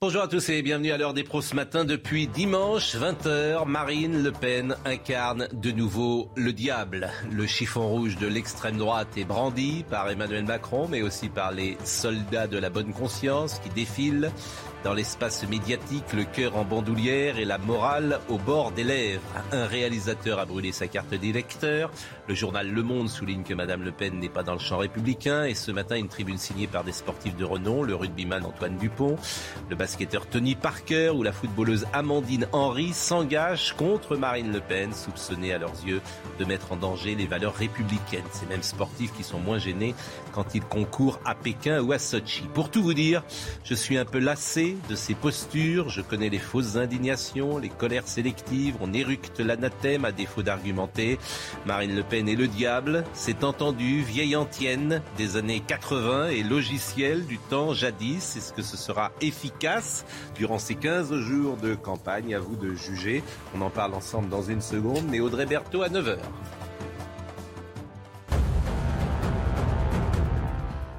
[0.00, 1.84] Bonjour à tous et bienvenue à l'heure des pros ce matin.
[1.84, 7.10] Depuis dimanche 20h, Marine Le Pen incarne de nouveau le diable.
[7.32, 11.76] Le chiffon rouge de l'extrême droite est brandi par Emmanuel Macron, mais aussi par les
[11.82, 14.30] soldats de la bonne conscience qui défilent
[14.84, 19.22] dans l'espace médiatique, le cœur en bandoulière et la morale au bord des lèvres.
[19.50, 21.90] Un réalisateur a brûlé sa carte d'électeur.
[22.28, 25.46] Le journal Le Monde souligne que Madame Le Pen n'est pas dans le champ républicain.
[25.46, 29.16] Et ce matin, une tribune signée par des sportifs de renom, le rugbyman Antoine Dupont,
[29.70, 35.54] le basketteur Tony Parker ou la footballeuse Amandine Henry s'engagent contre Marine Le Pen, soupçonnée
[35.54, 36.02] à leurs yeux
[36.38, 38.20] de mettre en danger les valeurs républicaines.
[38.30, 39.94] Ces mêmes sportifs qui sont moins gênés
[40.32, 42.42] quand ils concourent à Pékin ou à Sochi.
[42.52, 43.24] Pour tout vous dire,
[43.64, 48.06] je suis un peu lassé de ses postures, je connais les fausses indignations, les colères
[48.06, 51.18] sélectives, on éructe l'anathème à défaut d'argumenter.
[52.26, 58.36] Est le diable, c'est entendu, vieille antienne des années 80 et logiciel du temps jadis.
[58.36, 62.34] Est-ce que ce sera efficace durant ces 15 jours de campagne?
[62.34, 63.22] À vous de juger.
[63.54, 66.18] On en parle ensemble dans une seconde, mais Audrey Berthaud à 9h.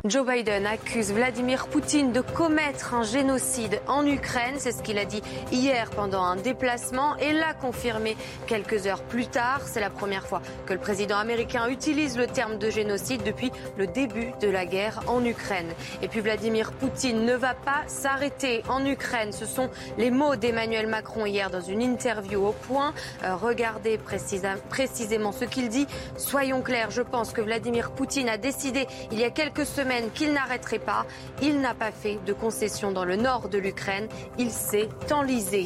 [0.06, 4.56] Joe Biden accuse Vladimir Poutine de commettre un génocide en Ukraine.
[4.58, 8.16] C'est ce qu'il a dit hier pendant un déplacement et l'a confirmé
[8.48, 9.60] quelques heures plus tard.
[9.66, 13.88] C'est la première fois que le président américain utilise le terme de génocide depuis le
[13.88, 15.68] début de la guerre en Ukraine.
[16.02, 19.34] Et puis Vladimir Poutine ne va pas s'arrêter en Ukraine.
[19.34, 22.94] Ce sont les mots d'Emmanuel Macron hier dans une interview au point.
[23.26, 25.88] Euh, regardez précisément ce qu'il dit.
[26.16, 30.34] Soyons clairs, je pense que Vladimir Poutine a décidé il y a quelques semaines qu'il
[30.34, 31.06] n'arrêterait pas.
[31.42, 34.08] Il n'a pas fait de concession dans le nord de l'Ukraine.
[34.38, 35.66] Il s'est enlisé.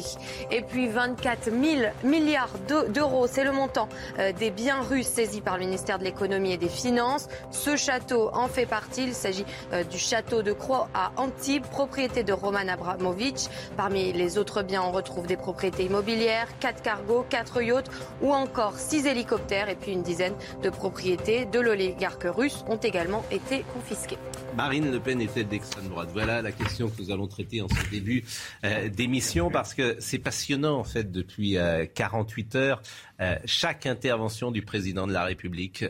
[0.50, 2.54] Et puis 24 000 milliards
[2.88, 6.56] d'euros, c'est le montant euh, des biens russes saisis par le ministère de l'économie et
[6.56, 7.28] des finances.
[7.50, 9.04] Ce château en fait partie.
[9.04, 13.48] Il s'agit euh, du château de Croix à Antibes, propriété de Roman Abramovich.
[13.76, 17.90] Parmi les autres biens, on retrouve des propriétés immobilières, 4 cargos, 4 yachts
[18.22, 23.24] ou encore 6 hélicoptères et puis une dizaine de propriétés de l'oligarque russe ont également
[23.30, 24.13] été confisquées.
[24.56, 26.10] Marine Le Pen est-elle d'extrême droite?
[26.12, 28.24] Voilà la question que nous allons traiter en ce début
[28.64, 31.56] euh, d'émission parce que c'est passionnant en fait depuis
[31.94, 32.82] 48 euh, heures.
[33.20, 35.84] Euh, chaque intervention du président de la République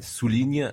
[0.00, 0.72] souligne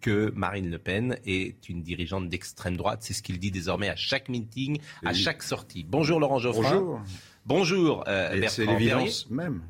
[0.00, 3.00] que Marine Le Pen est une dirigeante d'extrême droite.
[3.02, 5.84] C'est ce qu'il dit désormais à chaque meeting, à chaque sortie.
[5.88, 6.70] Bonjour Laurent Geoffroy.
[6.70, 7.00] Bonjour.
[7.46, 8.04] Bonjour
[8.48, 9.62] C'est l'évidence même.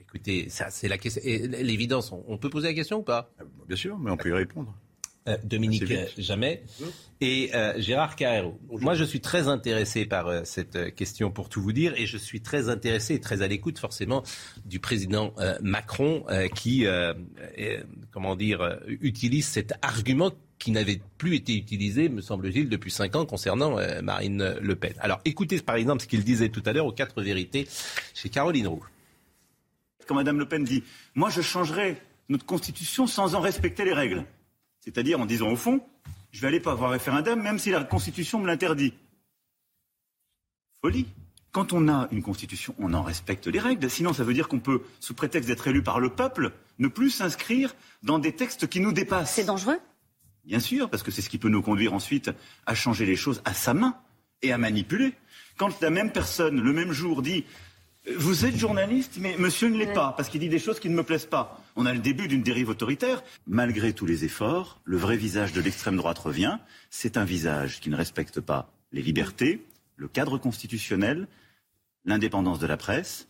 [0.00, 1.22] écoutez, ça c'est la question.
[1.24, 3.30] L'évidence, on peut poser la question ou pas?
[3.66, 4.74] Bien sûr, mais on peut y répondre.
[5.28, 5.84] Euh, Dominique
[6.16, 6.62] Jamais
[7.20, 8.58] et euh, Gérard Carrero.
[8.70, 12.16] Moi, je suis très intéressé par euh, cette question pour tout vous dire et je
[12.16, 14.22] suis très intéressé et très à l'écoute forcément
[14.64, 16.86] du président Macron qui,
[18.10, 23.26] comment dire, utilise cet argument qui n'avait plus été utilisé, me semble-t-il, depuis cinq ans
[23.26, 24.94] concernant Marine Le Pen.
[25.00, 27.68] Alors, écoutez par exemple ce qu'il disait tout à l'heure aux quatre vérités
[28.14, 28.86] chez Caroline Roux.
[30.06, 30.82] Quand Madame Le Pen dit,
[31.14, 31.98] moi je changerai
[32.30, 34.24] notre constitution sans en respecter les règles.
[34.80, 35.82] C'est-à-dire en disant au fond,
[36.32, 38.94] je vais aller pas avoir référendum même si la Constitution me l'interdit.
[40.82, 41.06] Folie.
[41.52, 43.90] Quand on a une Constitution, on en respecte les règles.
[43.90, 47.10] Sinon, ça veut dire qu'on peut, sous prétexte d'être élu par le peuple, ne plus
[47.10, 47.74] s'inscrire
[48.04, 49.34] dans des textes qui nous dépassent.
[49.34, 49.78] C'est dangereux
[50.44, 52.30] Bien sûr, parce que c'est ce qui peut nous conduire ensuite
[52.66, 53.96] à changer les choses à sa main
[54.42, 55.12] et à manipuler.
[55.58, 57.44] Quand la même personne, le même jour, dit
[58.16, 60.94] vous êtes journaliste, mais monsieur ne l'est pas, parce qu'il dit des choses qui ne
[60.94, 61.62] me plaisent pas.
[61.76, 63.22] On a le début d'une dérive autoritaire.
[63.46, 66.58] Malgré tous les efforts, le vrai visage de l'extrême droite revient.
[66.88, 69.64] C'est un visage qui ne respecte pas les libertés,
[69.96, 71.28] le cadre constitutionnel,
[72.04, 73.28] l'indépendance de la presse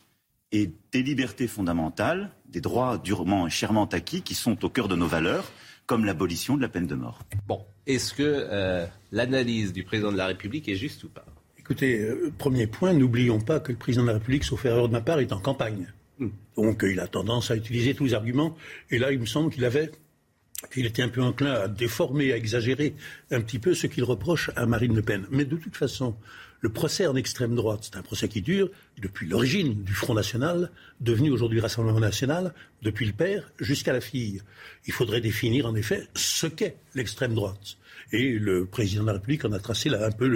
[0.53, 4.95] et des libertés fondamentales, des droits durement et chèrement acquis qui sont au cœur de
[4.95, 5.51] nos valeurs,
[5.85, 7.19] comme l'abolition de la peine de mort.
[7.47, 11.25] Bon, est-ce que euh, l'analyse du président de la République est juste ou pas?
[11.71, 14.91] Écoutez, euh, premier point, n'oublions pas que le président de la République, sauf erreur de
[14.91, 15.87] ma part, est en campagne.
[16.19, 16.27] Hmm.
[16.57, 18.57] Donc euh, il a tendance à utiliser tous les arguments.
[18.89, 19.89] Et là, il me semble qu'il avait
[20.73, 22.93] qu'il était un peu enclin à déformer, à exagérer
[23.31, 25.25] un petit peu ce qu'il reproche à Marine Le Pen.
[25.31, 26.13] Mais de toute façon,
[26.63, 28.69] Le procès en extrême droite, c'est un procès qui dure
[29.01, 30.69] depuis l'origine du Front National,
[30.99, 32.53] devenu aujourd'hui Rassemblement National,
[32.83, 34.43] depuis le père jusqu'à la fille.
[34.85, 37.77] Il faudrait définir en effet ce qu'est l'extrême droite.
[38.11, 40.27] Et le président de la République en a tracé un peu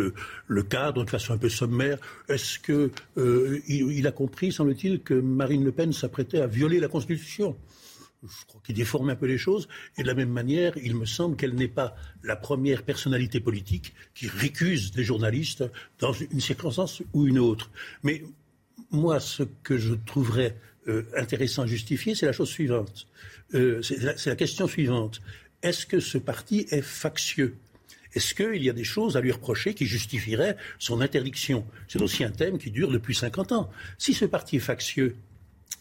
[0.47, 1.97] le, cadre de façon un peu sommaire.
[2.29, 7.55] Est-ce qu'il euh, a compris, semble-t-il, que Marine Le Pen s'apprêtait à violer la Constitution?
[8.23, 9.67] Je crois qu'il déforme un peu les choses.
[9.97, 13.93] Et de la même manière, il me semble qu'elle n'est pas la première personnalité politique
[14.13, 15.63] qui récuse des journalistes
[15.99, 17.69] dans une circonstance ou une autre.
[18.03, 18.23] Mais
[18.91, 20.57] moi, ce que je trouverais
[20.87, 23.07] euh, intéressant à justifier, c'est la chose suivante.
[23.53, 25.21] Euh, c'est la, question suivante.
[25.61, 27.55] Est-ce que ce parti est factieux?
[28.15, 31.65] Est-ce qu'il y a des choses à lui reprocher qui justifieraient son interdiction?
[31.87, 33.69] C'est aussi un thème qui dure depuis 50 ans.
[33.97, 35.15] Si ce parti est factieux,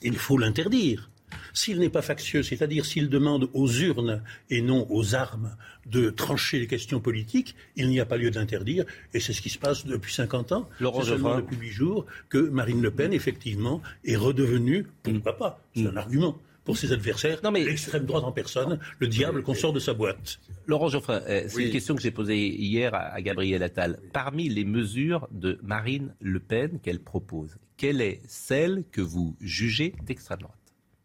[0.02, 1.10] il faut l'interdire.
[1.52, 6.58] S'il n'est pas factieux, c'est-à-dire s'il demande aux urnes et non aux armes de trancher
[6.58, 8.84] les questions politiques, il n'y a pas lieu d'interdire.
[9.14, 10.68] Et c'est ce qui se passe depuis 50 ans.
[10.78, 15.86] C'est seulement depuis 8 jours que Marine Le Pen, effectivement, est redevenue, pourquoi pas, c'est
[15.86, 19.72] un argument pour ses adversaires, non mais l'extrême droite en personne, le diable qu'on sort
[19.72, 20.40] de sa boîte.
[20.66, 23.98] Laurent Geoffrin, euh, c'est une question que j'ai posée hier à, Gabriel Attal.
[24.12, 29.94] Parmi les mesures de Marine Le Pen qu'elle propose, quelle est celle que vous jugez
[30.04, 30.58] d'extrême droite?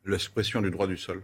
[0.06, 1.22] La suppression du droit du sol.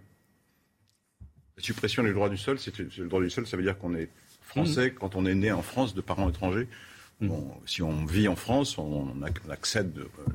[1.57, 3.95] La suppression du droit du sol, c'est le droit du sol, ça veut dire qu'on
[3.95, 4.09] est
[4.41, 4.95] français mmh.
[4.95, 6.67] quand on est né en France de parents étrangers.
[7.21, 7.29] Mmh.
[7.65, 10.33] si on vit en France, on, accède euh,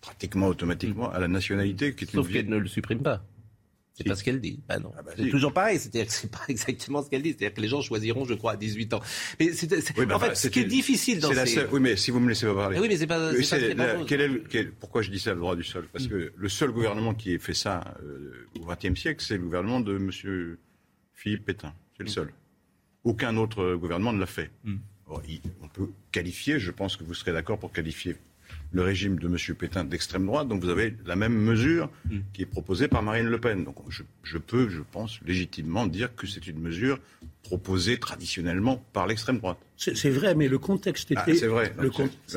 [0.00, 1.94] pratiquement automatiquement à la nationalité.
[1.94, 3.22] Qui Sauf qu'elle ne le supprime pas.
[3.94, 4.60] C'est pas ce qu'elle dit.
[4.68, 4.90] Bah non.
[4.96, 5.78] Ah bah c'est toujours pareil.
[5.78, 7.30] C'est-à-dire que c'est pas exactement ce qu'elle dit.
[7.30, 9.00] C'est-à-dire que les gens choisiront, je crois, à 18 ans.
[9.38, 9.72] Mais c'est,
[10.12, 11.66] en fait, ce qui est difficile dans ces...
[11.66, 12.78] Oui, mais si vous me laissez pas parler.
[12.78, 13.32] oui, mais c'est pas.
[13.42, 15.86] C'est pas quel est pourquoi je dis ça, le droit du sol?
[15.92, 16.10] Parce mm.
[16.10, 19.80] que le seul gouvernement qui ait fait ça euh, au XXe siècle, c'est le gouvernement
[19.80, 20.56] de M.
[21.14, 21.74] Philippe Pétain.
[21.96, 22.12] C'est le mm.
[22.12, 22.32] seul.
[23.04, 24.50] Aucun autre gouvernement ne l'a fait.
[24.64, 24.76] Mm.
[25.08, 28.16] on peut qualifier, je pense que vous serez d'accord pour qualifier
[28.72, 29.36] le régime de M.
[29.56, 30.48] Pétain d'extrême droite.
[30.48, 31.90] Donc vous avez la même mesure
[32.32, 33.64] qui est proposée par Marine Le Pen.
[33.64, 36.98] Donc je, peux, je pense, légitimement dire que c'est une mesure
[37.42, 39.58] proposée traditionnellement par l'extrême droite.
[39.76, 41.36] C'est vrai, mais le contexte ah, était.
[41.36, 41.72] c'est vrai.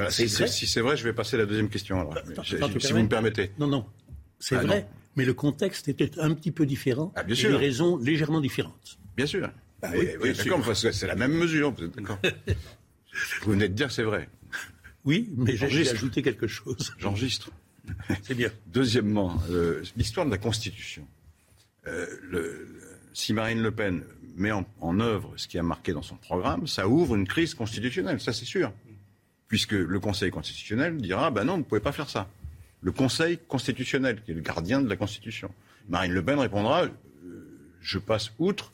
[0.10, 2.00] si c'est vrai, je vais passer à la deuxième question.
[2.00, 3.52] Alors, si vous me permettez.
[3.60, 3.86] Non, non.
[4.40, 7.14] C'est ah, vrai, mais le contexte était un petit peu différent.
[7.16, 7.50] Ah, bien sûr.
[7.50, 8.98] Et les raisons légèrement différentes.
[9.16, 9.50] Bien sûr.
[9.94, 11.74] oui, oui d'accord, c'est la même mesure.
[13.44, 14.28] Vous venez de dire c'est vrai.
[15.06, 16.94] Oui, mais j'ai ajouté quelque chose.
[16.98, 17.52] J'enregistre.
[18.24, 18.50] C'est bien.
[18.68, 21.08] Deuxièmement, euh, l'histoire de la Constitution.
[21.88, 22.82] Euh, le,
[23.14, 24.04] si Marine Le Pen
[24.36, 28.20] met en, œuvre ce qui a marqué dans son programme, ça ouvre une crise constitutionnelle,
[28.20, 28.74] ça c'est sûr.
[29.48, 32.28] Puisque le Conseil constitutionnel dira, ben non, vous ne pouvez pas faire ça.
[32.82, 35.52] Le Conseil constitutionnel, qui est le gardien de la Constitution.
[35.88, 36.90] Marine Le Pen répondra, euh,
[37.82, 38.74] je passe outre,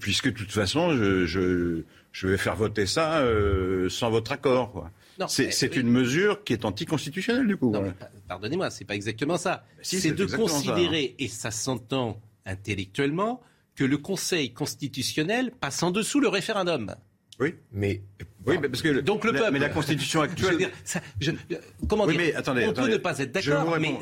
[0.00, 1.24] puisque de toute façon, je,
[2.12, 3.24] je, vais faire voter ça
[3.88, 4.72] sans votre accord.
[4.72, 4.90] Quoi.
[5.28, 7.74] C'est une mesure qui est anticonstitutionnelle, du coup.
[8.28, 9.64] Pardonnez-moi, c'est pas exactement ça.
[9.82, 13.40] c'est de considérer, et ça s'entend intellectuellement,
[13.76, 16.94] que le Conseil constitutionnel passe en dessous le référendum.
[17.40, 18.02] Oui, mais
[18.46, 19.50] oui, parce que donc le peuple.
[19.52, 20.70] Mais la Constitution actuelle.
[21.88, 23.98] comment dire mais attendez, On peut ne pas être d'accord, mais,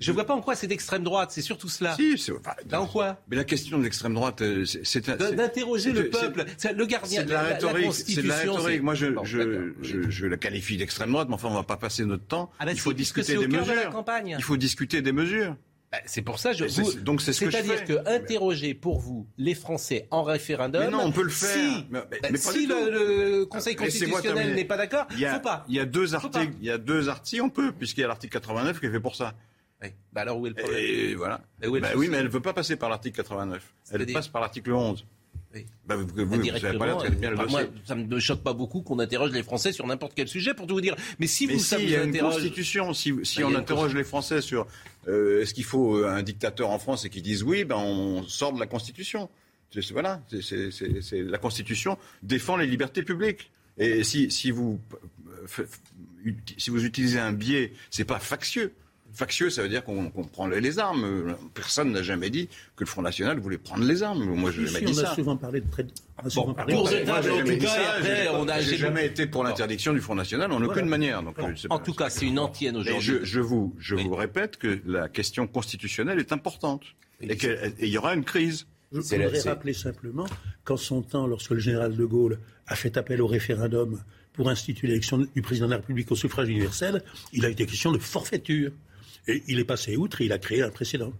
[0.00, 1.30] je ne vois pas en quoi c'est d'extrême droite.
[1.32, 1.94] C'est surtout cela.
[1.96, 2.32] Si, c'est
[2.74, 6.44] en quoi Mais la question de l'extrême droite, euh, c'est d'interroger le peuple,
[6.74, 7.20] le gardien.
[7.20, 7.92] C'est de la rhétorique.
[7.92, 8.82] C'est de la rhétorique.
[8.82, 11.76] Moi, je, je, je, je, la qualifie d'extrême droite, mais enfin, on ne va pas
[11.76, 12.50] passer notre temps.
[12.58, 14.04] Ah ben, Il faut discuter des mesures.
[14.26, 15.56] Il faut discuter des mesures.
[15.92, 17.00] Bah, c'est pour ça, je vous...
[17.00, 20.84] donc c'est ce C'est-à-dire que, interroger pour vous les Français en référendum.
[20.84, 21.50] Mais non, on peut le faire.
[21.50, 25.66] Si, mais, bah, si le, Conseil constitutionnel n'est pas d'accord, il faut pas.
[25.68, 26.54] Il y a deux articles.
[26.60, 29.00] Il y a deux articles, on peut, puisqu'il y a l'article 89 qui est fait
[29.00, 29.34] pour ça.
[29.82, 29.88] Oui.
[30.12, 30.80] Bah alors où est le problème?
[30.80, 31.42] Et voilà.
[31.60, 33.62] bah, oui, mais elle ne veut pas passer par l'article 89.
[33.92, 35.04] Elle passe par l'article 11.
[35.86, 39.32] Bah, vous, vous, pas bien le Moi, ça ne me choque pas beaucoup qu'on interroge
[39.32, 40.96] les Français sur n'importe quel sujet, pour tout vous dire.
[41.18, 42.94] Mais si vous, si, il y a une constitution.
[42.94, 44.66] Si, si on interroge les Français sur
[45.08, 48.22] euh, est-ce qu'il faut euh, un dictateur en France et qu'ils disent oui, ben on
[48.24, 49.28] sort de la constitution?
[49.92, 53.50] Voilà, c'est la constitution défend les libertés publiques.
[53.78, 54.78] Et si, si vous
[55.58, 55.64] euh,
[56.58, 58.74] si vous utilisez un biais, c'est pas factieux.
[59.14, 61.36] Factieux, ça veut dire qu'on prend les armes.
[61.54, 64.24] Personne n'a jamais dit que le Front National voulait prendre les armes.
[64.24, 65.08] Moi, je n'ai jamais dit ça.
[65.08, 65.86] On a souvent parlé de très...
[66.34, 70.62] Bon, parlé en tout cas, on n'a jamais été pour l'interdiction du Front National en
[70.62, 71.22] aucune manière.
[71.22, 71.36] Donc,
[71.70, 73.02] en tout cas, c'est une antienne aujourd'hui.
[73.02, 76.82] Je, je, vous, je vous répète que la question constitutionnelle est importante
[77.20, 78.66] et qu'il y aura une crise.
[78.92, 80.26] Je voudrais rappeler simplement
[80.64, 84.00] qu'en son temps, lorsque le général de Gaulle a fait appel au référendum
[84.34, 87.02] pour instituer l'élection du président de la République au suffrage universel,
[87.32, 88.70] il a été question de forfaiture.
[89.28, 91.12] Et il est passé outre et il a créé un précédent.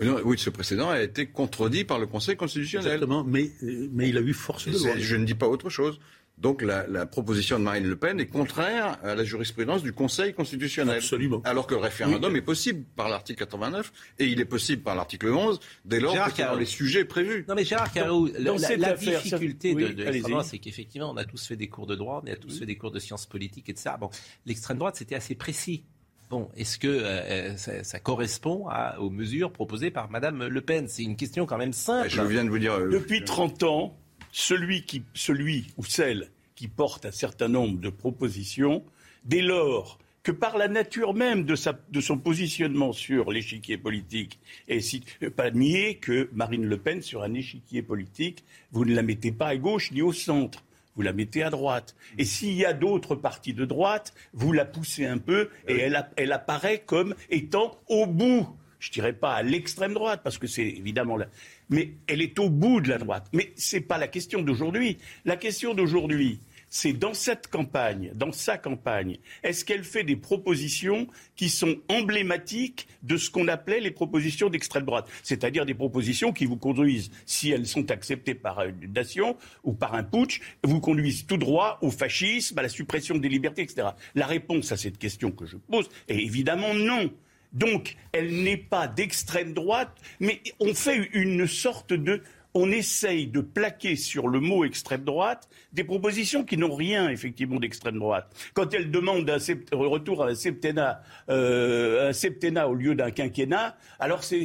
[0.00, 2.94] Oui, ce précédent a été contredit par le Conseil constitutionnel.
[2.94, 3.50] Exactement, mais,
[3.92, 4.98] mais il a eu force de loi.
[4.98, 6.00] Je ne dis pas autre chose.
[6.38, 10.96] Donc la, proposition de Marine Le Pen est contraire à la jurisprudence du Conseil constitutionnel.
[10.96, 11.40] Absolument.
[11.44, 15.28] Alors que le référendum est possible par l'article 89 et il est possible par l'article
[15.28, 17.44] 11 dès lors que c'est dans les sujets prévus.
[17.48, 21.68] Non mais Gérard Carreau, la, difficulté de, l'extrême c'est qu'effectivement on a tous fait des
[21.68, 23.96] cours de droit, on a tous fait des cours de sciences politiques et de ça.
[23.96, 24.10] Bon,
[24.44, 25.84] l'extrême droite c'était assez précis.
[26.32, 28.66] Bon, est-ce que euh, euh, ça, correspond
[28.98, 30.88] aux mesures proposées par Madame Le Pen?
[30.88, 32.08] C'est une question quand même simple.
[32.08, 32.72] Je viens de vous dire.
[32.72, 33.98] Euh, Depuis 30 ans,
[34.30, 38.82] celui, qui, celui ou celle qui porte un certain nombre de propositions,
[39.26, 45.04] dès lors que par la nature même de, son positionnement sur l'échiquier politique, et si,
[45.36, 49.48] pas nier que Marine Le Pen, sur un échiquier politique, vous ne la mettez pas
[49.48, 50.64] à gauche ni au centre.
[50.94, 51.94] Vous la mettez à droite.
[52.18, 56.06] Et s'il y a d'autres partis de droite, vous la poussez un peu et elle,
[56.16, 58.48] elle apparaît comme étant au bout
[58.82, 61.28] je dirais pas à l'extrême droite, parce que c'est évidemment là,
[61.70, 63.28] mais elle est au bout de la droite.
[63.32, 64.98] Mais ce n'est pas la question d'aujourd'hui.
[65.24, 66.40] La question d'aujourd'hui,
[66.74, 72.88] c'est dans cette campagne, dans sa campagne, est-ce qu'elle fait des propositions qui sont emblématiques
[73.02, 77.50] de ce qu'on appelait les propositions d'extrême droite, c'est-à-dire des propositions qui vous conduisent, si
[77.50, 81.90] elles sont acceptées par une nation ou par un putsch, vous conduisent tout droit au
[81.90, 83.88] fascisme, à la suppression des libertés, etc.
[84.14, 87.12] La réponse à cette question que je pose est évidemment non.
[87.52, 92.22] Donc, elle n'est pas d'extrême droite, mais on fait une sorte de
[92.54, 97.58] on essaye de plaquer sur le mot extrême droite des propositions qui n'ont rien, effectivement,
[97.58, 98.34] d'extrême droite.
[98.54, 99.38] Quand elle demande un
[99.76, 104.44] retour à un septennat, euh, un septennat au lieu d'un quinquennat, alors c'est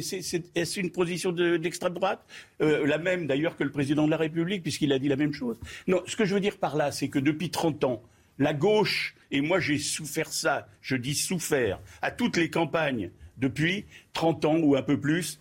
[0.76, 2.24] une position d'extrême droite?
[2.62, 5.34] Euh, La même, d'ailleurs, que le président de la République, puisqu'il a dit la même
[5.34, 5.58] chose.
[5.86, 8.02] Non, ce que je veux dire par là, c'est que depuis 30 ans,
[8.38, 13.84] la gauche, et moi j'ai souffert ça, je dis souffert, à toutes les campagnes depuis
[14.14, 15.38] 30 ans ou un peu plus,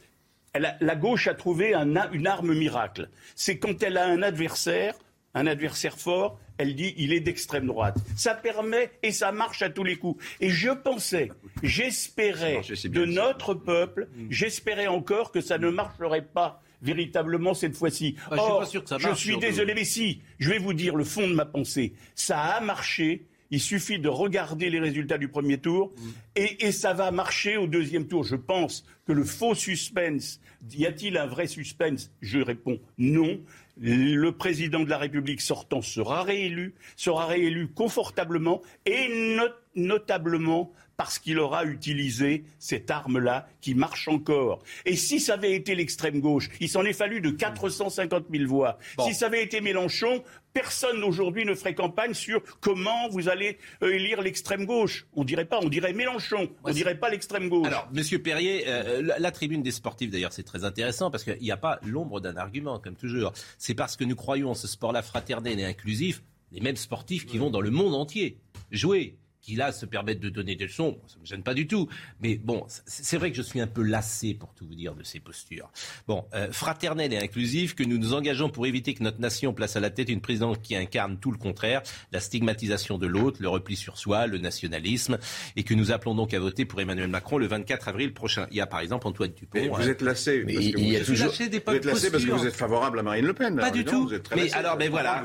[0.60, 3.10] la gauche a trouvé une arme miracle.
[3.36, 4.96] C'est quand elle a un adversaire,
[5.34, 7.98] un adversaire fort, elle dit il est d'extrême droite.
[8.16, 10.24] Ça permet et ça marche à tous les coups.
[10.40, 11.32] Et je pensais,
[11.64, 18.16] j'espérais de notre peuple, j'espérais encore que ça ne marcherait pas véritablement cette fois-ci.
[18.32, 21.46] Or, je, je suis désolé, mais si, je vais vous dire le fond de ma
[21.46, 21.94] pensée.
[22.16, 23.26] Ça a marché.
[23.52, 26.10] Il suffit de regarder les résultats du premier tour mm.
[26.36, 28.24] et, ça va marcher au deuxième tour.
[28.24, 30.40] Je pense que le faux suspense,
[30.72, 32.12] y a-t-il un vrai suspense?
[32.22, 33.40] Je réponds non.
[33.80, 39.38] Le président de la République sortant sera réélu, sera réélu confortablement et
[39.76, 44.64] notablement parce qu'il aura utilisé cette arme-là qui marche encore.
[44.86, 48.80] Et si ça avait été l'extrême gauche, il s'en est fallu de 450 000 voix.
[49.06, 50.24] Si ça avait été Mélenchon,
[50.54, 55.06] personne aujourd'hui ne ferait campagne sur comment vous allez euh, élire l'extrême gauche.
[55.14, 57.68] On dirait pas, on dirait Mélenchon, on dirait pas l'extrême gauche.
[57.68, 61.52] Alors, Monsieur Perrier, euh, la, tribune des sportifs d'ailleurs, c'est très intéressant parce qu'il n'y
[61.52, 63.34] a pas l'ombre d'un argument, comme toujours.
[63.60, 67.38] C'est parce que nous croyons en ce sport-là fraternel et inclusif, les mêmes sportifs qui
[67.38, 68.40] vont dans le monde entier
[68.72, 69.16] jouer
[69.48, 71.88] qui là se permettent de donner des leçons, ça ne me gêne pas du tout.
[72.20, 75.04] Mais bon, c'est vrai que je suis un peu lassé, pour tout vous dire, de
[75.04, 75.72] ces postures.
[76.06, 79.78] Bon, euh, fraternel et inclusif, que nous nous engageons pour éviter que notre nation place
[79.78, 83.48] à la tête une présidente qui incarne tout le contraire, la stigmatisation de l'autre, le
[83.48, 85.18] repli sur soi, le nationalisme,
[85.56, 88.48] et que nous appelons donc à voter pour Emmanuel Macron le 24 avril prochain.
[88.52, 89.74] Il y a par exemple Antoine Dupont.
[89.74, 90.42] vous êtes lassé.
[90.42, 91.32] parce que il y a toujours...
[91.32, 93.56] des vous êtes lassé parce que vous êtes favorable à Marine Le Pen.
[93.56, 94.12] Pas du tout.
[94.36, 95.24] mais alors, mais voilà.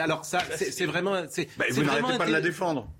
[0.00, 1.12] alors ça, c'est vraiment.
[1.70, 2.90] vous n'arrêtez pas de la défendre.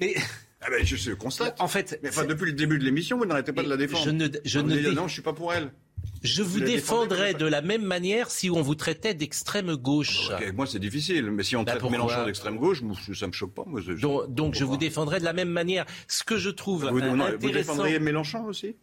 [0.00, 0.14] Mais.
[0.66, 1.60] Ah ben, je constate.
[1.60, 4.02] En fait, mais enfin, depuis le début de l'émission, vous n'arrêtez pas de la défendre.
[4.02, 5.70] Je ne, je ne non, je suis pas pour elle.
[6.22, 10.30] Je vous, défendrais de la même manière si on vous traitait d'extrême gauche.
[10.54, 11.30] moi, c'est difficile.
[11.30, 12.82] Mais si on bah, traite Mélenchon d'extrême gauche,
[13.14, 13.64] ça me choque pas.
[13.66, 13.82] Moi,
[14.28, 15.84] donc, je vous défendrais de la même manière.
[16.08, 17.36] Ce que je trouve vous, intéressant...
[17.38, 18.76] Vous défendriez Mélenchon aussi?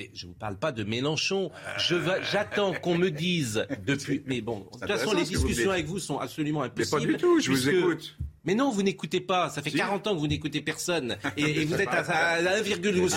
[0.00, 1.50] Et je ne vous parle pas de Mélenchon.
[1.78, 1.96] Je
[2.30, 4.22] j'attends qu'on me dise depuis.
[4.26, 7.00] Mais bon, de toute façon, les discussions avec vous sont absolument impossibles.
[7.00, 7.40] Mais pas du tout.
[7.40, 8.16] Je vous écoute.
[8.48, 9.50] Mais non, vous n'écoutez pas.
[9.50, 11.18] Ça fait 40 ans que vous n'écoutez personne.
[11.36, 13.12] Et, vous êtes à, 1,70%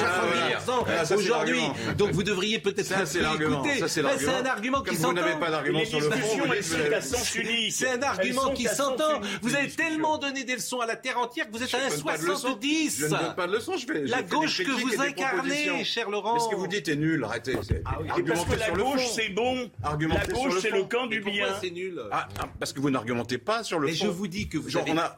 [0.68, 1.62] ah, aujourd'hui.
[1.98, 5.08] Donc vous devriez peut-être ça, c'est un argument qui s'entend.
[5.08, 6.54] Vous n'avez pas d'argument sur le fond.
[7.70, 9.22] C'est un argument qui s'entend.
[9.42, 12.98] Vous avez tellement donné des leçons à la terre entière que vous êtes à 1,70.
[12.98, 13.76] Je ne donne pas de leçons.
[14.04, 16.40] La gauche que vous incarnez, cher Laurent.
[16.40, 17.24] ce que vous dites est nul.
[17.24, 17.56] Arrêtez.
[17.86, 19.72] Ah parce que la gauche, c'est bon.
[19.82, 19.96] La
[20.26, 21.48] gauche, c'est le camp du bien.
[21.62, 22.02] c'est nul
[22.60, 23.94] Parce que vous n'argumentez pas sur le fond.
[23.94, 24.70] Mais je vous dis que vous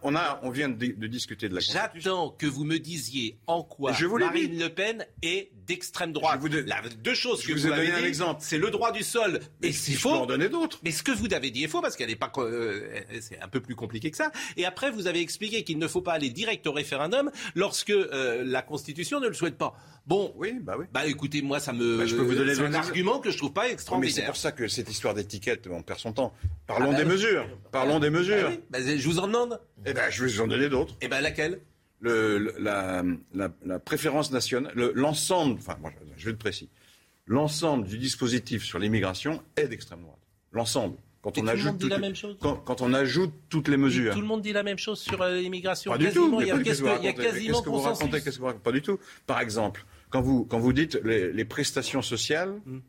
[0.03, 1.62] on, a, on vient de, de discuter de la.
[1.62, 4.57] J'attends que vous me disiez en quoi Je vous Marine dit.
[4.57, 6.39] Le Pen est d'extrême droite.
[6.43, 8.41] Je vous La- deux choses Je que vous donné avez un dit, exemple.
[8.43, 10.25] C'est le droit du sol et c'est Je peux en faux.
[10.25, 10.79] donner d'autres.
[10.84, 12.82] Mais ce que vous avez dit est faux parce qu'elle n'est pas, euh,
[13.22, 14.32] c'est un peu plus compliqué que ça.
[14.58, 18.43] Et après, vous avez expliqué qu'il ne faut pas aller direct au référendum lorsque euh,
[18.46, 19.75] la Constitution ne le souhaite pas.
[20.05, 20.86] Bon, Oui, bah oui.
[20.91, 23.53] bah écoutez, moi ça me, Bah, je peux vous donner un argument que je trouve
[23.53, 24.25] pas Mais c'est extraordinaire.
[24.25, 26.34] pour ça que cette histoire d'étiquette, on perd son temps.
[26.67, 27.10] Parlons Ah bah des oui.
[27.12, 27.48] mesures.
[27.72, 28.48] Parlons des Bah mesures.
[28.50, 29.62] oui, bah, je vous en demande.
[29.86, 30.93] Eh ben, je vais vous en donner d'autres.
[31.01, 31.62] Et ben laquelle?
[32.03, 36.69] Le, la, la- la préférence nationale, le- l'ensemble, enfin, moi, je vais être précis.
[37.27, 40.19] L'ensemble du dispositif sur l'immigration est d'extrême droite.
[40.51, 40.98] L'ensemble.
[41.22, 42.36] Quand on tout le ajoute monde dit toutes la les- même chose.
[42.41, 44.13] Quand, quand on ajoute toutes les mesures.
[44.13, 45.91] Tout le monde dit la même chose sur euh, l'immigration.
[45.93, 46.41] Pas du Quasiment, tout.
[46.41, 48.63] Il y a, que il y quasiment Qu'est-ce que vous racontez Qu'est-ce que vous racontez
[48.63, 49.00] Pas du tout.
[49.25, 52.79] Par exemple, quand vous, quand vous dites les, les prestations sociales Hmm.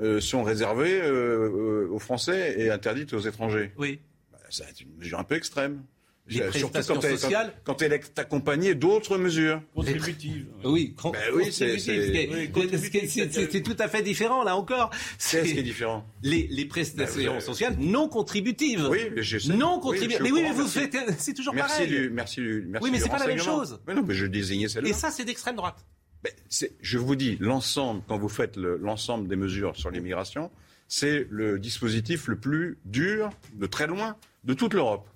[0.00, 1.50] euh, sont réservées euh,
[1.84, 4.00] euh, aux Français et interdites aux étrangers, Oui.
[4.32, 5.82] bah, c'est une mesure un peu extrême.
[6.28, 9.60] Les prestations quand elle, sociales quand, quand elle est accompagnée d'autres mesures.
[9.74, 10.46] Contributive.
[10.64, 14.90] Oui, Ben oui, c'est- oui, tout à fait différent là encore.
[15.18, 16.06] C'est ce qui est différent.
[16.22, 18.86] les, les prestations Ben, sociales non contributives.
[18.88, 19.52] Oui, mais je sais.
[19.52, 20.22] Non contributives.
[20.22, 20.78] mais oui, mais vous merci.
[20.78, 21.88] faites, c'est toujours Merci pareil.
[21.88, 23.80] du, merci du, merci Oui, mais c'est pas la même chose.
[23.86, 24.88] Mais non, mais je désignais celle-là.
[24.90, 25.84] Et ça, c'est d'extrême droite.
[26.22, 26.32] Ben,
[26.80, 30.52] je vous dis, l'ensemble, quand vous faites le- l'ensemble des mesures sur l'immigration,
[30.86, 35.08] c'est le dispositif le plus dur, de très loin, de toute l'Europe.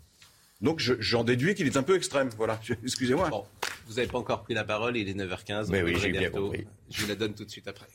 [0.61, 2.31] Donc je- j'en déduis qu'il est un peu extrême.
[2.37, 3.29] Voilà, excusez-moi.
[3.29, 3.45] Bon,
[3.87, 5.69] vous n'avez pas encore pris la parole, il est 9h15.
[5.71, 6.45] Mais oui, j'ai bien bientôt.
[6.51, 6.67] compris.
[6.91, 7.87] Je vous la donne tout de suite après.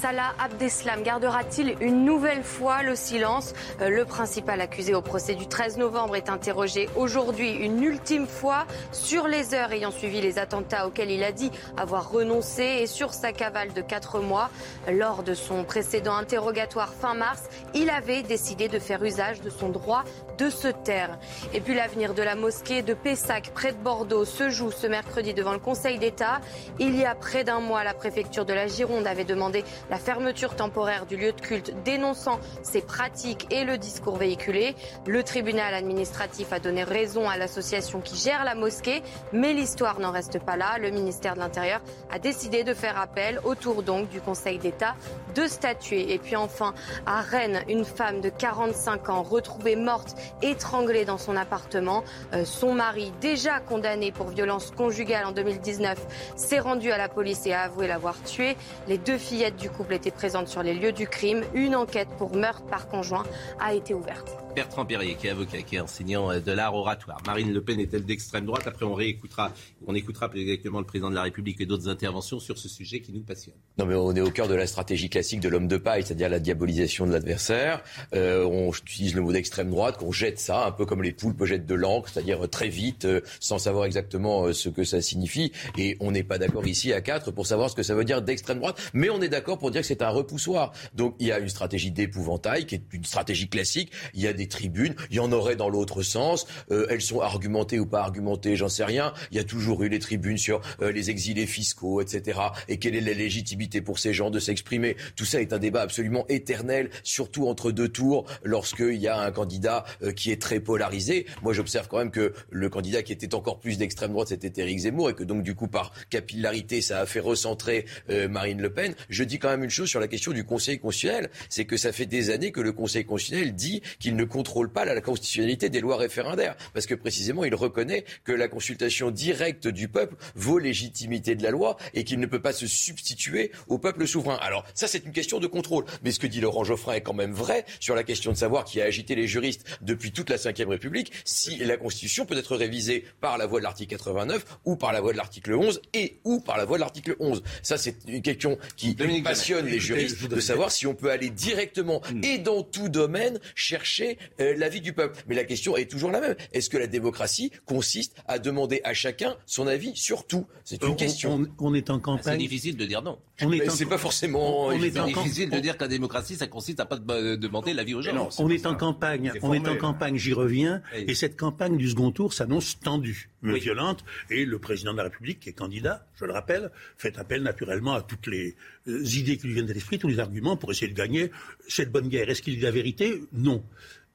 [0.00, 3.52] Salah Abdeslam gardera-t-il une nouvelle fois le silence?
[3.80, 8.64] Euh, Le principal accusé au procès du 13 novembre est interrogé aujourd'hui une ultime fois
[8.92, 13.12] sur les heures ayant suivi les attentats auxquels il a dit avoir renoncé et sur
[13.12, 14.50] sa cavale de 4 mois.
[14.88, 19.68] Lors de son précédent interrogatoire fin mars, il avait décidé de faire usage de son
[19.68, 20.04] droit
[20.38, 21.18] de se taire.
[21.52, 25.34] Et puis l'avenir de la mosquée de Pessac, près de Bordeaux, se joue ce mercredi
[25.34, 26.40] devant le Conseil d'État.
[26.78, 30.54] Il y a près d'un mois, la préfecture de la Gironde avait demandé la fermeture
[30.54, 34.76] temporaire du lieu de culte, dénonçant ses pratiques et le discours véhiculé.
[35.06, 39.02] Le tribunal administratif a donné raison à l'association qui gère la mosquée,
[39.32, 40.78] mais l'histoire n'en reste pas là.
[40.78, 41.80] Le ministère de l'Intérieur
[42.10, 44.94] a décidé de faire appel autour donc du Conseil d'État
[45.34, 46.12] de statuer.
[46.12, 46.74] Et puis enfin,
[47.06, 52.04] à Rennes, une femme de 45 ans retrouvée morte, étranglée dans son appartement.
[52.32, 55.98] Euh, son mari, déjà condamné pour violence conjugale en 2019,
[56.36, 58.56] s'est rendu à la police et a avoué l'avoir tué.
[58.86, 61.42] Les deux fillettes du couple étaient présentes sur les lieux du crime.
[61.54, 63.24] Une enquête pour meurtre par conjoint
[63.60, 64.47] a été ouverte.
[64.58, 67.22] Bertrand Perrier, qui est avocat, qui est enseignant euh, de l'art oratoire.
[67.24, 68.66] Marine Le Pen est-elle d'extrême droite?
[68.66, 69.52] Après, on réécoutera,
[69.86, 72.98] on écoutera plus exactement le président de la République et d'autres interventions sur ce sujet
[72.98, 73.54] qui nous passionne.
[73.78, 76.28] Non, mais on est au cœur de la stratégie classique de l'homme de paille, c'est-à-dire
[76.28, 77.84] la diabolisation de l'adversaire.
[78.16, 81.44] Euh, on utilise le mot d'extrême droite, qu'on jette ça, un peu comme les poulpes
[81.44, 85.52] jettent de l'encre, c'est-à-dire très vite, euh, sans savoir exactement euh, ce que ça signifie.
[85.76, 88.22] Et on n'est pas d'accord ici à quatre pour savoir ce que ça veut dire
[88.22, 90.72] d'extrême droite, mais on est d'accord pour dire que c'est un repoussoir.
[90.94, 93.92] Donc il y a une stratégie d'épouvantail qui est une stratégie classique.
[94.14, 96.46] Il y a des tribunes, il y en aurait dans l'autre sens.
[96.70, 99.12] Euh, elles sont argumentées ou pas argumentées, j'en sais rien.
[99.30, 102.40] Il y a toujours eu les tribunes sur euh, les exilés fiscaux, etc.
[102.68, 104.96] Et quelle est la légitimité pour ces gens de s'exprimer?
[105.16, 109.30] Tout ça est un débat absolument éternel, surtout entre deux tours, lorsqu'il y a un
[109.30, 111.26] candidat euh, qui est très polarisé.
[111.42, 114.80] Moi, j'observe quand même que le candidat qui était encore plus d'extrême droite, c'était Éric
[114.80, 118.94] Zemmour, et que donc du coup, par capillarité, ça a fait recentrer Marine Le Pen.
[119.08, 121.92] Je dis quand même une chose sur la question du Conseil constitutionnel, c'est que ça
[121.92, 125.80] fait des années que le Conseil constitutionnel dit qu'il ne contrôle pas la constitutionnalité des
[125.80, 131.34] lois référendaires, parce que précisément, il reconnaît que la consultation directe du peuple vaut légitimité
[131.34, 134.38] de la loi et qu'il ne peut pas se substituer au peuple souverain.
[134.40, 135.86] Alors ça, c'est une question de contrôle.
[136.04, 138.64] Mais ce que dit Laurent Geoffrin est quand même vrai sur la question de savoir
[138.64, 142.54] qui a agité les juristes depuis toute la Ve République, si la Constitution peut être
[142.54, 146.20] révisée par la voie de l'article 89 ou par la voie de l'article 11 et
[146.22, 147.42] ou par la voie de l'article 11.
[147.62, 151.30] Ça, c'est une question qui Dominique passionne les juristes de savoir si on peut aller
[151.30, 155.22] directement et dans tout domaine chercher euh, l'avis du peuple.
[155.28, 156.36] Mais la question est toujours la même.
[156.52, 160.46] Est-ce que la démocratie consiste à demander à chacun son avis sur tout?
[160.64, 161.46] C'est une On- question.
[161.58, 162.38] On, on est en C'est campagne.
[162.38, 163.18] difficile de dire non.
[163.42, 164.66] On est c'est pas forcément.
[164.66, 167.72] on est C'est difficile de dire que la démocratie, ça consiste à pas de- demander
[167.74, 168.12] l'avis aux gens.
[168.14, 171.04] non, On est en campagne, C'est on est en campagne, j'y reviens, Oui.
[171.06, 173.60] et cette campagne du second tour s'annonce tendue, Oui.
[173.60, 177.42] violente, et le président de la République, qui est candidat, je le rappelle, fait appel
[177.42, 178.56] naturellement à toutes les
[178.88, 181.30] euh, idées qui lui viennent de l'esprit, tous les arguments pour essayer de gagner
[181.68, 182.28] cette bonne guerre.
[182.30, 183.22] Est-ce qu'il dit la vérité?
[183.32, 183.64] Non.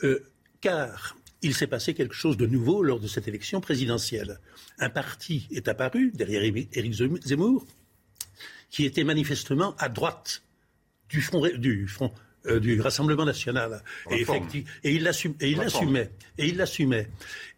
[0.04, 0.20] Euh,
[0.60, 4.40] car il s'est passé quelque chose de nouveau lors de cette élection présidentielle.
[4.80, 6.94] Un parti est apparu derrière Éric
[7.26, 7.66] Zemmour,
[8.70, 10.44] qui était manifestement à droite
[11.10, 12.12] du front, du front
[12.48, 13.84] euh, du Rassemblement national.
[14.12, 14.26] Et,
[14.84, 15.94] et il l'assume- et il Réforme.
[15.94, 16.12] l'assumait.
[16.38, 17.10] Et il l'assumait.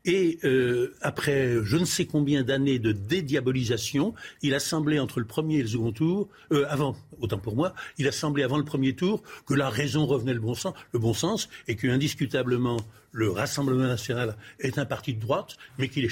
[0.05, 5.25] Et euh, après je ne sais combien d'années de dédiabolisation, il a semblé entre le
[5.25, 8.65] premier et le second tour, euh, avant, autant pour moi, il a semblé avant le
[8.65, 12.77] premier tour que la raison revenait le bon sens, le bon sens et que indiscutablement
[13.15, 16.03] le Rassemblement national est un parti de droite, mais qu'il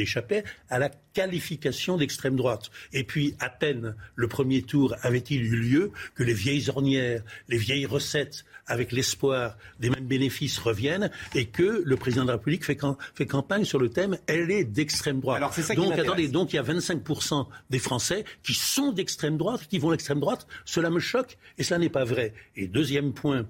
[0.00, 2.70] échappait, à la qualification d'extrême droite.
[2.92, 7.58] Et puis, à peine le premier tour avait-il eu lieu que les vieilles ornières, les
[7.58, 12.64] vieilles recettes, avec l'espoir des mêmes bénéfices reviennent, et que le président de la République
[12.64, 15.38] fait, cam- fait campagne sur le thème elle est d'extrême droite.
[15.38, 19.66] Alors, ça donc, attendez, donc il y a 25% des Français qui sont d'extrême droite,
[19.68, 20.46] qui vont à l'extrême droite.
[20.64, 22.32] Cela me choque, et cela n'est pas vrai.
[22.54, 23.44] Et deuxième point,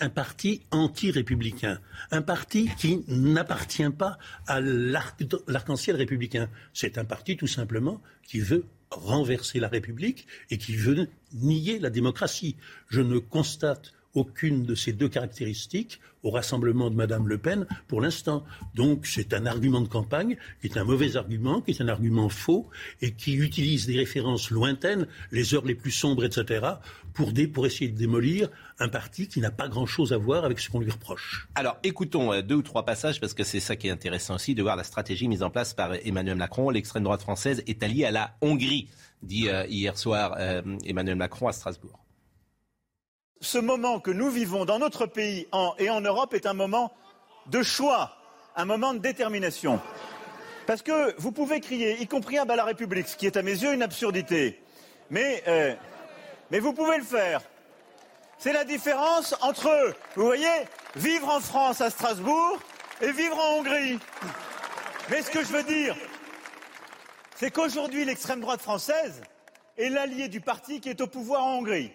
[0.00, 1.80] un parti anti-républicain,
[2.10, 6.48] un parti qui n'appartient pas à l'arc- l'arc-en-ciel républicain.
[6.72, 11.90] C'est un parti tout simplement qui veut renverser la République et qui veut nier la
[11.90, 12.56] démocratie.
[12.88, 18.00] Je ne constate aucune de ces deux caractéristiques au rassemblement de Madame Le Pen pour
[18.00, 18.44] l'instant.
[18.74, 22.28] Donc c'est un argument de campagne qui est un mauvais argument, qui est un argument
[22.28, 22.68] faux
[23.00, 26.66] et qui utilise des références lointaines, les heures les plus sombres, etc.,
[27.14, 30.70] pour, pour essayer de démolir un parti qui n'a pas grand-chose à voir avec ce
[30.70, 31.48] qu'on lui reproche.
[31.56, 34.54] Alors écoutons euh, deux ou trois passages parce que c'est ça qui est intéressant aussi
[34.54, 36.70] de voir la stratégie mise en place par Emmanuel Macron.
[36.70, 38.88] L'extrême droite française est alliée à la Hongrie,
[39.22, 41.98] dit euh, hier soir euh, Emmanuel Macron à Strasbourg.
[43.40, 45.46] Ce moment que nous vivons dans notre pays
[45.78, 46.92] et en Europe est un moment
[47.46, 48.16] de choix,
[48.56, 49.80] un moment de détermination.
[50.66, 53.52] Parce que vous pouvez crier, y compris à la République, ce qui est à mes
[53.52, 54.62] yeux une absurdité.
[55.10, 55.74] Mais, euh,
[56.50, 57.40] mais vous pouvez le faire.
[58.38, 60.46] C'est la différence entre, vous voyez,
[60.94, 62.58] vivre en France à Strasbourg
[63.00, 63.98] et vivre en Hongrie.
[65.10, 65.96] Mais ce que je veux dire,
[67.36, 69.22] c'est qu'aujourd'hui, l'extrême droite française
[69.76, 71.92] est l'allié du parti qui est au pouvoir en Hongrie.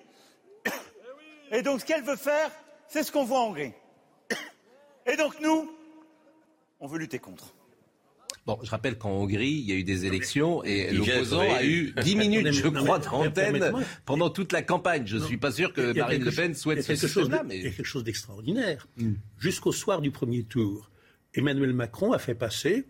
[1.51, 2.51] Et donc, ce qu'elle veut faire,
[2.87, 3.73] c'est ce qu'on voit en Hongrie.
[5.05, 5.69] Et donc, nous,
[6.79, 7.53] on veut lutter contre.
[8.45, 11.93] Bon, je rappelle qu'en Hongrie, il y a eu des élections et l'opposant a eu
[12.03, 13.73] 10 minutes, je crois, d'antenne
[14.05, 15.07] pendant toute la campagne.
[15.07, 16.91] Je ne suis pas sûr que Marine Le Pen souhaite ce.
[16.93, 18.87] Il y a quelque chose d'extraordinaire.
[19.37, 20.91] Jusqu'au soir du premier tour,
[21.33, 22.85] Emmanuel Macron a fait passer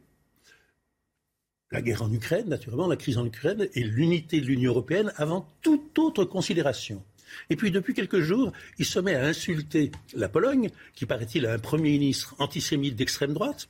[1.72, 5.48] la guerre en Ukraine, naturellement, la crise en Ukraine et l'unité de l'Union européenne avant
[5.62, 7.04] toute autre considération.
[7.50, 11.54] Et puis, depuis quelques jours, il se met à insulter la Pologne, qui, paraît-il, a
[11.54, 13.70] un Premier ministre antisémite d'extrême droite,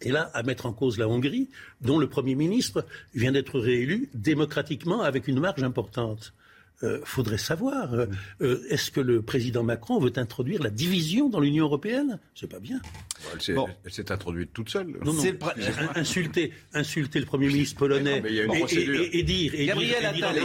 [0.00, 1.48] et là, à mettre en cause la Hongrie,
[1.80, 6.32] dont le Premier ministre vient d'être réélu démocratiquement avec une marge importante.
[6.84, 8.06] Euh, faudrait savoir, euh,
[8.40, 12.18] euh, est-ce que le président Macron veut introduire la division dans l'Union européenne?
[12.34, 12.80] C'est pas bien.
[13.32, 13.68] Elle s'est Bon.
[13.84, 14.88] elle s'est introduite toute seule.
[15.04, 15.22] Non, non,
[15.94, 19.54] insulter, insulter le Premier ministre polonais non, et- et, et- et dire...
[19.54, 20.38] Et Gabriel Attal,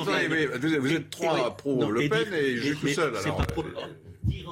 [0.80, 3.14] vous, êtes trois et- pro non, Le et Pen dire- et je mais- tout seul.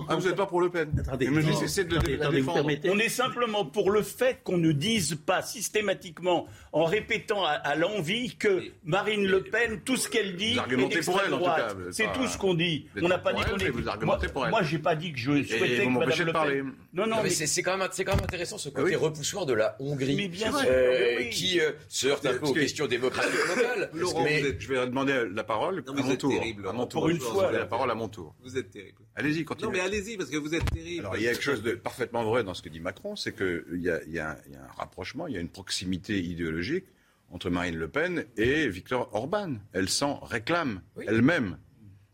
[0.07, 1.49] Ah, vous n'êtes pas pour Le Pen Attendez, Mais non.
[1.49, 2.53] de, de Attendez, la attendez, vous défendre.
[2.55, 7.51] permettez On est simplement pour le fait qu'on ne dise pas systématiquement, en répétant à,
[7.51, 11.33] à l'envie, que Marine Le Pen, tout ce qu'elle dit, Vous argumentez est pour elle,
[11.33, 11.67] en tout droite.
[11.67, 12.87] cas, vous êtes C'est tout ce qu'on dit.
[12.95, 13.69] vous On n'a pas dit elle, qu'on est.
[13.69, 14.51] vous argumentez moi, pour elle.
[14.51, 16.55] moi, j'ai pas dit que je souhaitais vous que m'empêchez Madame de Le parler.
[16.57, 16.71] Pen.
[16.93, 17.89] Non, non, Non, mais c'est quand, même-
[18.23, 18.95] intéressant ce côté oui.
[18.95, 22.59] repoussoir de la Hongrie, Mais bien euh, qui euh, se heurte un peu aux que-
[22.59, 23.89] questions démocratiques locales.
[23.93, 23.99] Vous
[24.59, 26.31] je vais demander la parole Non, à vous mon êtes tour.
[26.31, 26.87] terrible, à mon Laurent.
[26.87, 27.01] tour.
[27.01, 27.65] Pour une fois, donne la là.
[27.65, 28.35] parole à mon tour.
[28.43, 28.97] Vous êtes terrible.
[29.15, 31.01] Allez-y, Non, mais allez-y, parce que vous êtes terrible.
[31.01, 33.35] Alors, il y a quelque chose de parfaitement vrai dans ce que dit Macron, c'est
[33.35, 36.19] qu'il y, y, a un- il y a un rapprochement, il y a une proximité
[36.21, 36.85] idéologique
[37.31, 39.55] entre Marine Le Pen et Viktor Orban.
[39.73, 41.05] Elle s'en réclame Oui.
[41.07, 41.57] elle-même.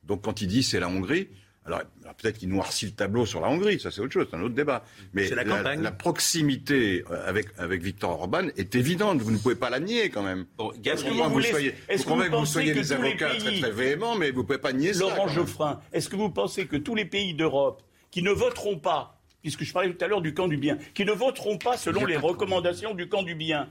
[0.03, 1.27] Donc quand il dit c'est la Hongrie,
[1.65, 4.35] alors, alors peut-être qu'il noircit le tableau sur la Hongrie, ça c'est autre chose, c'est
[4.37, 4.83] un autre débat.
[5.13, 5.81] Mais la la, campagne.
[5.81, 10.09] la proximité euh, avec, avec Viktor Orban est évidente, vous ne pouvez pas la nier
[10.09, 10.45] quand même.
[10.57, 12.89] Bon, Est-ce que vous soyez, est-ce que vous que vous pensez soyez que des tous
[12.89, 15.01] les avocats très pays- très véhéments, mais vous ne pouvez pas nier ça.
[15.01, 15.27] Laurent.
[15.27, 19.63] Geoffrin, est-ce que vous pensez que tous les pays d'Europe qui ne voteront pas, puisque
[19.63, 22.17] je parlais tout à l'heure du camp du bien, qui ne voteront pas selon les
[22.17, 23.69] recommandations du camp du bien,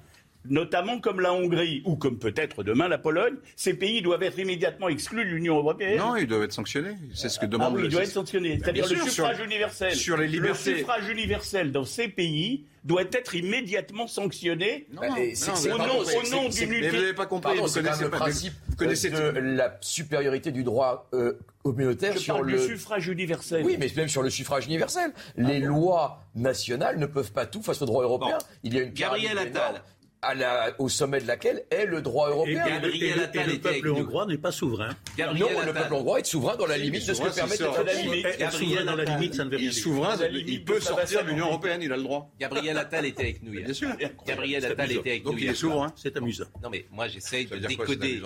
[0.48, 4.88] notamment comme la Hongrie ou comme peut-être demain la Pologne, ces pays doivent être immédiatement
[4.88, 6.94] exclus de l'Union européenne Non, ils doivent être sanctionnés.
[7.14, 8.22] C'est ce que Ah demande oui, le il doit être système.
[8.22, 8.56] sanctionné.
[8.56, 9.94] Bah, C'est-à-dire le suffrage sur- universel.
[9.94, 10.70] sur les libertés.
[10.72, 14.86] Le suffrage universel dans ces pays doit être immédiatement sanctionné.
[14.92, 17.52] Non, Bah, non, c'est- non, au nom- au nom d'une Mais vous n'avez pas compris,
[17.56, 22.14] Pardon, vous connaissez le principe Vous connaissez euh, de la supériorité du droit euh, communautaire
[22.14, 22.58] Je sur parle le.
[22.58, 23.62] du suffrage universel.
[23.66, 25.12] Oui, mais même sur le suffrage universel.
[25.36, 28.38] Les lois nationales ne peuvent pas tout face au droit européen.
[28.38, 28.46] Bon.
[28.64, 29.82] Il y a une Gabriel Attal.
[30.22, 32.64] À la, au sommet de laquelle est le droit européen.
[32.66, 34.00] et- Gabriel et Attal et le était avec peuple nous.
[34.04, 34.94] hongrois n'est pas souverain.
[35.16, 38.00] Gabriel non, le peuple hongrois est souverain dans la limite de ce que permet traité
[38.00, 38.50] Et- limite.
[38.52, 39.82] souverain dans la limite, ça ne veut Il rien est dire.
[39.82, 42.30] souverain, la il peut sortir de l'Union européenne, il a le droit.
[42.38, 43.64] Gabriel Attal était avec nous hier.
[43.64, 43.88] Bien sûr.
[44.26, 45.92] Gabriel Attal était avec nous Donc il est souverain.
[45.96, 46.44] C'est amusant.
[46.62, 48.20] Non mais moi j'essaye de décoder.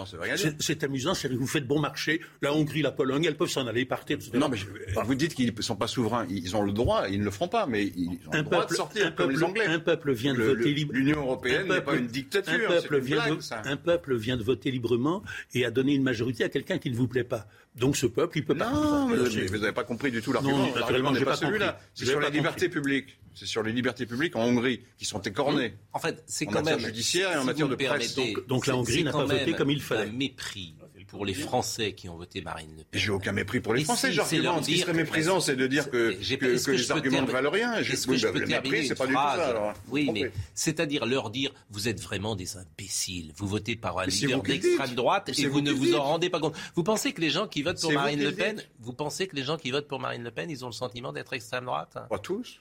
[0.60, 2.20] C'est amusant, c'est que vous faites bon marché.
[2.42, 4.18] La Hongrie, la Pologne, elles peuvent s'en aller, partir.
[4.34, 4.66] Non, mais je-
[5.04, 6.26] vous dites qu'ils ne sont pas souverains.
[6.28, 8.58] Ils ont le droit, ils ne le feront pas, mais ils ont le un droit
[8.60, 9.66] peuple, de sortir, un comme peuple- les Anglais.
[9.66, 10.92] un peuple vient de voter libre.
[10.94, 12.52] L'Union européenne pas une dictature.
[12.52, 13.62] Un peuple, une vient blague, de, ça.
[13.64, 15.22] un peuple vient de voter librement
[15.54, 17.46] et a donné une majorité à quelqu'un qui ne vous plaît pas.
[17.76, 18.70] Donc ce peuple, il peut pas.
[18.70, 20.58] Non, mais Alors, vous n'avez pas compris du tout l'argument.
[20.58, 21.72] naturellement, L'argument n'est j'ai pas pas celui-là.
[21.72, 21.84] compris.
[21.94, 23.18] C'est sur pas les libertés publiques.
[23.34, 25.74] C'est sur les libertés publiques en Hongrie qui sont écornées.
[25.92, 28.14] En fait, c'est En quand matière même judiciaire et en matière de presse.
[28.46, 30.08] Donc- la Hongrie n'a pas voté comme il fallait.
[30.08, 30.74] Un mépris
[31.06, 33.00] pour les Français qui ont voté Marine Le Pen.
[33.00, 34.08] J'ai aucun mépris pour les Et Français.
[34.08, 34.64] si, J'argumente.
[34.64, 37.82] Ce qui serait méprisant, c'est de dire que, que, les arguments ne valent rien.
[37.82, 39.48] Je- Est-ce que oui, je bah, peux le terminer mépris, c'est pas du tout ça.
[39.48, 39.72] alors.
[39.88, 43.32] Oui, mais c'est-à-dire leur dire vous êtes vraiment des imbéciles.
[43.36, 46.56] Vous votez par un leader d'extrême droite et vous ne vous en rendez pas compte.
[46.74, 49.42] Vous pensez que les gens qui votent pour Marine Le Pen, vous pensez que les
[49.44, 51.96] gens qui votent pour Marine Le Pen, ils ont le sentiment d'être extrême droite?
[52.08, 52.60] Pas tous.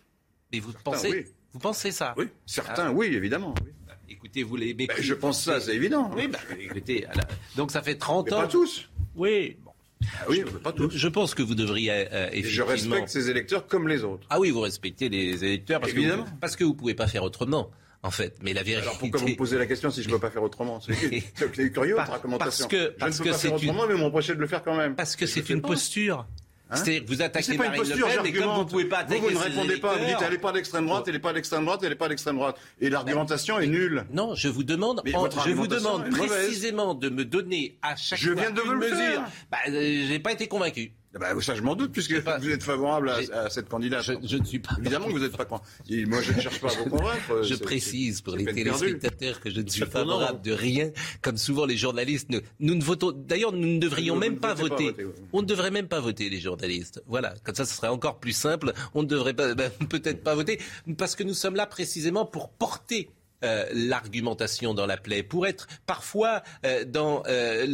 [0.51, 2.13] Mais vous pensez, vous pensez ça?
[2.17, 2.25] Oui.
[2.45, 3.53] Certains, oui, évidemment.
[3.65, 3.71] oui.
[4.09, 6.11] Écoutez, vous les Ben, je pense ça, c'est évident.
[6.15, 8.41] Oui, bah, écoutez, la- donc ça fait 30 Mais ans.
[8.41, 8.89] pas tous.
[9.15, 9.57] Oui.
[9.63, 9.71] bon.
[10.19, 10.89] Ah oui, pas tous.
[10.95, 12.95] Je pense que vous devriez euh, Et je effectivement.
[12.95, 14.27] respecte ces électeurs comme les autres.
[14.29, 16.23] Ah oui, vous respectez les électeurs parce Évidemment.
[16.23, 17.71] que vous, parce que vous pouvez pas faire autrement,
[18.03, 18.35] en fait.
[18.43, 18.81] Mais la vérité.
[18.85, 20.81] Alors pourquoi vous me posez la question si je ne peux pas faire autrement?
[20.81, 20.93] C'est
[21.71, 22.67] curieux Par- votre argumentation.
[22.67, 24.35] parce que- je parce ne peux que pas faire c'est une- autrement, mais on m'empêchait
[24.35, 24.95] de le faire quand même.
[24.95, 25.69] Parce que Je c'est une pas.
[25.69, 26.27] posture.
[26.73, 28.47] Hein C'est-à-dire que vous attaquez c'est pas une Marine posture, Le Pen, mais comme vous
[28.47, 28.69] j'argumente.
[28.71, 31.03] pouvez pas attaquer Vous, vous ne répondez pas, vous dites elle n'est pas d'extrême droite,
[31.07, 32.57] elle n'est pas d'extrême droite, elle n'est pas d'extrême droite.
[32.81, 34.05] Et l'argumentation est nulle.
[34.11, 38.31] Non, je vous demande, en- je vous demande précisément de me donner à chaque Je
[38.31, 39.21] fois viens de une vous le mesure.
[39.51, 40.91] Bah, euh, j'ai pas été convaincu.
[41.15, 44.03] Eh ben, ça, je m'en doute, puisque pas- vous êtes favorable à, à cette candidate.
[44.03, 44.71] Je, je ne suis pas.
[44.79, 45.47] Évidemment que vous n'êtes pas.
[45.87, 47.43] Et Moi, je ne cherche pas à vous convaincre.
[47.43, 51.77] Je précise pour les téléspectateurs que je ne suis favorable de rien, comme souvent les
[51.77, 52.29] journalistes.
[52.29, 53.11] Ne, nous ne votons.
[53.11, 54.95] D'ailleurs, nous ne devrions même pas voter.
[55.33, 57.03] On ne devrait même pas voter les journalistes.
[57.07, 58.73] Voilà, comme ça, ce serait encore plus simple.
[58.95, 60.59] On ne devrait ben, peut-être pas voter
[60.97, 63.09] parce que nous sommes là précisément pour porter.
[63.43, 67.65] Euh, l'argumentation dans la plaie, pour être parfois euh, dans euh,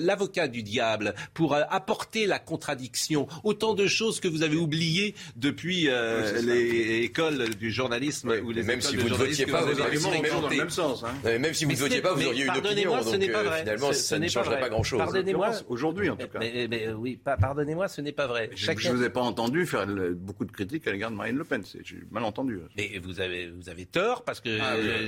[0.00, 5.14] l'avocat du diable, pour euh, apporter la contradiction, autant de choses que vous avez oubliées
[5.36, 9.08] depuis euh, Oui, les écoles du journalisme Oui, ou les même écoles si de vous
[9.08, 10.10] ne votiez pas, vous avez dans
[10.50, 11.04] le même sens.
[11.04, 11.08] hein.
[11.24, 13.12] Non, mais Même si vous ne votiez pas, vous auriez une pardonnez-moi, opinion.
[13.12, 13.60] ce n'est donc, pas vrai.
[13.60, 14.98] Finalement, Ce- ce ça ne changerait pas grand-chose.
[14.98, 15.50] Pardonnez-moi.
[15.68, 16.38] Aujourd'hui, en tout cas.
[16.40, 18.50] Mais, mais- mais oui, pa- pardonnez-moi, ce n'est pas vrai.
[18.54, 21.36] Je ne vous ai pas entendu faire le- beaucoup de critiques à l'égard de Marine
[21.36, 21.62] Le Pen.
[21.64, 22.58] C'est- J'ai mal entendu.
[22.76, 24.48] Mais vous avez, vous avez tort parce que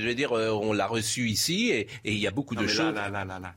[0.08, 2.66] Ah, veux dire, euh, on l'a reçu ici et il y a beaucoup Non, de
[2.66, 2.94] choses.
[2.94, 3.54] là, là, là, là, là.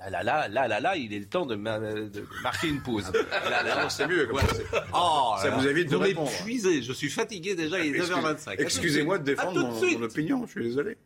[0.00, 2.80] Là, là, là, là, là, là, il est le temps de, ma- de marquer une
[2.82, 3.10] pause.
[3.50, 4.26] Là, là, Non, c'est mieux.
[4.26, 6.30] comme ça, Oh, là, vous évite de vous répondre.
[6.30, 6.82] m'épuisez.
[6.82, 7.80] Je suis fatigué déjà.
[7.84, 8.54] Il est Excuse- 9h25.
[8.60, 10.46] Excusez-moi de défendre mon, mon opinion.
[10.46, 10.96] Je suis désolé.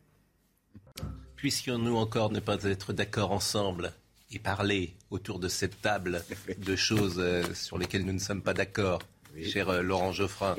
[1.35, 3.93] Puissions-nous encore ne pas être d'accord ensemble
[4.31, 6.23] et parler autour de cette table
[6.57, 9.01] de choses euh, sur lesquelles nous ne sommes pas d'accord,
[9.41, 10.55] cher euh, Laurent Geoffrin.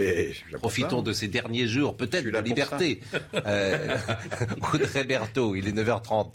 [0.55, 1.03] Profitons ça.
[1.03, 3.01] de ces derniers jours, peut-être, de liberté.
[3.35, 3.97] Euh,
[4.75, 6.33] Audrey Berthaud, il est 9h30.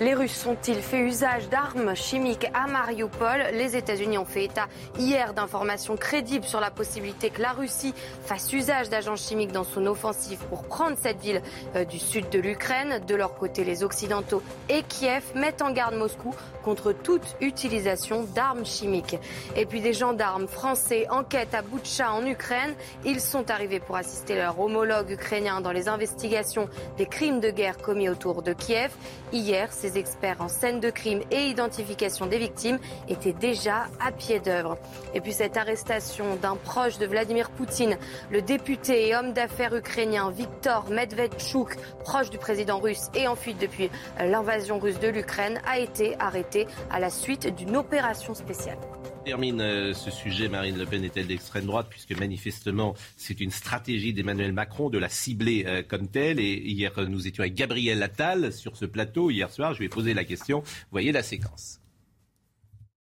[0.00, 3.44] Les Russes ont-ils fait usage d'armes chimiques à Mariupol?
[3.52, 4.66] Les États-Unis ont fait état
[4.98, 9.86] hier d'informations crédibles sur la possibilité que la Russie fasse usage d'agents chimiques dans son
[9.86, 11.40] offensive pour prendre cette ville
[11.76, 13.02] euh, du sud de l'Ukraine.
[13.06, 18.66] De leur côté, les Occidentaux et Kiev mettent en garde Moscou contre toute utilisation d'armes
[18.66, 19.16] chimiques.
[19.54, 22.74] Et puis des gendarmes français enquêtent à Boutcha en Ukraine.
[23.04, 27.76] Ils sont arrivés pour assister leur homologue ukrainien dans les investigations des crimes de guerre
[27.76, 28.90] commis autour de Kiev.
[29.32, 32.78] Hier, ces experts en scène de crime et identification des victimes
[33.08, 34.78] étaient déjà à pied d'œuvre.
[35.14, 37.98] Et puis cette arrestation d'un proche de Vladimir Poutine,
[38.30, 43.58] le député et homme d'affaires ukrainien Viktor Medvedchuk, proche du président russe et en fuite
[43.58, 48.78] depuis l'invasion russe de l'Ukraine, a été arrêté à la suite d'une opération spéciale.
[49.24, 54.12] Termine euh, ce sujet, Marine Le Pen est-elle d'extrême droite Puisque manifestement, c'est une stratégie
[54.12, 56.38] d'Emmanuel Macron de la cibler euh, comme telle.
[56.38, 59.30] Et hier, euh, nous étions avec Gabriel Attal sur ce plateau.
[59.30, 60.60] Hier soir, je lui ai posé la question.
[60.60, 61.80] Vous voyez la séquence.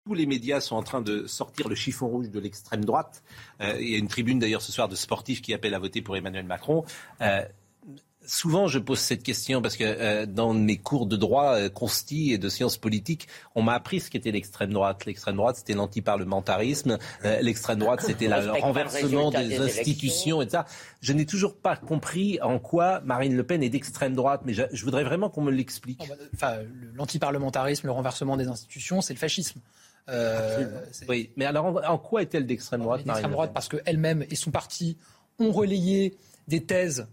[0.04, 3.22] Tous les médias sont en train de sortir le chiffon rouge de l'extrême droite.
[3.60, 6.16] Il y a une tribune d'ailleurs ce soir de sportifs qui appellent à voter pour
[6.16, 6.84] Emmanuel Macron.
[8.26, 12.33] Souvent, je pose cette question parce que euh, dans mes cours de droit euh, consti
[12.33, 15.06] et de sciences politiques, on m'a appris ce qu'était l'extrême droite.
[15.06, 16.98] L'extrême droite, c'était l'antiparlementarisme.
[17.24, 20.66] Euh, l'extrême droite, c'était le renversement des, des institutions et ça.
[21.00, 24.62] Je n'ai toujours pas compris en quoi Marine Le Pen est d'extrême droite, mais je,
[24.70, 26.02] je voudrais vraiment qu'on me l'explique.
[26.35, 29.61] Enfin, le- l'antiparlementarisme, le renversement des institutions, c'est le fascisme.
[30.09, 30.66] Euh,
[31.09, 33.54] Oui, mais alors en, en quoi est-elle d'extrême droite, d'extrême Le droite Pen?
[33.54, 34.96] parce qu'elle-même et son parti
[35.38, 36.16] ont relayé
[36.48, 37.06] des thèses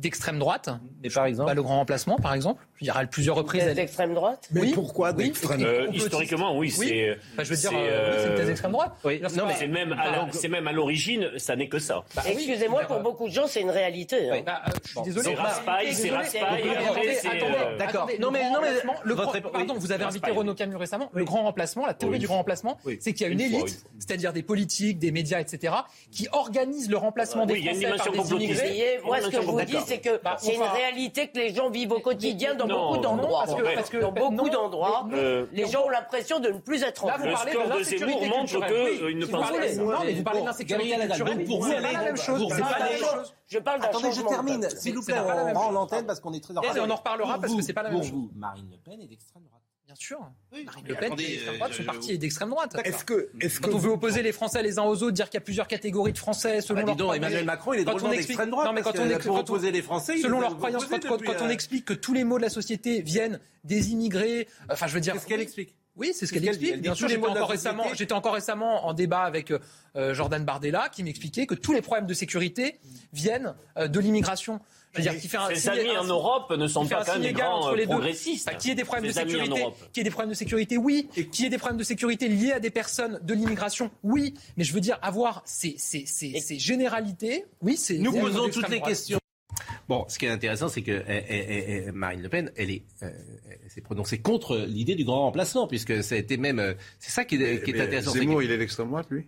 [0.00, 0.68] d'extrême droite.
[1.02, 2.64] Mais par exemple Bah, le grand remplacement, par exemple.
[2.76, 3.64] Je dirais à plusieurs reprises.
[3.64, 4.72] D'extrême droite Mais Oui.
[4.74, 6.88] pourquoi Euh, historiquement, oui, Oui.
[6.88, 7.18] c'est.
[7.34, 8.92] Enfin, je veux dire, c'est, euh, une thèse euh, d'extrême droite.
[9.04, 9.20] Oui.
[9.36, 12.02] Non, mais C'est même, à même l'origine, ça n'est que ça.
[12.16, 12.22] Bah.
[12.26, 14.30] Excusez-moi, pour beaucoup de gens, c'est une réalité.
[14.30, 14.42] hein.
[14.44, 15.28] Bah, euh, je suis désolé.
[15.30, 18.08] C'est Raspail, c'est Raspail, attendez, euh, D'accord.
[18.18, 18.68] Non, mais- non, mais
[19.04, 20.30] le pardon, vous avez invité.
[20.30, 21.10] Renaud Camus récemment.
[21.12, 24.32] Le grand remplacement, la théorie du grand remplacement, c'est qu'il y a une élite, c'est-à-dire
[24.32, 25.74] des politiques, des médias, etc.,
[26.10, 29.00] qui organisent le remplacement des Oui, il y a une Français par dimension des immigrés.
[29.04, 29.76] Moi, ce que je vous dis.
[29.90, 32.88] C'est que Bah, c'est une va- réalité que les gens vivent au quotidien dans Non,
[32.88, 33.42] beaucoup d'endroits.
[33.44, 33.74] parce que- Ouais.
[33.74, 37.08] parce que- Dans beaucoup d'endroits, Euh, les gens ont l'impression de ne plus être en
[37.08, 39.58] Là, vous Le parlez score de l'insécurité Zemmour montre Oui, il ne vous pense parlez-
[39.76, 39.82] pas.
[39.82, 41.08] Non, mais vous parlez de Attal, culturelle.
[41.08, 43.34] donc pour vous, c'est pas la même chose.
[43.48, 46.42] Je parle d'un Attendez, je termine, s'il vous plaît, on rend l'antenne parce qu'on est
[46.42, 46.84] très en Et retard.
[46.86, 48.14] on en reparlera parce que c'est pas la même Pour chose.
[48.14, 49.59] vous, Marine Le Pen est d'extrême droite.
[49.90, 50.20] Bien sûr.
[50.52, 52.76] Marine mais Le Pen attendez, et l'extrême euh, droite, je- son parti est d'extrême droite.
[52.84, 55.10] Est-ce que, est-ce que Quand on vous- veut opposer les Français les uns aux autres,
[55.10, 57.80] dire qu'il y a plusieurs catégories de Français selon Bah, dis donc, Emmanuel Macron, il
[57.80, 58.66] est Quand on drôlement explique- d'extrême droite.
[58.68, 61.42] Non, mais quand on que explique- pour quand on- les Français, selon croyances, opposer quand,
[61.44, 64.94] on euh, explique que tous les mots de la société viennent des immigrés, enfin je
[64.94, 65.14] veux dire.
[65.14, 65.74] Qu'est-ce qu'elle explique?
[65.96, 66.80] Oui, c'est ce qu'elle explique.
[66.80, 67.98] Bien sûr, j'étais encore, récemment, société.
[67.98, 69.52] j'étais encore récemment en débat avec
[69.96, 72.78] euh, Jordan Bardella qui m'expliquait que tous les problèmes de sécurité
[73.12, 74.60] viennent euh, de l'immigration.
[74.92, 77.32] Je veux dire, qui fait un amis en Europe ne sont pas quand même des
[77.32, 77.92] grands entre euh, les deux.
[77.92, 78.48] progressistes.
[78.48, 81.08] Enfin, qui ait des problèmes de sécurité, qui des problèmes de sécurité, oui.
[81.30, 84.34] Qui ait des problèmes de sécurité liés à des personnes de l'immigration, oui.
[84.56, 87.98] Mais je veux dire, avoir ces, ces, ces, ces généralités, oui, c'est.
[87.98, 88.90] Nous posons toutes les droite.
[88.90, 89.20] questions.
[89.90, 92.84] Bon, ce qui est intéressant, c'est que euh, euh, euh, Marine Le Pen, elle est,
[93.02, 93.10] euh,
[93.66, 97.24] s'est prononcée contre l'idée du grand remplacement, puisque ça a été même, euh, c'est ça
[97.24, 98.12] qui est, qui est intéressant.
[98.12, 99.26] Zemmour, que- il est d'extrême droite, lui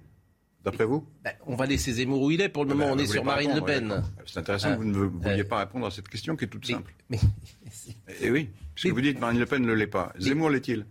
[0.65, 1.05] D'après vous?
[1.25, 2.49] Ben, on va laisser Zemmour où il est.
[2.49, 4.05] Pour le moment, Ben, on vous est sur Marine Le répondre, Pen.
[4.25, 4.77] C'est intéressant Ah.
[4.77, 6.95] que vous ne vouliez Euh, pas répondre à cette question qui est toute Mais- simple.
[7.11, 7.19] mais-
[8.23, 10.13] Et oui, parce que vous dites Marine Le Pen ne l'est pas.
[10.21, 10.87] Zemmour l'est-il?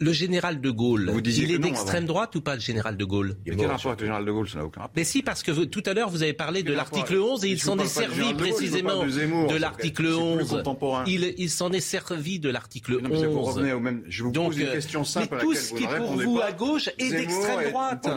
[0.00, 3.36] Le général de Gaulle, Vous il est d'extrême droite ou pas le général de Gaulle
[3.46, 4.94] Mais quel rapport avec le général de Gaulle Ça n'a aucun rapport.
[4.96, 7.44] Mais si, parce que vous- tout à l'heure, vous avez parlé de l'article rapport 11
[7.44, 10.48] et il s'en est servi précisément de l'article c'est plus 11.
[10.50, 11.04] contemporain.
[11.06, 13.48] Il, il s'en est servi de l'article Non, mais ça, vous 11.
[13.54, 14.02] revenez au même.
[14.08, 16.50] Je vous Donc, pose une euh, question simple mais tout ce qui pour vous à
[16.52, 18.08] gauche est d'extrême droite.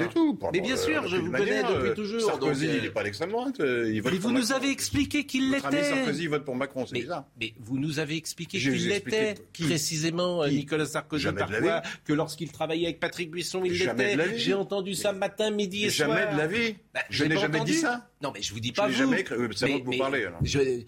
[0.54, 2.22] Mais bien sûr, je vous connais depuis euh, toujours.
[2.22, 3.56] Sarkozy, euh, il n'est pas d'extrême droite.
[3.60, 5.84] il vote Mais vous pour nous avez expliqué qu'il l'était.
[5.84, 7.26] Sarkozy vote pour Macron, c'est Mais, bizarre.
[7.40, 11.28] mais vous nous avez expliqué qu'il l'était précisément Nicolas Sarkozy
[11.68, 14.38] Jamais que lorsqu'il travaillait avec Patrick Buisson, il Jamais de la l'était.
[14.38, 14.44] vie.
[14.44, 16.34] J'ai entendu ça matin, midi et Jamais soir.
[16.34, 16.76] de la vie.
[16.94, 18.08] Bah, Je n'ai jamais entendu dit ça.
[18.22, 18.98] Non, mais je vous dis Je pas n'ai vous.
[19.00, 20.80] jamais oui, c'est à Mais- moi que vous mais parlez, je-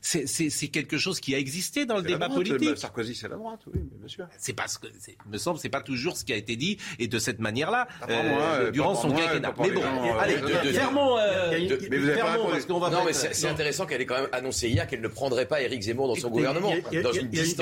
[0.00, 2.78] c'est- quelque chose qui a existé dans le débat droite, politique.
[2.78, 4.26] Sarkozy, c'est la droite, oui, mais bien sûr.
[4.38, 4.86] C'est parce que,
[5.30, 8.24] me semble, c'est pas toujours ce qui a été dit et de cette manière-là par
[8.24, 9.52] moi, euh, durant son quinquennat.
[9.60, 10.36] Mais bon, euh, allez,
[10.72, 11.50] fermons, euh,
[11.90, 12.52] Mais vous avez pas fermons répondu.
[12.52, 15.08] parce qu'on va Non, mais c'est intéressant qu'elle ait quand même annoncé hier qu'elle ne
[15.08, 16.72] prendrait pas Éric Zemmour dans son gouvernement.
[16.72, 17.02] Et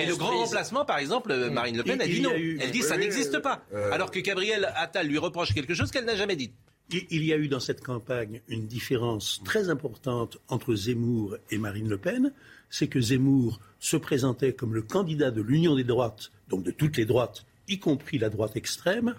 [0.07, 2.31] le grand remplacement, par exemple, euh, Marine Le Pen a dit non.
[2.61, 3.65] Elle dit ça n'existe pas.
[3.75, 6.53] euh, Alors que Gabriel Attal lui reproche quelque chose qu'elle n'a jamais dit.
[6.91, 11.59] Il il y a eu dans cette campagne une différence très importante entre Zemmour et
[11.59, 12.33] Marine Le Pen.
[12.71, 16.97] C'est que Zemmour se présentait comme le candidat de l'union des droites, donc de toutes
[16.97, 19.15] les droites, y compris la droite extrême,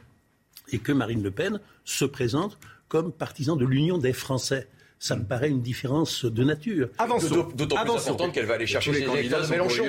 [0.72, 4.68] et que Marine Le Pen se présente comme partisan de l'union des Français.
[5.00, 6.90] Ça me paraît une différence de nature.
[6.98, 7.48] Avançons.
[7.56, 9.86] D'autant plus importante qu'elle va aller chercher les les électeurs candidats de Mélenchon.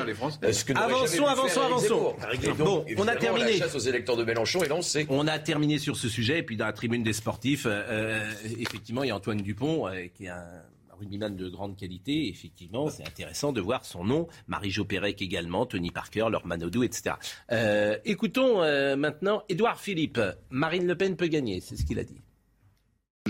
[0.76, 2.14] Avançons, avançons, avançons.
[2.58, 3.52] Bon, on a terminé.
[3.52, 5.06] La chasse aux électeurs de Mélenchon est lancée.
[5.08, 8.32] On a terminé sur ce sujet et puis dans la tribune des sportifs, euh, euh,
[8.58, 10.44] effectivement, il y a Antoine Dupont euh, qui est un
[11.00, 12.28] rugbyman de grande qualité.
[12.28, 14.28] Effectivement, c'est intéressant de voir son nom.
[14.46, 17.16] Marie-Jo Pérec également, Tony Parker, Laure Manodou, etc.
[17.50, 20.20] Euh, écoutons euh, maintenant Édouard Philippe.
[20.50, 22.20] Marine Le Pen peut gagner, c'est ce qu'il a dit.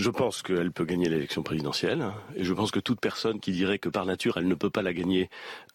[0.01, 2.07] Je pense qu'elle peut gagner l'élection présidentielle.
[2.35, 4.81] Et je pense que toute personne qui dirait que par nature elle ne peut pas
[4.81, 5.29] la gagner,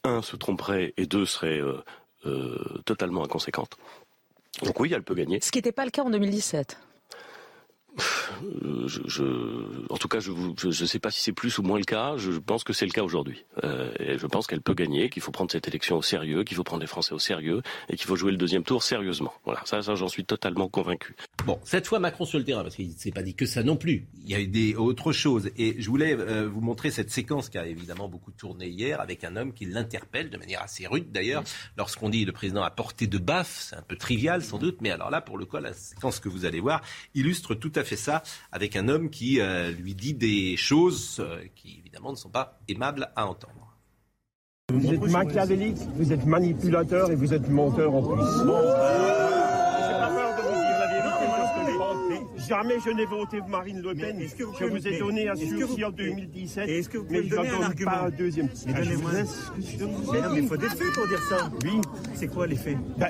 [0.04, 1.78] un, se tromperait et deux, serait euh,
[2.26, 3.78] euh, totalement inconséquente.
[4.64, 5.40] Donc oui, elle peut gagner.
[5.42, 6.80] Ce qui n'était pas le cas en 2017.
[8.88, 11.78] Je, je- en tout cas, je ne je, sais pas si c'est plus ou moins
[11.78, 12.16] le cas.
[12.18, 13.46] Je pense que c'est le cas aujourd'hui.
[13.64, 16.56] Euh, et je pense qu'elle peut gagner, qu'il faut prendre cette élection au sérieux, qu'il
[16.58, 19.34] faut prendre les Français au sérieux et qu'il faut jouer le deuxième tour sérieusement.
[19.46, 21.16] Voilà, ça, ça j'en suis totalement convaincu.
[21.46, 23.64] Bon, cette fois Macron sur le terrain, parce qu'il ne s'est pas dit que ça
[23.64, 24.08] non plus.
[24.24, 25.50] Il y a eu des autres choses.
[25.58, 29.24] Et je voulais euh, vous montrer cette séquence qui a évidemment beaucoup tourné hier avec
[29.24, 31.44] un homme qui l'interpelle de manière assez rude d'ailleurs.
[31.78, 34.92] Lorsqu'on dit le président a porté de baffe, c'est un peu trivial sans doute, mais
[34.92, 36.82] alors là, pour le coup, la séquence que vous allez voir
[37.14, 41.44] illustre tout à fait ça avec un homme qui euh, lui dit des choses euh,
[41.56, 43.78] qui évidemment ne sont pas aimables à entendre.
[44.74, 49.55] Vous êtes machiavélique, vous êtes manipulateur et vous êtes menteur en plus.
[52.48, 54.20] Jamais je n'ai voté Marine Le Pen.
[54.22, 56.70] est-ce que vous je vous ai mais- donné un sursis en mais- 2017.
[56.70, 58.46] et est-ce que vous mais pouvez je me donner n'en un argument pas un deuxième.
[58.68, 61.50] Mais Ah, donnez-moi Mais mais il faut des faits pour dire ça.
[61.64, 61.82] Oui.
[62.14, 62.78] C'est quoi les faits?
[62.98, 63.08] Ben,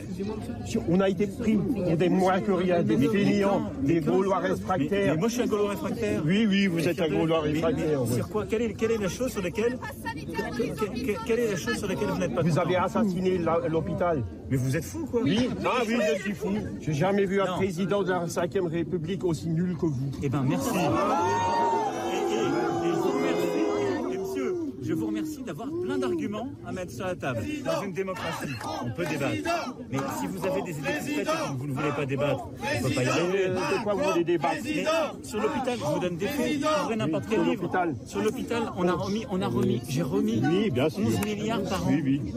[0.87, 5.13] on a été pris pour des moins que rien, des fainéants, des Gaulois mais, réfractaires.
[5.15, 6.21] mais moi, je suis un Gaulois réfractaire.
[6.25, 7.99] Oui, oui, vous êtes un Gaulois mais- réfractaire.
[8.07, 8.15] mais.
[8.15, 8.45] Sur quoi?
[8.45, 11.77] Quelle est, quelle est la chose sur laquelle que- que- que- quelle est la chose
[11.77, 14.23] sur laquelle vous n'êtes pas Vous avez assassiné l'hôpital.
[14.49, 15.21] Mais vous êtes fou, quoi.
[15.23, 16.49] Oui, ah oui, je suis fou.
[16.79, 20.11] J'ai jamais vu un président de la Ve République aussi nul que vous.
[20.21, 20.69] Eh ben, merci.
[20.75, 26.71] Et, et- et je vous remercie, et monsieur, je vous remercie d'avoir plein d'arguments à
[26.71, 27.39] mettre sur la table.
[27.63, 28.51] Dans une démocratie,
[28.85, 29.75] on peut débattre.
[29.91, 32.83] Mais si vous avez des idées et que vous ne voulez pas débattre, on ne
[32.89, 33.47] peut pas y arriver.
[33.49, 34.85] De quoi vous voulez débattre Mais
[35.23, 36.57] sur l'hôpital, je vous donne des faits.
[36.83, 37.61] Ouvrez n'importe quel sur livre.
[37.63, 37.95] l'hôpital.
[38.05, 41.05] Sur l'hôpital, on a remis, on a remis, j'ai remis Oui, bien sûr.
[41.05, 41.91] 11 milliards par an.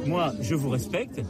[0.06, 1.20] Moi, je vous respecte.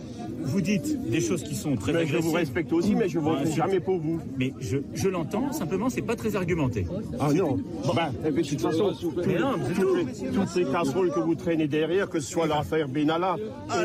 [0.42, 3.44] Vous dites des choses qui sont très Mais je vous respecte aussi, mais je ne
[3.46, 3.54] sûr.
[3.66, 4.20] jamais pour vous.
[4.38, 6.86] Mais je, je l'entends, simplement, c'est pas très argumenté.
[7.20, 7.56] Ah non.
[7.94, 8.92] Ben, eh bien, de toute façon,
[9.26, 12.46] Mais non, c'est toutes, les, toutes ces casseroles que vous traînez derrière, que ce soit
[12.46, 13.36] l'affaire Benalla,
[13.68, 13.84] Ah.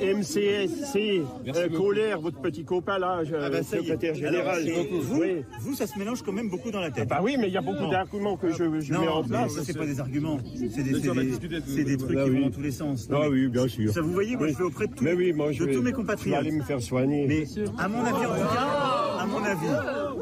[0.00, 1.22] MCSC,
[1.54, 4.62] euh, Colère, votre petit copain là, je- Ah bah, secrétaire général.
[4.66, 5.42] Alors, vous, Oui.
[5.60, 7.08] vous, ça se mélange quand même beaucoup dans la tête.
[7.08, 9.52] Bah oui, mais il y a beaucoup d'arguments que je, je non, mets en place.
[9.54, 10.38] ça, c'est pas des arguments.
[10.54, 13.08] C'est des, trucs Ah qui vont dans tous les sens.
[13.12, 13.92] Ah oui, bien sûr.
[13.92, 15.74] Ça, vous voyez, moi, je vais auprès de, tous- Mais oui, moi, je de vais-
[15.76, 16.38] tous mes Je compatriotes.
[16.38, 17.26] aller me faire soigner.
[17.26, 17.44] Mais
[17.78, 19.66] à mon avis, en tout cas, à mon avis,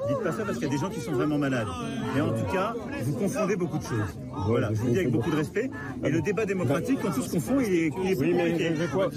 [0.09, 1.69] dites pas ça parce qu'il y a des gens qui sont vraiment malades.
[2.15, 4.19] Mais en tout cas, vous confondez beaucoup de choses.
[4.47, 5.71] Voilà, je vous le dis avec beaucoup de respect.
[6.05, 8.75] Et le débat démocratique, quand tout se confond, il est, il est Oui, mais compliqué.
[8.77, 9.09] je quoi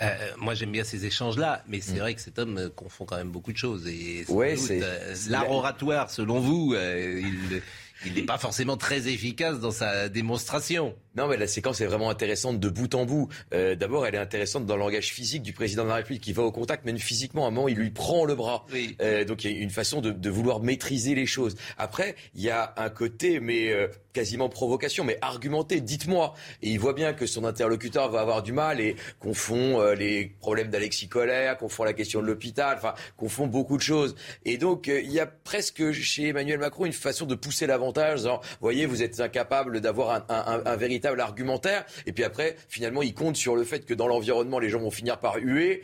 [0.00, 0.06] Euh,
[0.38, 3.30] moi, j'aime bien ces échanges-là, mais c'est vrai que cet homme euh, confond quand même
[3.30, 3.86] beaucoup de choses.
[3.86, 7.62] Et Ouais, euh, l'art oratoire, selon vous, euh, il
[8.04, 10.96] il n'est pas forcément très efficace dans sa démonstration.
[11.16, 13.28] Non, mais la séquence est vraiment intéressante de bout en bout.
[13.52, 16.32] Euh, D'abord, elle est intéressante dans le langage physique du président de la République qui
[16.32, 18.64] va au contact, même physiquement, à un moment, il lui prend le bras.
[18.72, 18.96] Oui.
[19.02, 21.54] Euh, donc, il y a une façon de, de vouloir maîtriser les choses.
[21.76, 25.80] Après, il y a un côté, mais euh, quasiment provocation, mais argumenté.
[25.82, 26.34] Dites-moi.
[26.62, 30.26] Et il voit bien que son interlocuteur va avoir du mal et confond euh, les
[30.40, 34.14] problèmes d'Alexis Colère, confond la question de l'hôpital, enfin, confond beaucoup de choses.
[34.44, 38.24] Et donc, euh, il y a presque chez Emmanuel Macron une façon de pousser l'avantage.
[38.26, 41.84] en, Voyez, vous êtes incapable d'avoir un, un- un- un véritable argumentaire.
[42.06, 44.90] Et puis après, finalement, il compte sur le fait que dans l'environnement, les gens vont
[44.90, 45.82] finir par huer.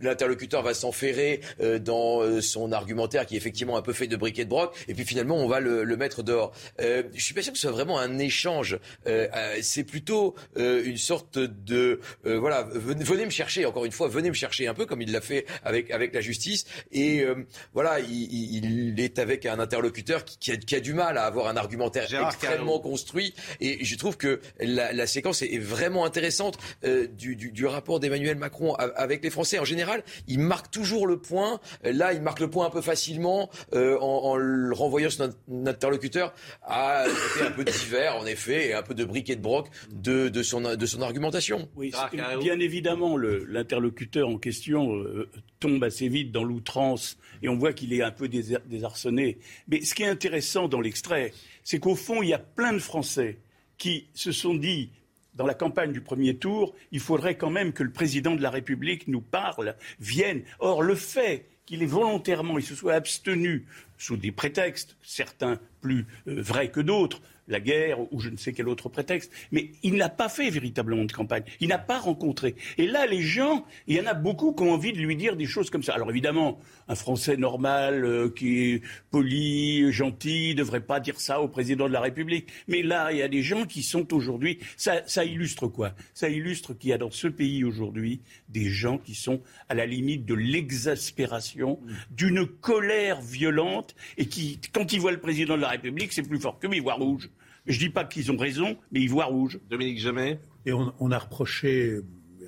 [0.00, 4.16] L'interlocuteur va s'enferrer euh, dans euh, son argumentaire qui est effectivement un peu fait de
[4.16, 4.74] briquet de broc.
[4.88, 6.52] Et puis finalement, on va le, le mettre dehors.
[6.80, 8.78] Euh, je suis pas sûr que ce soit vraiment un échange.
[9.06, 13.66] Euh, euh, c'est plutôt euh, une sorte de voilà, venez, me chercher.
[13.66, 16.20] Encore une fois, venez me chercher un peu comme il l'a fait avec avec la
[16.20, 16.64] justice.
[16.92, 17.24] Et
[17.74, 21.24] voilà, il, il- est avec un interlocuteur qui, qui a, qui a du mal à
[21.24, 23.34] avoir un argumentaire Gérard extrêmement construit.
[23.60, 27.66] Et je trouve que la, la séquence est, est vraiment intéressante euh, du, du- du
[27.66, 29.58] rapport d'Emmanuel Macron a- avec les Français.
[29.58, 31.60] En général, il marque toujours le point.
[31.84, 35.66] Là, il marque le point un peu facilement euh, en, en le renvoyant son in-
[35.66, 37.04] interlocuteur à
[37.42, 40.60] un peu divers, en effet, et un peu de briquet de broc de, de, son,
[40.76, 41.68] de son argumentation.
[41.76, 41.90] Oui,
[42.40, 45.28] bien évidemment, l'interlocuteur en question euh,
[45.60, 49.38] tombe assez vite dans l'outrance et on voit qu'il est un peu désar- désarçonné.
[49.68, 51.32] Mais ce qui est intéressant dans l'extrait,
[51.64, 53.38] c'est qu'au fond, il y a plein de Français
[53.78, 54.90] qui se sont dit
[55.34, 58.50] dans la campagne du premier tour, il faudrait quand même que le président de la
[58.50, 60.42] République nous parle, vienne.
[60.58, 63.66] Or, le fait qu'il ait volontairement, il se soit abstenu
[63.96, 68.52] sous des prétextes, certains plus euh, vrais que d'autres, la guerre ou je ne sais
[68.52, 71.44] quel autre prétexte, mais il n'a pas fait véritablement de campagne.
[71.60, 72.54] Il n'a pas rencontré.
[72.76, 75.36] Et là, les gens, il y en a beaucoup qui ont envie de lui dire
[75.36, 75.94] des choses comme ça.
[75.94, 81.40] Alors évidemment, un Français normal, euh, qui est poli, gentil, ne devrait pas dire ça
[81.40, 82.48] au président de la République.
[82.68, 84.58] Mais là, il y a des gens qui sont aujourd'hui.
[84.76, 85.92] Ça, ça illustre quoi?
[86.14, 89.86] Ça illustre qu'il y a dans ce pays aujourd'hui des gens qui sont à la
[89.86, 91.78] limite de l'exaspération,
[92.10, 96.38] d'une colère violente, et qui, quand ils voient le président de la République, c'est plus
[96.38, 97.30] fort que ils voient rouge.
[97.68, 99.60] Je dis pas qu'ils ont raison, mais ils voient rouge.
[99.70, 102.00] Dominique Jamais Et on, on a reproché,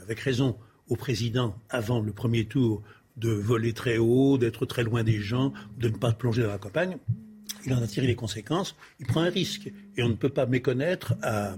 [0.03, 0.57] avec raison,
[0.89, 2.83] au président, avant le premier tour,
[3.17, 6.59] de voler très haut, d'être très loin des gens, de ne pas plonger dans la
[6.59, 6.97] campagne.
[7.67, 8.77] Il en a tiré les conséquences.
[8.99, 9.71] Il prend un risque.
[9.97, 11.57] Et on ne peut pas méconnaître à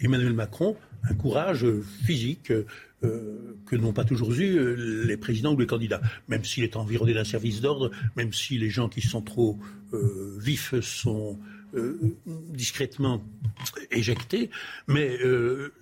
[0.00, 0.76] Emmanuel Macron
[1.08, 1.66] un courage
[2.04, 6.00] physique euh, que n'ont pas toujours eu euh, les présidents ou les candidats.
[6.28, 9.58] Même s'il est environné d'un service d'ordre, même si les gens qui sont trop
[9.92, 11.38] euh, vifs sont
[12.52, 13.22] discrètement
[13.90, 14.50] éjectés,
[14.86, 15.72] mais euh,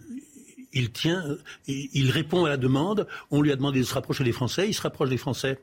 [0.72, 3.06] il tient, il il répond à la demande.
[3.30, 5.60] On lui a demandé de se rapprocher des Français, il se rapproche des Français.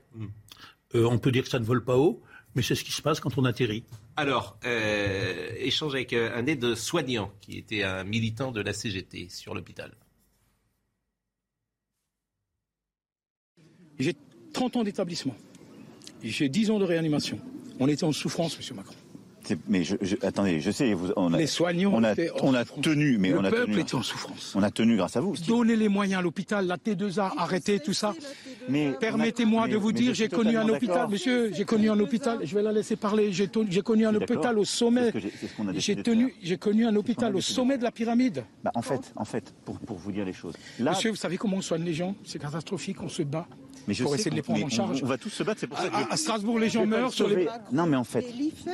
[0.96, 2.22] Euh, on peut dire que ça ne vole pas haut,
[2.56, 3.84] mais c'est ce qui se passe quand on atterrit.
[4.16, 9.30] Alors, euh, échange avec euh, un aide soignant qui était un militant de la CGT
[9.30, 9.92] sur l'hôpital.
[14.00, 14.16] J'ai
[14.54, 15.36] 30 ans d'établissement.
[16.24, 17.40] J'ai 10 ans de réanimation.
[17.80, 18.96] On était en souffrance, Monsieur Macron.
[19.68, 22.48] Mais je, je- attendez, je sais, vous, on a, Les soignants on a, étaient en
[22.48, 22.82] on a souffrance.
[22.84, 24.54] tenu, mais Le on a peuple tenu, était en souffrance.
[24.56, 25.36] On a tenu grâce à vous.
[25.48, 28.14] Donnez les moyens à l'hôpital, la T2A, arrêtez tout ça.
[28.68, 32.40] Mais Permettez-moi de vous mais dire, j'ai connu un hôpital, monsieur, j'ai connu un hôpital,
[32.44, 33.48] je vais la laisser parler, j'ai
[33.82, 35.20] connu un hôpital au sommet, C'est ce que
[35.74, 38.44] j'ai- j'ai tenu, connu un hôpital au sommet de la pyramide.
[38.64, 40.54] Bah, en fait, en fait, pour, pour vous dire les choses.
[40.80, 42.16] Là, Monsieur, vous savez comment on soigne les gens?
[42.26, 43.48] C'est catastrophique, on se bat
[43.88, 45.00] mais je pour sais essayer de les prendre en mais charge.
[45.02, 45.96] On, on va tous se battre, c'est pour ça que.
[45.96, 47.48] À, à Strasbourg, les gens meurent sur les...
[47.72, 48.26] Non, mais en fait.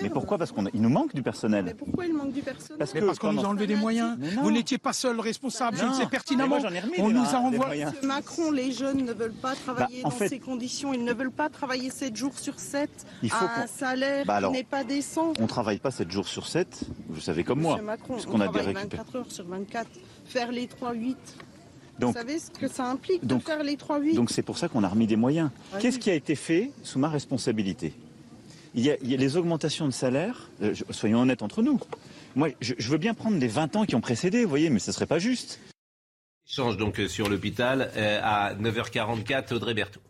[0.01, 1.75] Mais pourquoi Parce qu'il nous manque du personnel.
[1.77, 4.15] Pourquoi il manque du personnel Parce Mais que parce qu'on nous a enlevé des moyens.
[4.19, 4.29] Mais.
[4.41, 6.47] Vous n'étiez pas seul responsable, je le sais Mais pertinemment.
[6.49, 7.85] moi, j'en ai remis On des nous a envoyé.
[8.03, 10.93] Macron, les jeunes ne veulent pas travailler Bah, en dans fait- ces conditions.
[10.93, 12.89] Ils ne veulent pas travailler 7 jours sur 7
[13.23, 15.33] Il faut à un salaire Bah alors, qui n'est pas décent.
[15.39, 17.73] On travaille pas 7 jours sur 7, vous savez comme moi.
[17.73, 18.97] Monsieur Macron, parce on qu'on a des travaille récupérations.
[19.13, 19.87] 24 heures sur 24.
[20.25, 21.15] Faire les 3-8.
[21.99, 24.57] Donc- Vous savez ce que ça implique donc- de faire les 3-8 Donc c'est pour
[24.57, 25.49] ça qu'on a remis des moyens.
[25.73, 26.03] Ah Qu'est-ce oui.
[26.03, 27.93] qui a été fait sous ma responsabilité?
[28.73, 31.79] Il y, a, il y a les augmentations de salaire, euh, soyons honnêtes entre nous.
[32.35, 34.79] Moi, je, je veux bien prendre les 20 ans qui ont précédé, vous voyez, mais
[34.79, 35.59] ce serait pas juste.
[36.47, 40.01] Échange donc sur l'hôpital euh, à 9h44, Audrey Berthaud.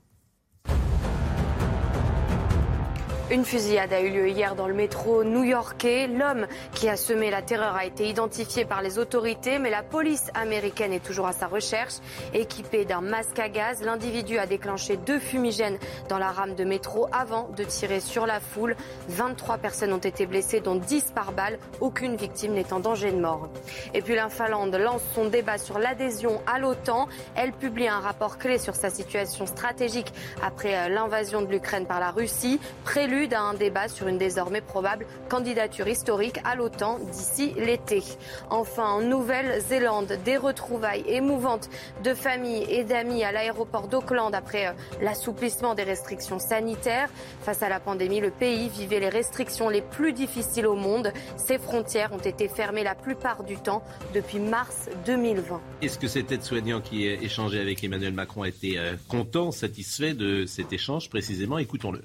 [3.32, 6.06] Une fusillade a eu lieu hier dans le métro new-yorkais.
[6.06, 6.46] L'homme
[6.76, 10.94] qui a semé la terreur a été identifié par les autorités, mais la police américaine
[10.94, 11.96] est toujours à sa recherche.
[12.36, 17.08] Équipé d'un masque à gaz, l'individu a déclenché deux fumigènes dans la rame de métro
[17.12, 18.76] avant de tirer sur la foule.
[19.10, 21.58] 23 personnes ont été blessées, dont 10 par balle.
[21.82, 23.50] Aucune victime n'est en danger de mort.
[23.96, 27.08] Et puis la Finlande lance son débat sur l'adhésion à l'OTAN.
[27.36, 30.14] Elle publie un rapport clé sur sa situation stratégique
[30.44, 32.60] après euh, l'invasion de l'Ukraine par la Russie.
[32.84, 38.04] Prélude à un débat sur une désormais probable candidature historique à l'OTAN d'ici l'été.
[38.50, 41.70] Enfin, en Nouvelle-Zélande, des retrouvailles émouvantes
[42.04, 47.10] de familles et d'amis à l'aéroport d'Auckland après euh, l'assouplissement des restrictions sanitaires.
[47.42, 51.14] Face à la pandémie, le pays vivait les restrictions les plus difficiles au monde.
[51.38, 53.82] Ses frontières ont été fermées la plupart du temps
[54.14, 55.62] depuis mars 2020.
[55.82, 60.14] Est-ce que cet aide-soignant qui a échangé avec Emmanuel Macron a été euh, content, satisfait
[60.14, 61.58] de cet échange précisément?
[61.58, 62.02] Écoutons-le.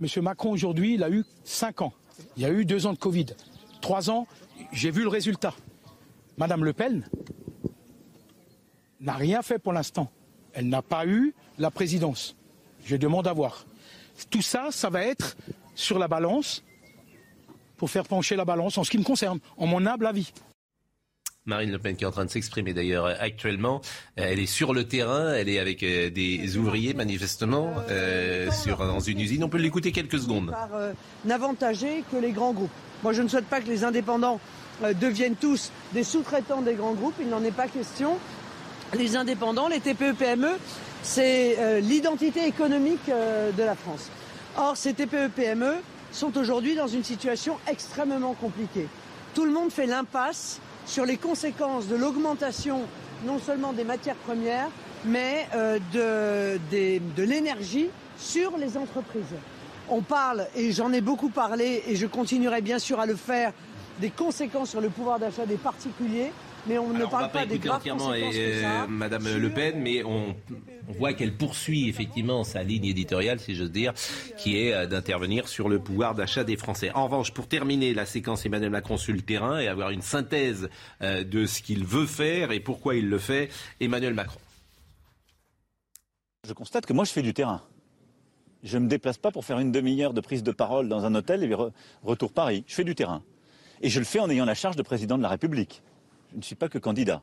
[0.00, 1.92] Monsieur Macron, aujourd'hui, il a eu 5 ans.
[2.36, 3.26] Il y a eu 2 ans de Covid.
[3.80, 4.26] 3 ans,
[4.72, 5.54] j'ai vu le résultat.
[6.36, 7.08] Madame Le Pen
[9.00, 10.10] n'a rien fait pour l'instant.
[10.52, 12.36] Elle n'a pas eu la présidence.
[12.84, 13.66] Je demande à voir.
[14.30, 15.36] Tout ça, ça va être
[15.76, 16.64] sur la balance
[17.76, 20.32] pour faire pencher la balance en ce qui me concerne, en mon humble avis.
[21.46, 23.82] Marine Le Pen qui est en train de s'exprimer d'ailleurs actuellement.
[24.18, 29.00] Euh, Elle est sur le terrain, elle est avec euh, des ouvriers manifestement euh, dans
[29.00, 29.44] une usine.
[29.44, 30.50] On peut l'écouter quelques secondes.
[30.50, 30.70] par
[32.10, 32.70] que les grands groupes.
[33.02, 34.40] Moi, je ne souhaite pas que les indépendants
[35.00, 37.14] deviennent tous des sous-traitants des grands groupes.
[37.20, 38.16] Il n'en est pas question.
[38.96, 40.52] Les indépendants, les TPE-PME,
[41.02, 44.10] c'est euh, l'identité économique de la France.
[44.56, 45.74] Or, ces TPE-PME
[46.10, 48.88] sont aujourd'hui dans une situation extrêmement compliquée.
[49.34, 52.82] Tout le monde fait l'impasse sur les conséquences de l'augmentation
[53.26, 54.68] non seulement des matières premières,
[55.04, 59.22] mais euh, de, des- de l'énergie sur les entreprises.
[59.88, 63.52] On parle, et j'en ai beaucoup parlé, et je continuerai bien sûr à le faire,
[64.00, 66.32] des conséquences sur le pouvoir d'achat des particuliers,
[66.66, 68.82] mais on ne on parle va pas pas des graves entièrement conséquences euh, que ça
[68.82, 70.34] a Madame Le Pen, mais on,
[70.88, 73.92] on voit qu'elle poursuit effectivement sa ligne éditoriale, si j'ose dire,
[74.36, 76.90] qui est euh, d'intervenir sur le pouvoir d'achat des Français.
[76.94, 80.68] En revanche, pour terminer la séquence Emmanuel Macron sur le terrain et avoir une synthèse
[81.02, 84.40] euh, de ce qu'il veut faire et pourquoi il le fait, Emmanuel Macron.
[86.46, 87.62] Je constate que moi, je fais du terrain.
[88.62, 91.14] Je ne me déplace pas pour faire une demi-heure de prise de parole dans un
[91.14, 91.72] hôtel et re-
[92.02, 92.64] retour Paris.
[92.66, 93.22] Je fais du terrain.
[93.80, 95.82] Et je le fais en ayant la charge de président de la République.
[96.32, 97.22] Je ne suis pas que candidat.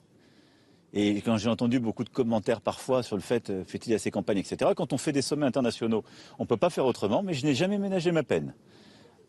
[0.94, 4.40] Et quand j'ai entendu beaucoup de commentaires parfois sur le fait, euh, fait-il assez campagne,
[4.40, 6.04] etc., quand on fait des sommets internationaux,
[6.38, 8.54] on ne peut pas faire autrement, mais je n'ai jamais ménagé ma peine.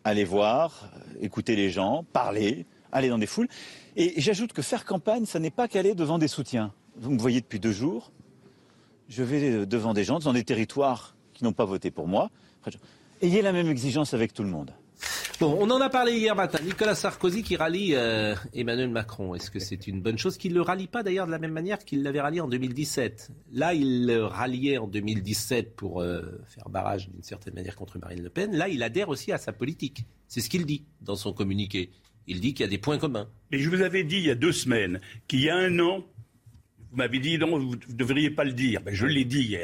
[0.05, 3.49] Aller voir, euh, écouter les gens, parler, aller dans des foules.
[3.97, 6.73] Et j'ajoute que faire campagne, ça n'est pas qu'aller devant des soutiens.
[6.97, 8.11] Vous me voyez depuis deux jours,
[9.09, 12.31] je vais euh, devant des gens, dans des territoires qui n'ont pas voté pour moi.
[13.21, 14.73] Ayez la même exigence avec tout le monde.
[15.41, 16.59] Bon, on en a parlé hier matin.
[16.64, 19.35] Nicolas Sarkozy qui rallie euh, Emmanuel Macron.
[19.35, 21.53] Est-ce que c'est une bonne chose qu'il ne le rallie pas d'ailleurs de la même
[21.53, 26.68] manière qu'il l'avait rallié en 2017 Là, il le ralliait en 2017 pour euh, faire
[26.68, 28.55] barrage d'une certaine manière contre Marine Le Pen.
[28.55, 30.05] Là, il adhère aussi à sa politique.
[30.28, 31.91] C'est ce qu'il dit dans son communiqué.
[32.28, 33.28] Il dit qu'il y a des points communs.
[33.51, 36.05] Mais je vous avais dit il y a deux semaines qu'il y a un an,
[36.93, 38.82] vous m'avez dit non, vous ne devriez pas le dire.
[38.82, 39.57] Ben, je l'ai dit.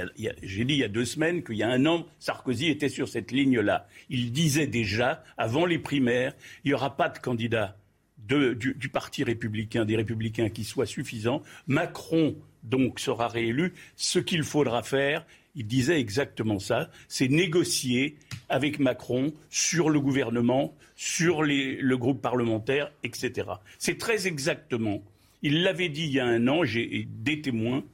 [0.42, 3.06] J'ai dit il y a deux semaines qu'il y a un an, Sarkozy était sur
[3.06, 3.86] cette ligne-là.
[4.08, 7.76] Il disait déjà, avant les primaires, il n'y aura pas de candidat
[8.16, 11.42] du, Parti républicain, des républicains qui soit suffisant.
[11.66, 13.74] Macron, donc, sera réélu.
[13.96, 16.90] Ce qu'il faudra faire, il disait exactement ça.
[17.08, 18.16] C'est négocier
[18.48, 23.48] avec Macron sur le gouvernement, sur le groupe parlementaire, etc.
[23.78, 25.02] C'est très exactement.
[25.42, 27.84] Il l'avait dit il y a un an, j'ai des témoins.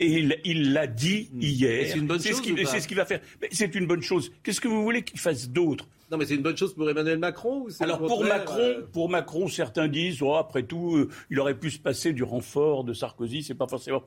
[0.00, 1.80] Et il- l'a dit hier.
[1.80, 2.26] Et c'est une bonne chose
[2.70, 3.20] C'est ce qu'il va faire.
[3.50, 4.30] C'est une bonne chose.
[4.44, 5.88] Qu'est-ce que vous voulez qu'il fasse d'autre?
[6.12, 9.08] Non, mais c'est une bonne chose pour Emmanuel Macron ou alors pour Macron, euh, pour
[9.10, 12.92] Macron, certains disent, oh, après tout, euh, il aurait pu se passer du renfort de
[12.94, 13.42] Sarkozy.
[13.42, 14.04] C'est pas forcément.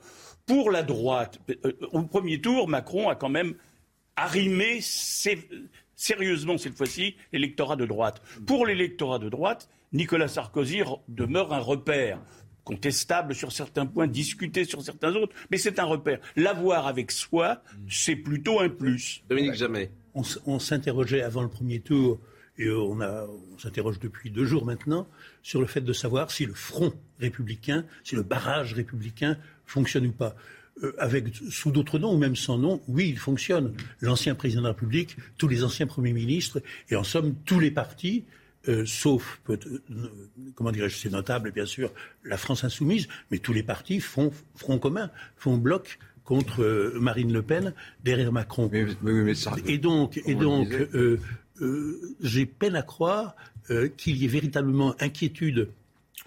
[0.47, 3.53] Pour la droite, euh, au premier tour, Macron a quand même
[4.15, 5.47] arrimé sé-
[5.95, 8.21] sérieusement cette fois-ci l'électorat de droite.
[8.47, 12.19] Pour l'électorat de droite, Nicolas Sarkozy re- demeure un repère
[12.63, 16.19] contestable sur certains points, discuté sur certains autres, mais c'est un repère.
[16.35, 19.23] L'avoir avec soi, c'est plutôt un plus.
[19.29, 19.91] Dominique Jamais.
[20.13, 22.19] On, s'interrogeait avant le premier tour,
[22.57, 25.07] et euh, on s'interroge depuis deux jours maintenant,
[25.41, 30.11] sur le fait de savoir si le front républicain, si le barrage républicain fonctionne ou
[30.11, 30.35] pas.
[30.83, 33.73] Euh, avec, sous d'autres noms ou même sans nom, oui, il fonctionne.
[34.01, 37.71] L'ancien président de la République, tous les anciens premiers ministres, et en somme, tous les
[37.71, 38.25] partis,
[38.67, 40.07] euh, sauf, peut- euh,
[40.55, 41.91] comment dirais-je, c'est notable, bien sûr,
[42.23, 47.33] la France insoumise, mais tous les partis font front commun, font bloc contre euh, Marine
[47.33, 48.69] Le Pen derrière Macron.
[49.65, 50.21] et donc,
[52.21, 53.35] j'ai peine à croire
[53.97, 55.69] qu'il y ait véritablement inquiétude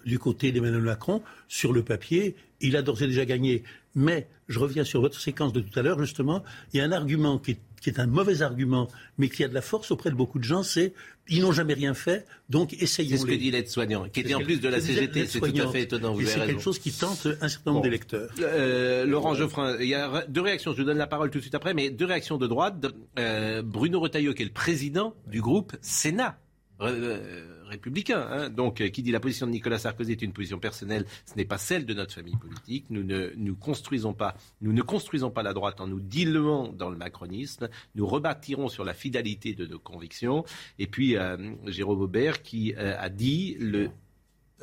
[0.05, 1.23] du côté d'Emmanuel Macron.
[1.49, 3.63] Sur le papier, il a d'ores et déjà gagné.
[3.95, 6.43] Mais je reviens sur votre séquence de tout à l'heure, justement.
[6.73, 8.89] Il y a un argument qui est, qui est un mauvais argument,
[9.19, 10.93] mais qui a de la force auprès de beaucoup de gens, c'est
[11.29, 13.17] ils n'ont jamais rien fait, donc essayons-les.
[13.17, 15.25] C'est ce que dit l'aide-soignant, qui était en plus de la CGT.
[15.27, 17.71] C'est tout à fait étonnant, vous Et avez c'est quelque chose qui tente un certain
[17.71, 17.85] nombre Bon.
[17.89, 18.29] d'électeurs.
[18.41, 20.73] Euh, Laurent Geoffrin, il y a deux réactions.
[20.73, 22.75] Je vous donne la parole tout de suite après, mais deux réactions de droite.
[23.19, 26.39] Euh, Bruno Retailleau, qui est le président du groupe Sénat.
[26.81, 28.27] Euh, républicain.
[28.31, 28.51] hein.
[28.51, 31.45] Donc, euh, qui dit la position de Nicolas Sarkozy est une position personnelle, ce n'est
[31.45, 32.87] pas celle de notre famille politique.
[32.91, 36.91] Nous ne nous construisons pas, nous ne construisons pas la droite en nous diluant dans
[36.91, 37.69] le macronisme.
[37.95, 40.45] Nous rebâtirons sur la fidélité de nos convictions.
[40.79, 43.91] Et puis, euh, Jérôme Aubert qui a dit le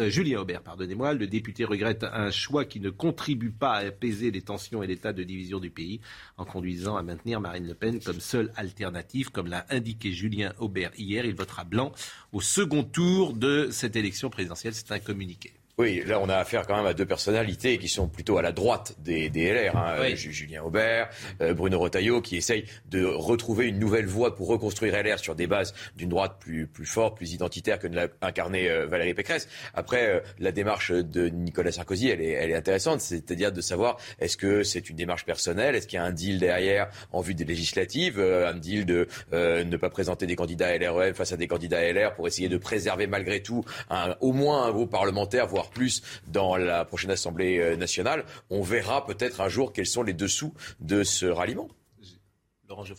[0.02, 4.32] euh, Julien Aubert, pardonnez-moi, le député regrette un choix qui ne contribue pas à apaiser
[4.32, 6.02] les tensions et l'état de division du pays
[6.38, 9.32] en conduisant à maintenir Marine Le Pen comme seule alternative.
[9.32, 11.92] Comme l'a indiqué Julien Aubert hier, il votera blanc
[12.32, 14.74] au second tour de cette élection présidentielle.
[14.74, 15.54] C'est un communiqué.
[15.82, 18.52] Oui, là on a affaire quand même à deux personnalités qui sont plutôt à la
[18.52, 19.76] droite des, des LR.
[19.76, 19.96] hein.
[20.00, 20.12] Oui.
[20.12, 21.10] Euh, Ju- Julien Aubert,
[21.42, 25.48] euh, Bruno Retailleau, qui essayent de retrouver une nouvelle voie pour reconstruire LR sur des
[25.48, 29.48] bases d'une droite plus, plus forte, plus identitaire que ne l'a incarné euh, Valérie Pécresse.
[29.74, 33.98] Après, euh, la démarche de Nicolas Sarkozy, elle est, elle est intéressante, c'est-à-dire de savoir
[34.20, 37.34] est-ce que c'est une démarche personnelle, est-ce qu'il y a un deal derrière en vue
[37.34, 41.82] des législatives, un deal de ne pas présenter des candidats LREM face à des candidats
[41.92, 46.04] LR pour essayer de préserver malgré tout un- au moins un groupe parlementaire, voire plus
[46.28, 48.26] dans la prochaine Assemblée euh, nationale.
[48.50, 51.70] On verra peut-être un jour quels sont les dessous de ce ralliement.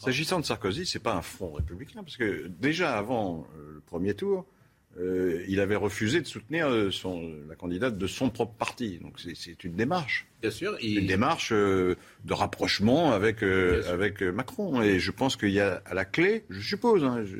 [0.04, 4.12] S'agissant de Sarkozy, c'est pas un front républicain, parce que déjà avant euh, le premier
[4.14, 4.44] tour,
[4.98, 8.98] euh, il avait refusé de soutenir son, la candidate de son propre parti.
[8.98, 10.26] Donc c'est- une démarche.
[10.42, 10.76] Bien sûr.
[10.82, 11.94] Une démarche euh,
[12.24, 14.82] de rapprochement avec, euh, avec Macron.
[14.82, 17.38] Et je pense qu'il y a à la clé, je suppose, hein, je-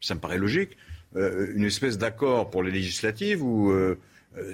[0.00, 0.78] ça me paraît logique,
[1.16, 3.70] euh, une espèce d'accord pour les législatives où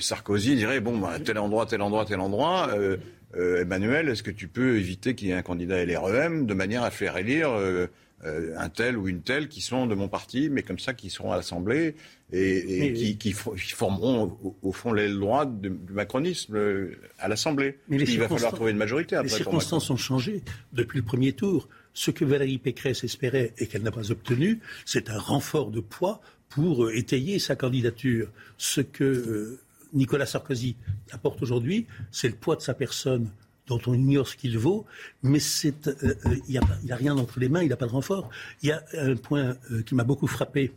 [0.01, 2.70] Sarkozy dirait bon, bah, tel endroit, tel endroit, tel endroit.
[2.74, 2.97] euh,
[3.37, 6.83] euh, Emmanuel, est-ce que tu peux éviter qu'il y ait un candidat LREM de manière
[6.83, 7.87] à faire élire euh,
[8.24, 11.09] euh, un tel ou une telle qui sont de mon parti, mais comme ça qui
[11.11, 11.95] seront à l'Assemblée
[12.33, 16.97] et, qui, qui fo- qui formeront au, au fond l'aile droite du, du macronisme euh,
[17.18, 17.79] à l'Assemblée.
[17.89, 19.29] Mais les Il va falloir trouver une majorité Les après.
[19.29, 21.68] pour circonstances ont changé depuis le premier tour.
[21.95, 26.20] Ce que Valérie Pécresse espérait et qu'elle n'a pas obtenu, c'est un renfort de poids
[26.49, 28.29] pour euh, étayer sa candidature.
[28.57, 29.61] Ce que euh,
[29.93, 30.76] Nicolas Sarkozy
[31.12, 33.30] apporte aujourd'hui, c'est le poids de sa personne
[33.66, 34.86] dont on ignore ce qu'il vaut,
[35.22, 37.68] mais c'est, euh, euh, il n'y a, pas- il a rien entre les mains, il
[37.68, 38.30] n'a pas de renfort.
[38.62, 40.72] Il y a un point euh, qui m'a beaucoup frappé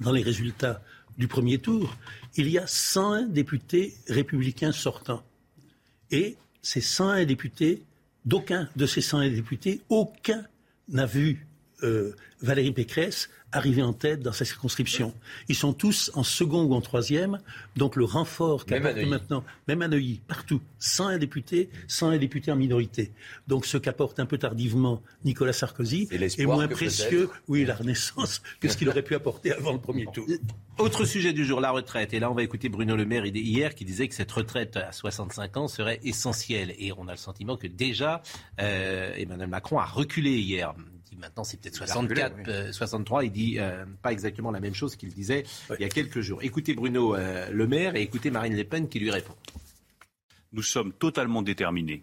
[0.00, 0.82] dans les résultats
[1.18, 1.94] du premier tour.
[2.36, 5.22] Il y a 101 députés républicains sortants.
[6.10, 7.82] Et ces 101 députés,
[8.24, 10.42] d'aucun de ces 101 députés, aucun
[10.88, 11.46] n'a vu
[11.82, 15.14] euh, Valérie Pécresse arriver en tête dans sa circonscription.
[15.48, 17.38] Ils sont tous en second ou en troisième.
[17.76, 23.12] Donc le renfort qu'apporte maintenant, même à Neuilly, partout, 101 députés, 101 députés en minorité.
[23.46, 28.68] Donc ce qu'apporte un peu tardivement Nicolas Sarkozy est moins précieux, oui, la renaissance, que
[28.68, 30.26] ce qu'il aurait pu apporter avant le premier tour.
[30.78, 32.14] Autre sujet du jour, la retraite.
[32.14, 34.90] Et là, on va écouter Bruno Le Maire hier qui disait que cette retraite à
[34.90, 36.74] 65 ans serait essentielle.
[36.78, 38.22] Et on a le sentiment que déjà,
[38.60, 40.74] euh, Emmanuel Macron a reculé hier.
[41.16, 42.42] Maintenant c'est peut-être Il a reculé, 64, oui.
[42.48, 43.24] euh, 63.
[43.24, 45.44] Il dit euh, pas exactement la même chose qu'il disait
[45.78, 46.42] il y a quelques jours.
[46.42, 49.34] Écoutez Bruno euh, Le Maire et écoutez Marine Le Pen qui lui répond.
[50.52, 52.02] Nous sommes totalement déterminés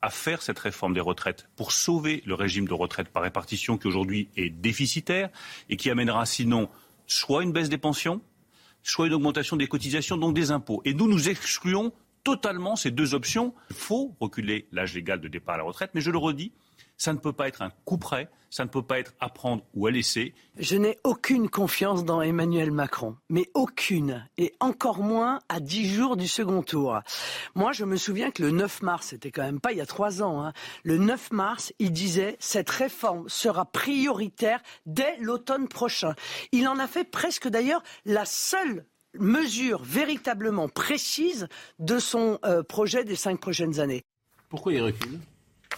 [0.00, 3.86] à faire cette réforme des retraites pour sauver le régime de retraite par répartition qui
[3.86, 5.30] aujourd'hui est déficitaire
[5.68, 6.68] et qui amènera sinon
[7.06, 8.20] soit une baisse des pensions,
[8.82, 10.82] soit une augmentation des cotisations, donc des impôts.
[10.84, 11.92] Et nous, nous excluons
[12.24, 13.54] totalement ces deux options.
[13.70, 16.52] Il faut reculer l'âge légal de départ à la retraite, mais je le redis,
[16.96, 19.64] ça ne peut pas être un coup près, ça ne peut pas être à prendre
[19.74, 20.34] ou à laisser.
[20.58, 26.16] Je n'ai aucune confiance dans Emmanuel Macron, mais aucune, et encore moins à dix jours
[26.16, 27.00] du second tour.
[27.54, 29.86] Moi, je me souviens que le 9 mars, c'était quand même pas il y a
[29.86, 30.52] trois ans, hein,
[30.84, 36.14] le 9 mars, il disait cette réforme sera prioritaire dès l'automne prochain.
[36.52, 38.84] Il en a fait presque d'ailleurs la seule
[39.18, 44.02] mesure véritablement précise de son euh, projet des cinq prochaines années.
[44.48, 45.18] Pourquoi il recule?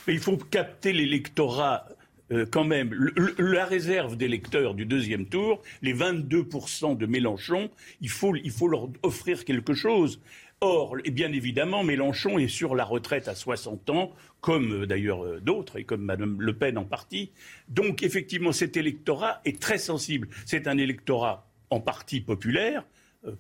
[0.07, 1.87] Mais il faut capter l'électorat
[2.33, 3.13] euh, quand même.
[3.39, 8.33] La réserve d'électeurs du deuxième tour, les 22% de Mélenchon, il faut,
[8.69, 10.21] leur offrir quelque chose.
[10.61, 15.41] Or, bien évidemment, Mélenchon est sur la retraite à 60 ans, comme euh, d'ailleurs euh,
[15.41, 17.31] d'autres, et comme Mme Le Pen en partie.
[17.69, 20.29] Donc, effectivement, cet électorat est très sensible.
[20.47, 22.85] C'est un électorat en partie populaire,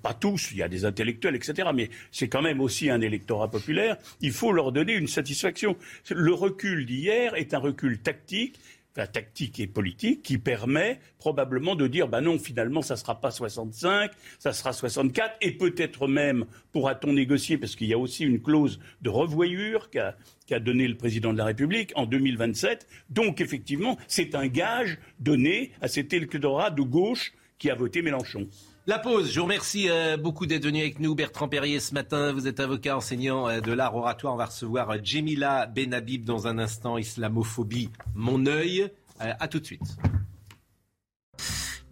[0.02, 1.68] pas tous, il y a des intellectuels, etc.
[1.74, 3.96] Mais c'est quand même aussi un électorat populaire.
[4.20, 5.76] Il faut leur donner une satisfaction.
[6.10, 8.58] Le recul d'hier est un recul tactique.
[8.96, 13.32] enfin, tactique et politique qui permet probablement de dire bah non finalement ça sera pas
[13.32, 18.40] 65 ça sera 64 et peut-être même pourra-t-on négocier parce qu'il y a aussi une
[18.40, 20.16] clause de revoyure qu'a
[20.46, 25.72] qu'a donné le président de la République en 2027 donc effectivement c'est un gage donné
[25.80, 28.46] à cet électorat de gauche qui a voté Mélenchon.
[28.86, 29.32] La pause.
[29.32, 31.14] Je vous remercie euh, beaucoup d'être venu avec nous.
[31.14, 34.34] Bertrand Perrier, ce matin, vous êtes avocat enseignant euh, de l'art oratoire.
[34.34, 36.98] On va recevoir euh, Jemila Benhabib dans un instant.
[36.98, 38.90] Islamophobie, mon œil.
[39.18, 39.96] À tout de suite.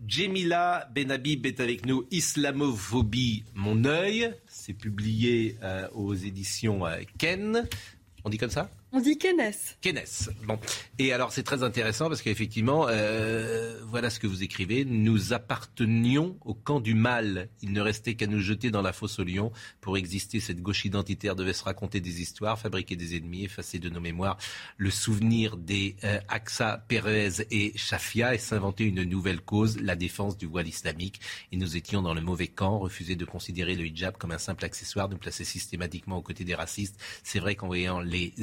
[0.06, 2.04] Jemila Benhabib est avec nous.
[2.10, 4.34] Islamophobie, mon œil.
[4.46, 5.56] C'est publié
[5.94, 6.82] aux éditions
[7.16, 7.66] Ken.
[8.24, 8.68] On dit comme ça?
[8.94, 9.52] On dit Kennes.
[9.80, 10.02] Kennes.
[10.44, 10.58] Bon.
[10.98, 14.84] Et alors c'est très intéressant parce qu'effectivement, euh, voilà ce que vous écrivez.
[14.84, 17.48] Nous appartenions au camp du mal.
[17.62, 19.50] Il ne restait qu'à nous jeter dans la fosse au lion.
[19.80, 23.88] Pour exister, cette gauche identitaire devait se raconter des histoires, fabriquer des ennemis, effacer de
[23.88, 24.36] nos mémoires
[24.76, 30.36] le souvenir des euh, Axa, Pérez et Shafia et s'inventer une nouvelle cause, la défense
[30.36, 31.18] du voile islamique.
[31.50, 34.66] Et nous étions dans le mauvais camp, refuser de considérer le hijab comme un simple
[34.66, 37.00] accessoire, nous placer systématiquement aux côtés des racistes.
[37.22, 38.34] C'est vrai qu'en voyant les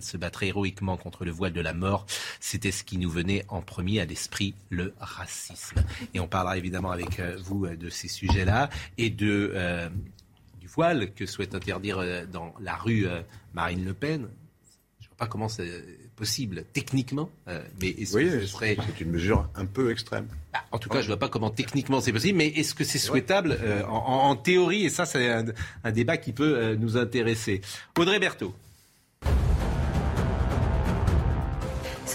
[0.00, 2.06] Se battre héroïquement contre le voile de la mort,
[2.40, 5.76] c'était ce qui nous venait en premier à l'esprit, le racisme.
[6.14, 9.90] Et on parlera évidemment avec euh, vous euh, de ces sujets-là et de euh,
[10.60, 12.02] du voile que souhaite interdire
[12.32, 13.06] dans la rue
[13.52, 14.26] Marine Le Pen.
[15.00, 15.70] Je ne vois pas comment c'est
[16.16, 20.26] possible techniquement, euh, mais est-ce Oui, que ce serait c'est une mesure un peu extrême.
[20.72, 22.98] en tout cas, je ne vois pas comment techniquement c'est possible, mais est-ce que c'est
[22.98, 24.86] souhaitable euh, en, en- en théorie?
[24.86, 25.44] Et ça, c'est un,
[25.84, 27.60] un débat qui peut euh, nous intéresser.
[27.98, 28.54] Audrey Berthaud.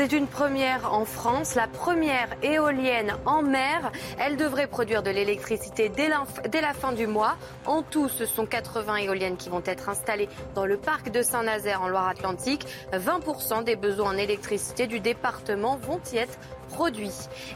[0.03, 3.91] C'est une première en France, la première éolienne en mer.
[4.17, 7.37] Elle devrait produire de l'électricité dès, la fin du mois.
[7.67, 11.83] En tout, ce sont 80 éoliennes qui vont être installées dans le parc de Saint-Nazaire
[11.83, 12.65] en Loire-Atlantique.
[12.91, 16.39] 20% des besoins en électricité du département vont y être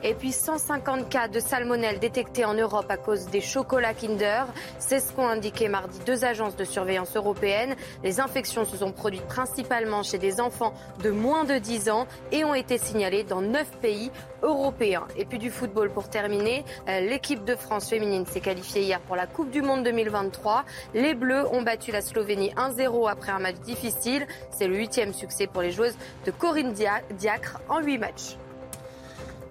[0.03, 4.43] Et puis 150 cas de salmonelle détectés en Europe à cause des chocolats Kinder.
[4.79, 7.75] C'est ce qu'ont indiqué mardi deux agences de surveillance européennes.
[8.03, 12.43] Les infections se sont produites principalement chez des enfants de moins de 10 ans et
[12.45, 14.11] ont été signalées dans 9 pays
[14.43, 15.07] européens.
[15.17, 19.15] Et puis du football pour terminer, euh, l'équipe de France féminine s'est qualifiée hier pour
[19.15, 20.65] la Coupe du Monde 2023.
[20.93, 24.27] Les Bleus ont battu la Slovénie 1-0 après un match difficile.
[24.51, 28.37] C'est le huitième succès pour les joueuses de Corinne Dia- Diacre en 8 matchs.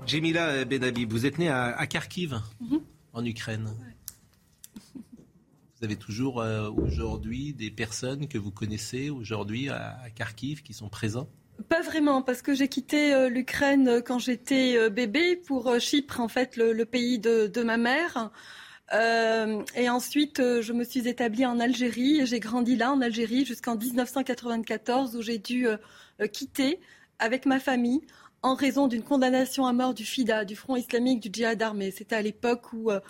[0.06, 2.80] Jemila Benhabib, vous êtes née à, à Kharkiv, Mhm.
[3.12, 3.70] en Ukraine.
[4.94, 10.72] Vous avez toujours euh, aujourd'hui des personnes que vous connaissez aujourd'hui à, à Kharkiv qui
[10.72, 11.28] sont présents?
[11.68, 16.28] Pas vraiment, parce que j'ai quitté euh, l'Ukraine euh, quand j'étais bébé pour Chypre, en
[16.28, 18.30] fait, le, le pays de, de ma mère.
[18.92, 23.44] Euh, et ensuite, je me suis établie en Algérie et j'ai grandi là, en Algérie,
[23.46, 25.76] jusqu'en 1994, où j'ai dû euh,
[26.32, 26.80] quitter
[27.18, 28.02] avec ma famille
[28.44, 31.90] en raison d'une condamnation à mort du FIDA, du Front islamique du djihad armé.
[31.90, 33.00] C'était à l'époque où euh,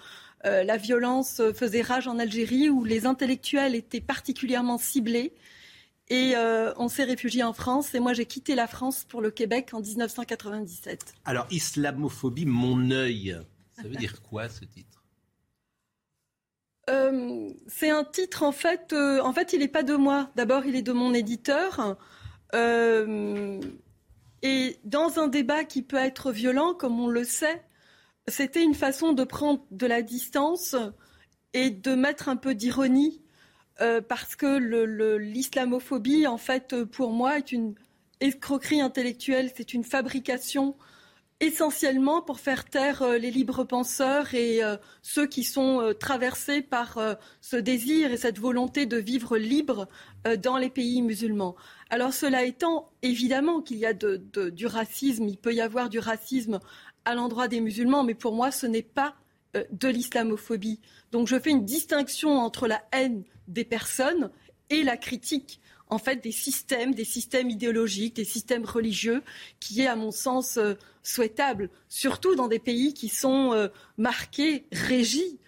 [0.46, 5.34] euh, la violence euh, faisait rage en Algérie, où les intellectuels étaient particulièrement ciblés.
[6.08, 7.94] Et euh, on s'est réfugié en France.
[7.94, 11.14] Et moi, j'ai quitté la France pour le Québec en 1997.
[11.24, 13.36] Alors, islamophobie, mon œil.
[13.72, 15.02] Ça veut dire quoi ce titre?
[16.90, 20.30] Euh, c'est un titre, en fait, euh, en fait, il n'est pas de moi.
[20.36, 21.96] D'abord, il est de mon éditeur.
[22.54, 23.60] Euh,
[24.44, 27.64] et dans un débat qui peut être violent, comme on le sait,
[28.28, 30.76] c'était une façon de prendre de la distance
[31.54, 33.22] et de mettre un peu d'ironie
[33.80, 37.74] euh, parce que l'islamophobie, en fait, pour moi, est une
[38.20, 40.76] escroquerie intellectuelle, c'est une fabrication
[41.40, 46.98] essentiellement pour faire taire euh, les libres penseurs et euh, ceux qui sont traversés par
[47.40, 49.88] ce désir et cette volonté de vivre libre
[50.38, 51.56] dans les pays musulmans.
[51.90, 56.60] Alors cela étant, évidemment qu'il y a du racisme, il peut y avoir du racisme
[57.04, 59.14] à l'endroit des musulmans, mais pour moi ce n'est pas
[59.56, 60.80] euh, de l'islamophobie.
[61.12, 64.30] Donc je fais une distinction entre la haine des personnes
[64.70, 69.22] et la critique en fait des systèmes, des systèmes idéologiques, des systèmes religieux,
[69.60, 73.68] qui est à mon sens euh, souhaitable, surtout dans des pays qui sont euh,
[73.98, 75.38] marqués, régis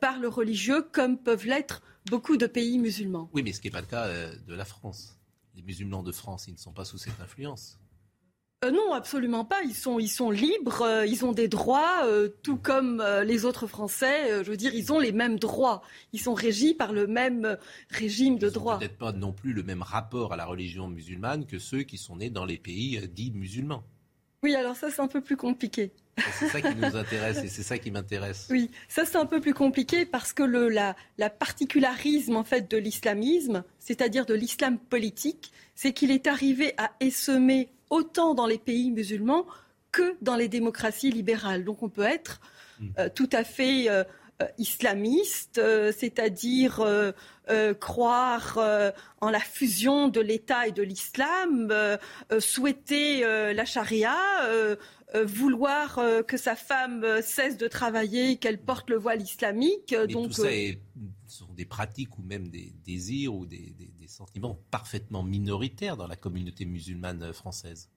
[0.00, 3.28] par le religieux, comme peuvent l'être beaucoup de pays musulmans.
[3.34, 5.15] Oui, mais ce n'est pas le cas de la France.
[5.56, 7.78] Les musulmans de France, ils ne sont pas sous cette influence.
[8.64, 9.62] Euh, non, absolument pas.
[9.62, 13.66] Ils sont, ils sont libres, euh, ils ont des droits, euh, tout comme les autres
[13.66, 14.44] Français.
[14.44, 15.82] Je veux dire, ils ont les mêmes droits.
[16.12, 17.58] Ils sont régis par le même
[17.90, 18.78] régime de droit.
[18.78, 22.16] Peut-être pas non plus le même rapport à la religion musulmane que ceux qui sont
[22.16, 23.84] nés dans les pays dits musulmans.
[24.42, 25.92] Oui, alors ça, c'est un peu plus compliqué.
[26.38, 28.48] C'est ça qui nous intéresse et c'est ça qui m'intéresse.
[28.50, 32.70] Oui, ça c'est un peu plus compliqué parce que le, la, la particularisme en fait
[32.70, 38.58] de l'islamisme, c'est-à-dire de l'islam politique, c'est qu'il est arrivé à essaimer autant dans les
[38.58, 39.46] pays musulmans
[39.92, 41.64] que dans les démocraties libérales.
[41.64, 42.40] Donc on peut être
[42.98, 44.04] euh, tout à fait euh,
[44.42, 45.60] euh, islamiste,
[45.96, 46.84] c'est-à-dire
[47.80, 48.58] croire
[49.20, 51.72] en la fusion de l'État et de l'islam,
[52.38, 53.20] souhaiter
[53.54, 54.16] la charia,
[55.24, 59.92] vouloir euh, que sa femme euh, cesse de travailler, qu'elle porte le voile islamique.
[59.92, 60.80] euh, Mais donc, tout ça euh, est-
[61.26, 66.06] sont des pratiques ou même des désirs ou des, des- des sentiments parfaitement minoritaires dans
[66.06, 67.88] la communauté musulmane euh, française.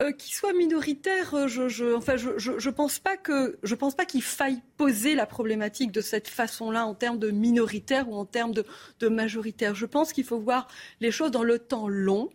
[0.00, 3.74] euh, qu'il soit minoritaire, euh, je, je, enfin, je, je, je pense pas que je
[3.74, 8.14] pense pas qu'il faille poser la problématique de cette façon-là en termes de minoritaire ou
[8.14, 8.64] en termes de,
[9.00, 9.74] de majoritaire.
[9.74, 10.68] Je pense qu'il faut voir
[11.00, 12.30] les choses dans le temps long.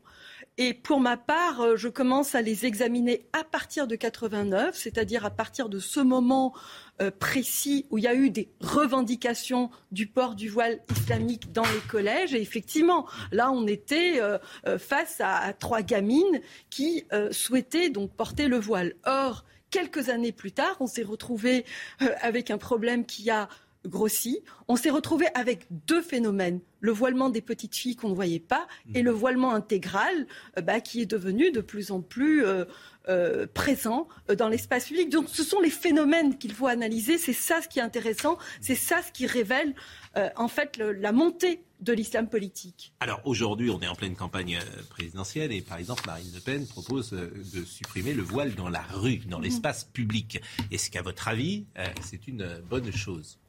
[0.60, 5.26] Et pour ma part, euh, je commence à les examiner à partir de 89, c'est-à-dire
[5.26, 6.54] à partir de ce moment
[7.01, 11.64] euh, précis où il y a eu des revendications du port du voile islamique dans
[11.64, 12.36] les collèges.
[12.36, 14.38] Et effectivement, là, on était euh,
[14.78, 18.93] face à, trois gamines qui souhaitaient donc porter le voile.
[19.06, 21.66] Or, quelques années plus tard, on s'est retrouvé
[22.22, 23.49] avec un problème qui a
[23.86, 24.39] grossi.
[24.67, 28.67] On s'est retrouvé avec deux phénomènes le voilement des petites filles qu'on ne voyait pas
[28.93, 30.27] et le voilement intégral
[30.57, 32.65] euh, bah, qui est devenu de plus en plus euh,
[33.09, 34.07] euh, présent
[34.38, 35.09] dans l'espace public.
[35.09, 37.17] Donc ce sont les phénomènes qu'il faut analyser.
[37.17, 38.38] C'est ça ce qui est intéressant.
[38.61, 39.73] C'est ça ce qui révèle
[40.36, 42.93] en fait le- la montée de l'islam politique.
[42.99, 44.59] Alors aujourd'hui, on est en pleine campagne
[44.89, 49.17] présidentielle et par exemple, Marine Le Pen propose de supprimer le voile dans la rue,
[49.27, 49.43] dans Mhm.
[49.45, 50.39] l'espace public.
[50.71, 51.65] Est-ce qu'à votre avis,
[52.01, 53.39] c'est une bonne chose?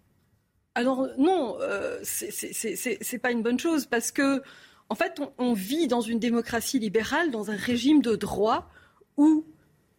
[0.74, 4.42] Alors non, euh, c'est- pas une bonne chose parce que
[4.90, 8.70] en fait, on, vit dans une démocratie libérale, dans un régime de droit
[9.16, 9.46] où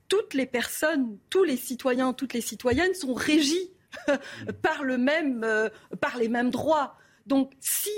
[0.10, 3.72] toutes les personnes, tous les citoyens, toutes les citoyennes sont régis
[4.62, 5.70] par le même, euh,
[6.02, 6.98] par les mêmes droits.
[7.26, 7.90] Donc si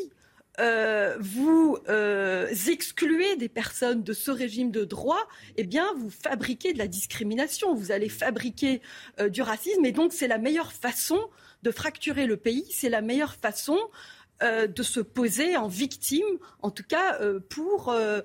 [0.60, 6.74] euh, vous euh, excluez des personnes de ce régime de droit, eh bien, vous fabriquez
[6.74, 8.82] de la discrimination, vous allez fabriquer
[9.20, 11.20] euh, du racisme, et donc c'est la meilleure façon
[11.64, 13.78] de fracturer le pays, c'est la meilleure façon
[14.44, 16.26] euh, de se poser en victime,
[16.62, 18.22] en tout cas euh, pour, euh,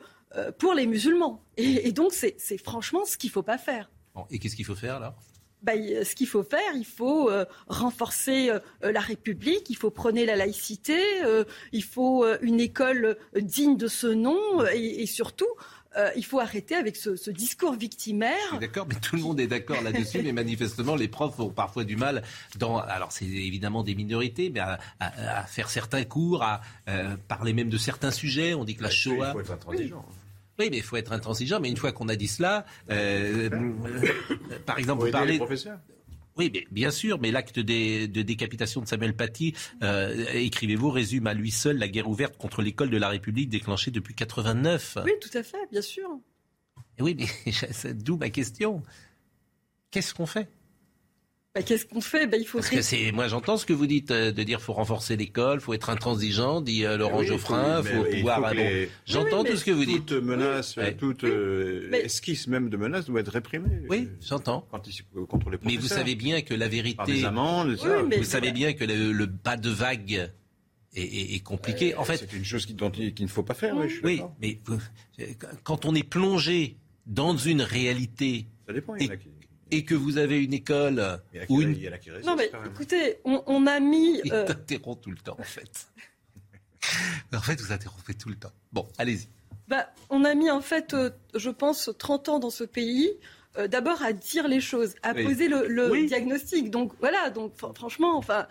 [0.59, 1.43] pour les musulmans.
[1.57, 3.91] Et, et donc c'est franchement ce qu'il ne faut pas faire.
[4.15, 5.15] Bon, Et qu'est-ce qu'il faut faire alors
[5.63, 8.61] Bah, y- ce qu'il faut faire, il faut euh, renforcer euh,
[8.93, 14.07] la République, il faut prôner la laïcité, euh, il faut une école digne de ce
[14.09, 14.39] nom
[14.73, 15.49] et, et surtout,
[15.97, 18.37] euh, il faut arrêter avec ce, ce discours victimaire.
[18.45, 21.51] Je suis D'accord, mais tout le monde est d'accord là-dessus, mais manifestement, les profs ont
[21.51, 22.23] parfois du mal,
[22.59, 27.17] dans, alors c'est évidemment des minorités, mais à, à- à faire certains cours, à euh,
[27.29, 28.55] parler même de certains sujets.
[28.55, 29.29] On dit que la Shoah...
[29.29, 30.05] Il faut être intransigeant.
[30.59, 31.61] Oui, mais il faut être intransigeant.
[31.61, 33.49] Mais une fois qu'on a dit cela, euh,
[34.67, 35.41] par exemple, vous parlez.
[36.37, 41.35] Oui, mais bien sûr, mais l'acte de décapitation de Samuel Paty, euh, écrivez-vous, résume à
[41.35, 44.99] lui seul la guerre ouverte contre l'école de la République déclenchée depuis 89.
[45.05, 46.09] Oui, tout à fait, bien sûr.
[46.99, 48.83] Et Oui, mais c'est d'où ma question.
[49.91, 50.49] Qu'est-ce qu'on fait?
[51.55, 52.27] Bah, Qu'est-ce qu'on fait?
[52.27, 54.63] Bah, Il faut Parce que c'est, moi j'entends ce que vous dites, euh, de dire
[54.63, 58.07] faut renforcer l'école, faut être intransigeant, dit euh, Laurent Oui, il faut- Geoffrin, mais faut
[58.11, 58.55] il pouvoir.
[58.55, 60.07] bon, J'entends Oui, tout ce que vous dites.
[60.07, 60.95] Toute menace, Ouais.
[60.97, 63.83] toute euh, Mais- esquisse même de menace doit être réprimée.
[63.91, 64.67] Oui, j'entends.
[64.71, 67.13] Quand il- contre les Mais vous savez bien que la Par vérité.
[67.13, 67.99] des amendes, ça.
[68.01, 70.31] Oui, mais- Vous savez bien que le, le bas de vague
[70.95, 71.95] est, est- est compliqué.
[71.95, 73.77] Euh, en fait, c'est une chose qui- dont il- qu'il ne faut pas faire.
[73.77, 74.79] Oui, je suis oui, mais vous-
[75.65, 76.77] quand on est plongé
[77.07, 78.95] dans une réalité Ça dépend.
[78.95, 79.29] Il y en a et, qui,
[79.73, 81.77] et que vous avez une école il y en a qui- ou une
[82.25, 84.21] Non, mais écoutez, on, on a mis.
[84.25, 85.89] Il euh, t'interrompt tout le temps, en fait.
[87.35, 88.53] En fait, vous interrompez tout le temps.
[88.73, 89.29] Bon, allez-y.
[89.69, 93.11] Bah, on a mis en fait, euh, je pense, 30 ans dans ce pays.
[93.57, 95.25] euh, D'abord à dire les choses, à Oui.
[95.25, 96.71] poser le, le diagnostic.
[96.71, 98.47] Donc voilà, donc fr- franchement, enfin,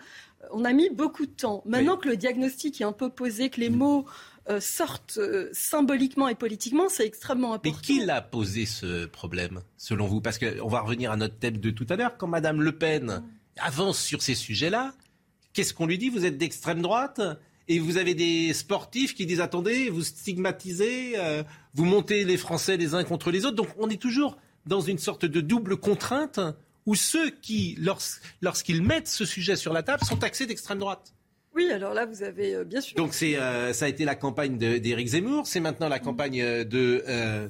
[0.50, 1.62] on a mis beaucoup de temps.
[1.66, 4.06] Maintenant que le diagnostic est un peu posé, que les mots
[4.48, 7.76] euh, sortent euh, symboliquement et politiquement, c'est extrêmement important.
[7.78, 10.20] Mais qui l'a posé ce problème, selon vous?
[10.20, 12.16] Parce qu'on va revenir à notre thème de tout à l'heure.
[12.16, 13.22] Quand Madame Le Pen
[13.58, 14.94] avance sur ces sujets-là,
[15.52, 16.08] qu'est-ce qu'on lui dit?
[16.08, 17.20] Vous êtes d'extrême droite
[17.68, 21.42] et vous avez des sportifs qui disent attendez, vous stigmatisez, euh,
[21.74, 23.56] vous montez les Français les uns contre les autres.
[23.56, 24.36] Donc on est toujours
[24.66, 26.40] dans une sorte de double contrainte
[26.86, 28.00] où ceux qui, lors-
[28.40, 31.14] lorsqu'ils mettent ce sujet sur la table, sont taxés d'extrême droite.
[31.54, 32.96] Oui, alors là, vous avez euh, bien sûr.
[32.96, 36.40] Donc c'est, euh, ça a été la campagne de- d'Éric Zemmour, c'est maintenant la campagne
[36.40, 37.48] euh, de euh,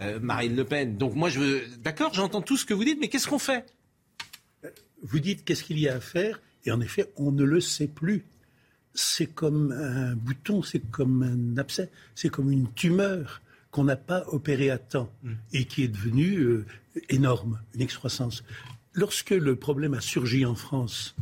[0.00, 0.96] euh, Marine Le Pen.
[0.96, 3.66] Donc moi je veux, d'accord, j'entends tout ce que vous dites, mais qu'est-ce qu'on fait?
[5.02, 7.88] Vous dites qu'est-ce qu'il y a à faire, et en effet, on ne le sait
[7.88, 8.24] plus.
[8.94, 14.24] C'est comme un bouton, c'est comme un abcès, c'est comme une tumeur qu'on n'a pas
[14.28, 15.10] opérée à temps
[15.52, 16.66] et qui est devenue euh,
[17.08, 18.44] énorme, une excroissance.
[18.92, 21.14] Lorsque le problème a surgi en France,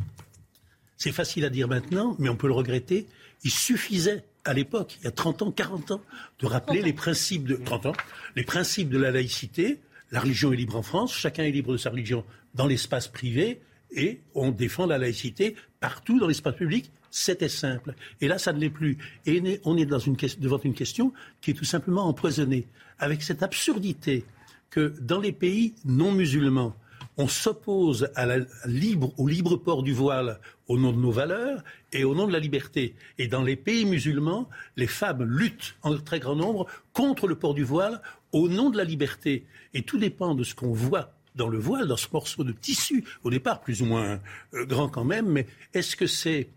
[1.01, 3.07] c'est facile à dire maintenant, mais on peut le regretter,
[3.43, 6.01] il suffisait à l'époque, il y a 30 ans, 40 ans,
[6.39, 7.93] de rappeler les principes de 30 ans,
[8.35, 9.79] les principes de la laïcité.
[10.11, 12.23] La religion est libre en France, chacun est libre de sa religion
[12.53, 13.61] dans l'espace privé
[13.95, 16.91] et on défend la laïcité partout dans l'espace public.
[17.11, 17.93] C'était simple.
[18.21, 18.97] Et là, ça ne l'est plus.
[19.25, 22.67] Et on est dans une, ques- devant une question qui est tout simplement empoisonnée,
[22.99, 24.23] avec cette absurdité
[24.69, 26.75] que dans les pays non musulmans,
[27.21, 28.09] on s'oppose
[29.17, 31.63] au libre port du voile au nom de nos valeurs
[31.93, 32.95] et au nom de la liberté.
[33.19, 37.53] Et dans les pays musulmans, les femmes luttent en très grand nombre contre le port
[37.53, 38.01] du voile
[38.31, 39.45] au nom de la liberté.
[39.75, 43.05] Et tout dépend de ce qu'on voit dans le voile, dans ce morceau de tissu,
[43.23, 44.19] au départ plus ou moins
[44.53, 46.49] euh, grand quand même, mais est-ce que c'est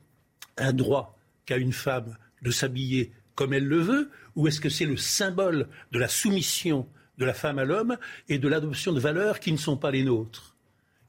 [0.56, 4.86] un droit qu'a une femme de s'habiller comme elle le veut, ou est-ce que c'est
[4.86, 6.88] le symbole de la soumission
[7.18, 7.96] de la femme à l'homme
[8.28, 10.53] et de l'adoption de valeurs qui ne sont pas les nôtres?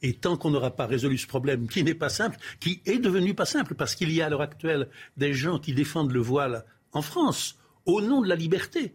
[0.01, 3.33] Et tant qu'on n'aura pas résolu ce problème, qui n'est pas simple, qui est devenu
[3.33, 4.87] pas simple, parce qu'il y a à l'heure actuelle
[5.17, 8.93] des gens qui défendent le voile en France au nom de la liberté,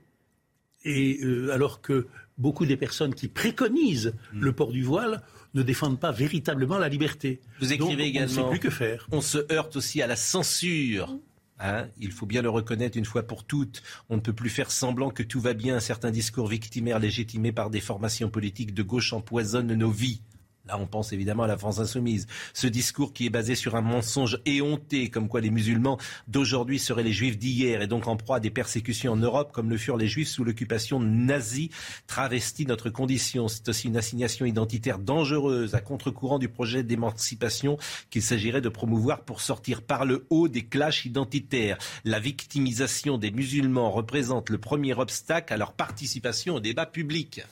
[0.85, 2.07] et euh, alors que
[2.39, 5.23] beaucoup des personnes qui préconisent le port du voile
[5.55, 7.41] ne défendent pas véritablement la liberté.
[7.61, 8.45] Vous Donc, écrivez on ne également.
[8.45, 9.07] sait plus que faire.
[9.13, 11.19] On se heurte aussi à la censure.
[11.59, 13.83] Hein, il faut bien le reconnaître une fois pour toutes.
[14.09, 15.79] On ne peut plus faire semblant que tout va bien.
[15.81, 20.23] Certains discours victimaires légitimés par des formations politiques de gauche empoisonnent nos vies.
[20.67, 22.27] Là, on pense évidemment à la France insoumise.
[22.53, 25.99] Ce discours qui est basé sur un mensonge éhonté, comme quoi les musulmans
[26.29, 29.71] d'aujourd'hui seraient les juifs d'hier et donc en proie à des persécutions en Europe, comme
[29.71, 31.71] le furent les juifs sous l'occupation nazie,
[32.07, 33.49] travestit notre condition.
[33.49, 37.79] C'est aussi une assignation identitaire dangereuse à contre-courant du projet d'émancipation
[38.11, 41.79] qu'il s'agirait de promouvoir pour sortir par le haut des clashs identitaires.
[42.05, 47.43] La victimisation des musulmans représente le premier obstacle à leur participation au débat public.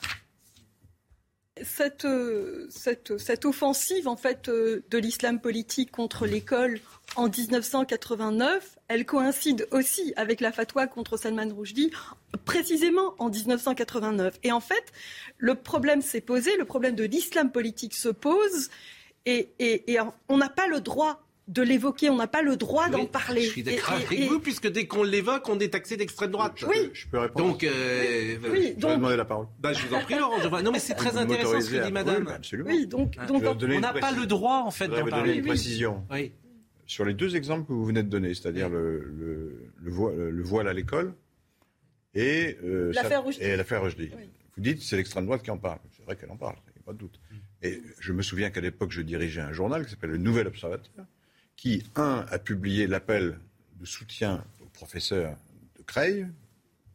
[1.63, 6.79] Cette, euh, cette, cette offensive en fait euh, de l'islam politique contre l'école
[7.15, 11.91] en 1989, elle coïncide aussi avec la fatwa contre Salman Rushdie
[12.45, 14.35] précisément en 1989.
[14.43, 14.83] Et en fait,
[15.37, 18.69] le problème s'est posé, le problème de l'islam politique se pose,
[19.25, 19.97] et, et- et
[20.29, 23.41] on n'a pas le droit de l'évoquer, on n'a pas le droit d'en parler.
[23.41, 26.63] Je suis d'accord avec et- vous, puisque dès qu'on l'évoque, on est taxé d'extrême droite.
[26.67, 26.89] Oui.
[26.93, 29.47] Je peux répondre Donc, euh, Oui, Je vais demander la parole.
[29.59, 30.37] bah, je vous en prie, Laurent.
[30.41, 32.23] je Non, mais c'est très Vous intéressant ce que dit Madame.
[32.27, 32.69] Oui, absolument.
[32.69, 35.23] Oui, donc, Hein, on n'a pas le droit, en fait, Je voudrais d'en vous donner
[35.25, 35.39] parler.
[35.39, 36.03] une précision.
[36.11, 36.31] Oui.
[36.85, 40.43] Sur les deux exemples que vous venez de donner, c'est-à-dire le, le, le voile, le
[40.43, 41.13] voile à l'école
[42.15, 43.43] et euh, L'affaire Rushdie.
[43.43, 44.09] et l'affaire Rushdie.
[44.57, 45.79] Vous dites c'est l'extrême droite qui en parle.
[45.95, 47.19] C'est vrai qu'elle en parle, il n'y a pas de doute.
[47.61, 51.05] Et je me souviens qu'à l'époque, je dirigeais un journal qui s'appelle Le Nouvel Observateur,
[51.59, 53.37] qui, un, a publié l'appel
[53.81, 55.35] de soutien au professeur
[55.77, 56.25] de Creil,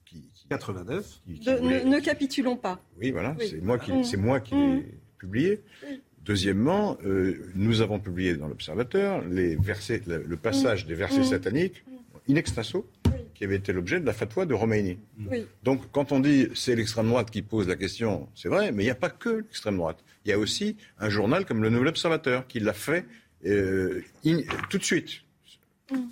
[0.06, 1.20] qui, 89.
[1.26, 2.80] qui- qui de- voulait- ne, ne capitulons pas.
[2.98, 3.46] oui, voilà, Oui.
[3.50, 4.04] c'est moi qui, Mm.
[4.04, 4.76] c'est moi qui Mm.
[4.76, 5.60] l'ai publié.
[5.86, 6.00] Oui.
[6.24, 11.24] Deuxièmement, euh, nous avons publié dans l'Observateur les versets, le, le passage des versets Mm.
[11.24, 11.84] sataniques
[12.30, 12.88] in extenso,
[13.34, 14.96] qui avait été l'objet de la fatwa de Romaini.
[15.30, 15.44] Oui.
[15.62, 18.86] Donc, quand on dit c'est l'extrême droite qui pose la question, c'est vrai, mais il
[18.86, 19.98] n'y a pas que l'extrême droite.
[20.24, 23.04] Il y a aussi un journal comme le Nouvel Observateur qui l'a fait
[23.46, 24.40] euh, in-
[24.70, 25.22] tout de suite,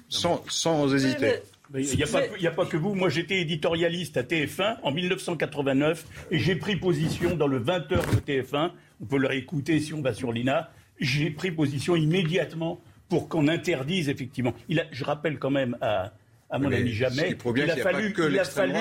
[0.08, 1.26] sans, sans hésiter.
[1.74, 2.94] Il n'y a pas que vous.
[2.94, 8.20] Moi, j'étais éditorialiste à TF1 en 1989 et j'ai pris position dans le 20h de
[8.20, 8.72] TF1.
[9.00, 10.70] On peut le réécouter si on va sur l'INA.
[11.00, 14.52] J'ai pris position immédiatement pour qu'on interdise, effectivement.
[14.68, 16.12] Il a- je rappelle quand même à,
[16.53, 18.78] à mon ce Jamais, il a fallu, il a fallu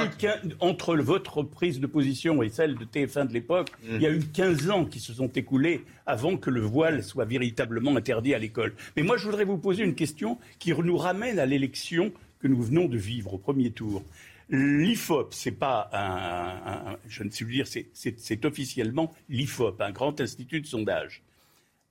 [0.59, 3.95] entre votre prise de position et celle de TF1 de l'époque, Mm.
[3.95, 7.25] il y a eu 15 ans qui se sont écoulés avant que le voile soit
[7.25, 8.73] véritablement interdit à l'école.
[8.95, 12.61] Mais moi, je voudrais vous poser une question qui nous ramène à l'élection que nous
[12.61, 14.03] venons de vivre au premier tour.
[14.49, 20.19] L'IFOP, c'est pas un, un- je ne sais plus dire, c'est officiellement l'IFOP, un grand
[20.19, 21.21] institut de sondage,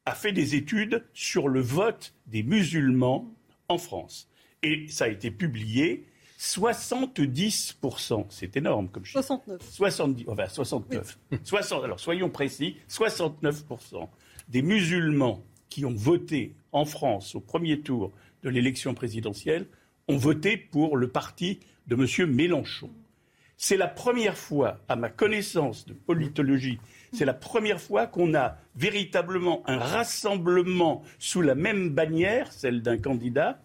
[0.05, 3.27] a fait des études sur le vote des musulmans
[3.69, 4.29] en France.
[4.63, 6.07] Et ça a été publié.
[6.39, 9.21] 70%, c'est énorme comme chiffre.
[9.21, 9.63] 69.
[9.63, 11.19] 70, enfin 69.
[11.45, 14.09] 60, alors soyons précis, 69%
[14.51, 19.67] des musulmans qui ont voté en France au premier tour de l'élection présidentielle
[20.09, 22.31] ont voté pour le parti de M.
[22.31, 22.91] Mélenchon.
[23.57, 26.81] C'est la première fois, à ma connaissance de politologie,
[27.13, 32.99] c'est la première fois qu'on a véritablement un rassemblement sous la même bannière, celle d'un
[32.99, 33.61] candidat,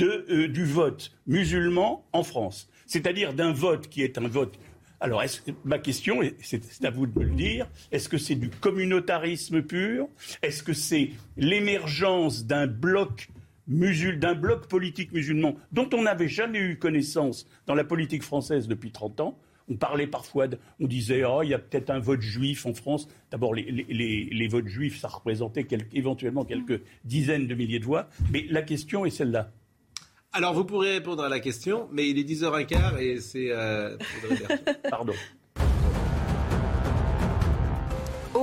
[0.00, 2.68] euh, du vote musulman en France.
[2.86, 4.58] C'est-à-dire d'un vote qui est un vote.
[5.00, 5.22] Alors,
[5.64, 10.08] ma question, c'est à vous de me le dire, est-ce que c'est du communautarisme pur?
[10.42, 13.28] Est-ce que c'est l'émergence d'un bloc
[13.68, 18.90] d'un bloc politique musulman dont on n'avait jamais eu connaissance dans la politique française depuis
[18.90, 19.38] 30 ans?
[19.70, 22.72] On parlait parfois, de- on disait, oh, il y a peut-être un vote juif en
[22.74, 23.06] France.
[23.30, 27.78] D'abord, les, les- les- les votes juifs, ça représentait quelques- éventuellement quelques dizaines de milliers
[27.78, 28.08] de voix.
[28.32, 29.50] Mais la question est celle-là.
[30.32, 33.96] Alors, vous pourrez répondre à la question, mais il est 10h15 et c'est euh.
[34.90, 35.14] Pardon.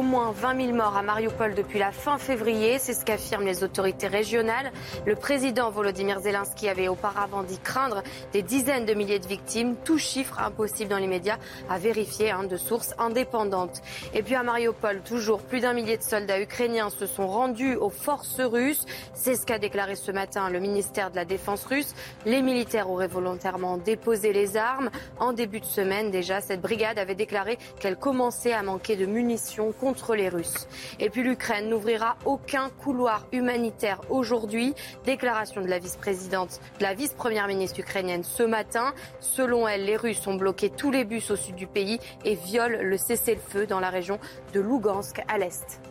[0.05, 4.07] Moins 20 000 morts à Mariupol depuis la fin février, c'est ce qu'affirment les autorités
[4.07, 4.71] régionales.
[5.05, 9.97] Le président Volodymyr Zelensky avait auparavant dit craindre des dizaines de milliers de victimes, tout
[9.97, 11.37] chiffre impossible dans les médias
[11.69, 13.81] à vérifier hein, de sources indépendantes.
[14.13, 17.89] Et puis à Mariupol, toujours plus d'un millier de soldats ukrainiens se sont rendus aux
[17.89, 18.85] forces russes.
[19.13, 21.95] C'est ce qu'a déclaré ce matin le ministère de la Défense russe.
[22.25, 24.91] Les militaires auraient volontairement déposé les armes.
[25.19, 29.71] En début de semaine déjà, cette brigade avait déclaré qu'elle commençait à manquer de munitions
[29.71, 30.67] contre les Russes.
[30.99, 34.73] Et puis l'Ukraine n'ouvrira aucun couloir humanitaire aujourd'hui.
[35.05, 38.93] Déclaration de la vice-présidente, de la vice-première ministre ukrainienne ce matin.
[39.19, 42.79] Selon elle, les Russes ont bloqué tous les bus au sud du pays et violent
[42.81, 44.19] le cessez-le-feu dans la région
[44.53, 45.81] de Lugansk à l'est.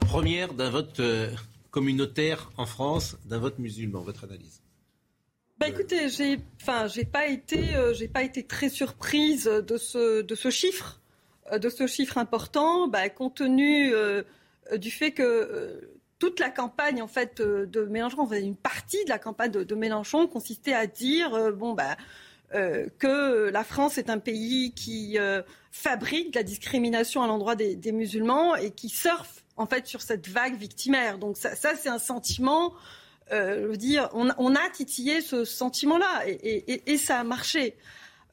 [0.00, 1.30] Première d'un vote euh,
[1.70, 4.00] communautaire en France, d'un vote musulman.
[4.00, 4.62] Votre analyse
[5.58, 10.22] Bah écoutez, j'ai, enfin, j'ai pas été, euh, j'ai pas été très surprise de ce,
[10.22, 10.99] de ce chiffre,
[11.58, 14.22] de ce chiffre important, bah, compte tenu euh,
[14.72, 19.02] euh, du fait que euh, toute la campagne en fait euh, de Mélenchon, une partie
[19.04, 21.96] de la campagne de, Mélenchon consistait à dire euh, bon bah
[22.54, 25.42] euh, que la France est un pays qui euh,
[25.72, 30.56] fabrique la discrimination à l'endroit des, musulmans et qui surfe en fait sur cette vague
[30.56, 31.18] victimaire.
[31.18, 32.74] Donc ça, c'est un sentiment
[33.30, 37.76] euh, dire, on, a titillé ce sentiment-là et, ça a marché.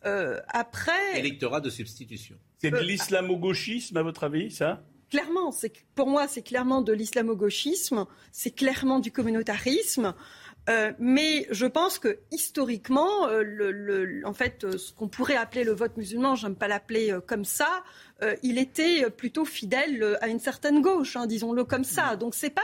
[0.05, 2.37] Euh, après, Électorat de substitution.
[2.59, 4.83] C'est de l'islamo-gauchisme, à votre avis, ça?
[5.09, 10.13] Clairement, c'est pour moi, c'est clairement de l'islamo-gauchisme, c'est clairement du communautarisme.
[10.69, 15.37] Euh, mais je pense que historiquement, euh, le, le- en fait, euh, ce qu'on pourrait
[15.37, 17.85] appeler le vote musulman, j'aime pas l'appeler euh, comme ça,
[18.21, 22.17] euh, il était euh, plutôt fidèle euh, à une certaine gauche, hein, disons-le comme ça.
[22.17, 22.61] Donc c'est pas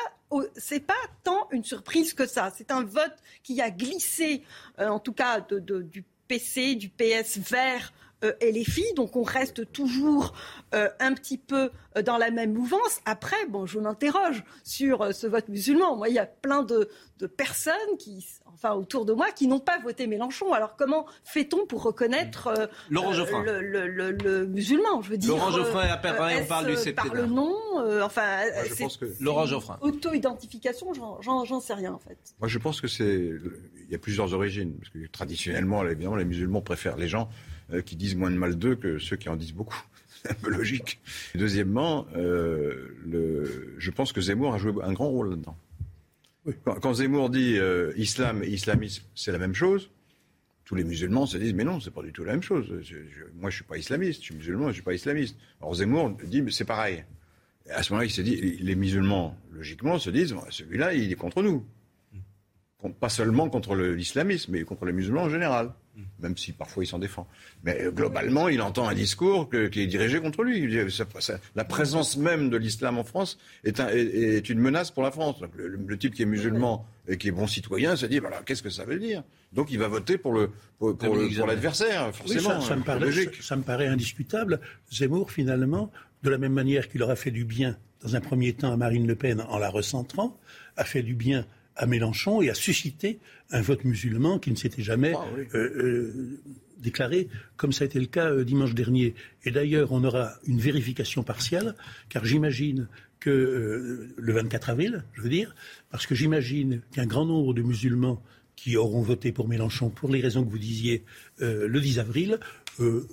[0.58, 2.52] c'est pas tant une surprise que ça.
[2.58, 4.44] C'est un vote qui a glissé,
[4.80, 8.03] euh, en tout cas de- de- du PC, du PS vers euh,
[8.41, 8.84] LFI.
[8.95, 10.34] Donc on reste toujours
[10.74, 12.99] euh, un petit peu euh, dans la même mouvance.
[13.05, 15.95] Après, bon, je m'interroge sur euh, ce vote musulman.
[15.97, 19.59] Moi, il y a plein de, de personnes qui, enfin, autour de moi, qui n'ont
[19.59, 20.53] pas voté Mélenchon.
[20.53, 25.17] Alors comment fait-on pour reconnaître euh, Laurent euh, le, le- le- le musulman Je veux
[25.17, 25.30] dire.
[25.30, 28.24] Laurent Geoffrin et euh, pareil, on parle du euh, Par le nom, euh, enfin,
[28.67, 29.78] je pense que- Laurent Geoffrin.
[29.82, 32.17] auto-identification, j'en- j'en j'en sais rien en fait.
[32.39, 33.32] Moi, je pense que c'est.
[33.86, 34.76] Il y a plusieurs origines.
[34.80, 38.55] Parce que traditionnellement, évidemment, les musulmans préfèrent les gens euh, qui disent moins de mal
[38.55, 39.82] d'eux que ceux qui en disent beaucoup.
[40.24, 40.99] C'est un peu logique.
[41.36, 43.74] Deuxièmement, euh, le...
[43.78, 45.57] je pense que Zemmour a joué un grand rôle là-dedans.
[46.65, 49.89] Quand, quand Zemmour dit euh, islam et islamisme, c'est la même chose,
[50.65, 52.67] tous les musulmans se disent mais non, c'est pas du tout la même chose.
[52.82, 55.38] Je- je- moi, je suis pas islamiste, je suis musulman, je suis pas islamiste.
[55.61, 57.03] Alors Zemmour dit mais c'est pareil.
[57.65, 61.15] Et à ce moment-là, il se dit, les musulmans, logiquement, se disent celui-là, il est
[61.15, 61.65] contre nous.
[62.99, 65.74] Pas seulement contre l'islamisme, mais contre les musulmans en général.
[66.20, 67.28] Même si parfois il s'en défend.
[67.64, 70.58] Mais euh, globalement, il entend un discours que- qui est dirigé contre lui.
[70.60, 74.50] Il dit, ça- ça- la présence même de l'islam en France est, un- est- est
[74.50, 75.39] une menace pour la France.
[75.39, 78.41] Donc, le, le type qui est musulman et qui est bon citoyen se dit, voilà,
[78.44, 79.22] qu'est-ce que ça veut dire?
[79.52, 81.16] Donc il va voter pour le pour,
[81.46, 82.60] l'adversaire, Oui, forcément.
[82.62, 83.36] ça, ça me hein, paraît, logique.
[83.36, 84.60] ça, ça me paraît indiscutable.
[84.91, 85.91] Zemmour, finalement,
[86.24, 89.06] de la même manière qu'il aura fait du bien, dans un premier temps, à Marine
[89.06, 90.39] Le Pen en la recentrant,
[90.76, 93.19] a fait du bien à Mélenchon et a suscité
[93.51, 95.45] un vote musulman qui ne s'était jamais Ah, oui.
[95.53, 96.39] euh, euh,
[96.78, 99.15] déclaré, comme ça a été le cas euh, dimanche dernier.
[99.45, 101.76] Et d'ailleurs, on aura une vérification partielle,
[102.09, 102.88] car j'imagine
[103.19, 105.56] que le 24 avril, je veux dire,
[105.91, 108.22] parce que j'imagine qu'un grand nombre de musulmans
[108.57, 111.03] qui auront voté pour Mélenchon pour les raisons que vous disiez
[111.39, 112.38] le 10 avril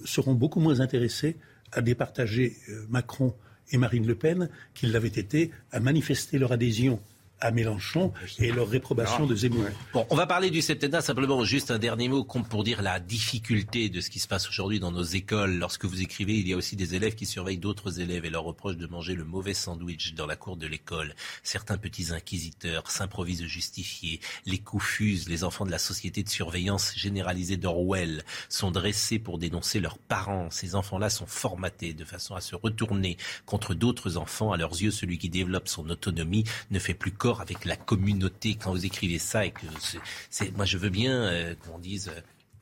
[0.05, 1.37] seront beaucoup moins intéressés
[1.71, 2.57] à départager
[2.89, 3.35] Macron
[3.71, 7.01] et Marine Le Pen qu'ils l'avaient été à manifester leur adhésion
[7.41, 9.65] à Mélenchon et leur réprobation de Zemmour.
[9.93, 11.01] Bon, on va parler du septennat.
[11.01, 14.81] Simplement, juste un dernier mot pour dire la difficulté de ce qui se passe aujourd'hui
[14.81, 15.57] dans nos écoles.
[15.59, 18.45] Lorsque vous écrivez, il y a aussi des élèves qui surveillent d'autres élèves et leur
[18.45, 21.15] reprochent de manger le mauvais sandwich dans la cour de l'école.
[21.43, 24.21] Certains petits inquisiteurs s'improvisent justifiés.
[24.47, 25.29] Les coups fusent.
[25.29, 30.51] Les enfants de la société de surveillance généralisée d'Orwell sont dressés pour dénoncer leurs parents.
[30.51, 34.53] Ces enfants-là sont formatés de façon à se retourner contre d'autres enfants.
[34.53, 38.57] À leurs yeux, celui qui développe son autonomie ne fait plus corps avec la communauté
[38.57, 39.67] quand vous écrivez ça et que
[40.31, 42.21] c'est, moi je veux bien euh, qu'on dise euh,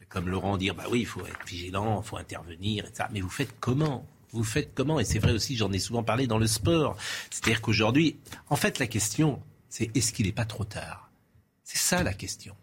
[0.09, 3.09] comme Laurent dire bah oui il faut être vigilant, il faut intervenir etc.
[3.13, 4.05] Mais vous faites comment?
[4.33, 5.01] Vous faites comment?
[5.01, 6.99] Et c'est vrai aussi, j'en ai souvent parlé dans le sport.
[7.31, 8.17] C'est-à-dire qu'aujourd'hui,
[8.51, 9.41] en fait, la question,
[9.71, 11.11] c'est est-ce qu'il n'est pas trop tard?
[11.65, 12.55] C'est ça la question.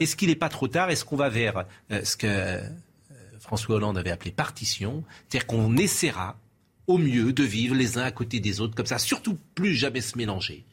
[0.00, 0.90] Est-ce qu'il n'est pas trop tard?
[0.90, 2.60] Est-ce qu'on va vers euh, ce que
[3.40, 5.04] François Hollande avait appelé partition?
[5.28, 6.38] C'est-à-dire qu'on essaiera
[6.86, 10.00] au mieux de vivre les uns à côté des autres comme ça, surtout plus jamais
[10.00, 10.64] se mélanger.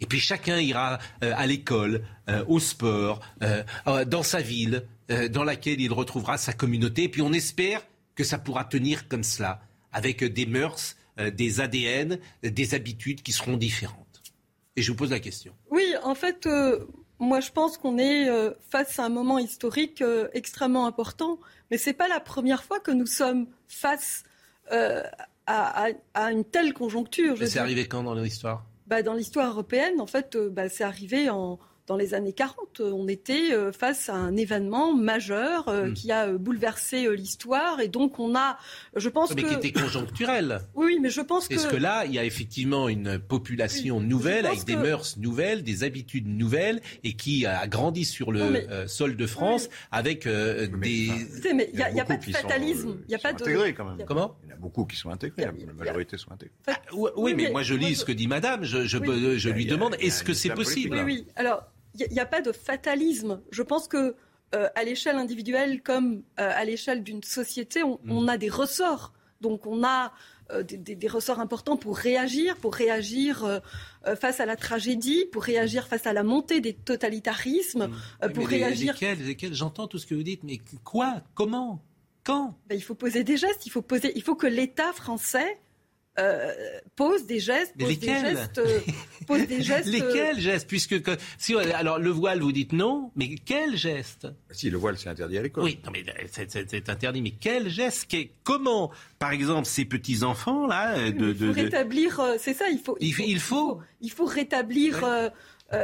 [0.00, 4.86] Et puis chacun ira euh, à l'école, euh, au sport, euh, dans sa ville,
[5.30, 7.04] dans laquelle il retrouvera sa communauté.
[7.04, 7.82] Et puis on espère
[8.14, 9.60] que ça pourra tenir comme cela,
[9.92, 14.22] avec des mœurs, des ADN, des habitudes qui seront différentes.
[14.76, 15.52] Et je vous pose la question.
[15.70, 16.48] Oui, en fait,
[17.18, 18.26] moi je pense qu'on est
[18.70, 20.02] face à un moment historique
[20.32, 21.38] extrêmement important,
[21.70, 24.24] mais ce n'est pas la première fois que nous sommes face
[24.70, 27.36] à, une telle conjoncture.
[27.36, 28.64] C'est arrivé quand dans l'histoire?
[28.86, 32.80] Bah, dans l'histoire européenne, en fait, euh, bah, c'est arrivé en, dans les années 40.
[32.80, 35.94] On était euh, face à un événement majeur euh, hmm.
[35.94, 38.58] qui a bouleversé l'histoire et donc on a,
[38.96, 39.48] je pense mais que...
[39.48, 40.60] qui était conjoncturel.
[40.74, 41.54] Oui, mais je pense que...
[41.54, 45.84] Est-ce que là, il y a effectivement une population nouvelle avec des mœurs nouvelles, des
[45.84, 50.72] habitudes nouvelles et qui a grandi sur le sol de France avec des...
[51.54, 52.98] Mais il n'y a, pas de fatalisme.
[53.08, 53.42] Il y a pas de...
[53.42, 54.06] Intégrés quand même.
[54.06, 55.44] Comment Il y a beaucoup qui sont intégrés.
[55.44, 56.54] La majorité sont intégrés.
[56.66, 56.76] Ah,
[57.16, 58.64] oui, mais, moi je lis ce que dit Madame.
[58.64, 61.26] Je, je, lui demande est-ce que c'est possible Oui, oui.
[61.36, 61.64] Alors
[61.94, 63.40] il n'y a, pas de fatalisme.
[63.50, 64.16] Je pense que
[64.54, 68.28] euh, à l'échelle individuelle comme euh, à l'échelle d'une société, on, mm.
[68.28, 69.12] a des ressorts.
[69.40, 70.12] Donc on a
[70.52, 73.60] euh, des, ressorts importants pour réagir, pour réagir
[74.20, 77.88] face à la tragédie, pour réagir face à la montée des totalitarismes,
[78.22, 78.32] mm.
[78.32, 78.96] pour réagir.
[79.00, 81.82] Lesquels, J'entends tout ce que vous dites, mais quoi Comment
[82.22, 82.58] Quand?
[82.68, 83.66] Ben, Il faut poser des gestes.
[83.66, 84.12] Il faut poser.
[84.16, 85.58] Il faut que l'État français
[86.18, 86.52] euh,
[86.94, 88.78] pose des gestes, pose des gestes, euh,
[89.26, 89.86] pose des gestes.
[89.86, 90.68] Lesquels gestes?
[90.68, 90.94] Puisque
[91.38, 94.28] si alors le voile, vous dites non, mais quel geste?
[94.50, 95.64] Si le voile, c'est interdit à l'école.
[95.64, 97.20] Oui, non, mais c'est interdit.
[97.20, 98.14] Mais quel geste?
[98.44, 102.20] Comment, par exemple, ces petits enfants là, de, il faut rétablir.
[102.20, 102.96] Euh, c'est ça, il faut.
[103.00, 104.24] Il, il, faut, il faut.
[104.24, 105.04] rétablir.
[105.04, 105.30] Euh,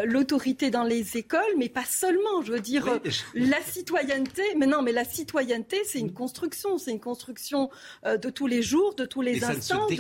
[0.05, 2.43] l'autorité dans les écoles, mais pas seulement.
[2.45, 2.99] Je veux dire, euh,
[3.35, 4.43] la citoyenneté.
[4.57, 6.79] Mais non, mais la citoyenneté, c'est une construction.
[6.79, 7.71] C'est une construction
[8.05, 9.97] euh, de tous les jours, de tous les instants, de,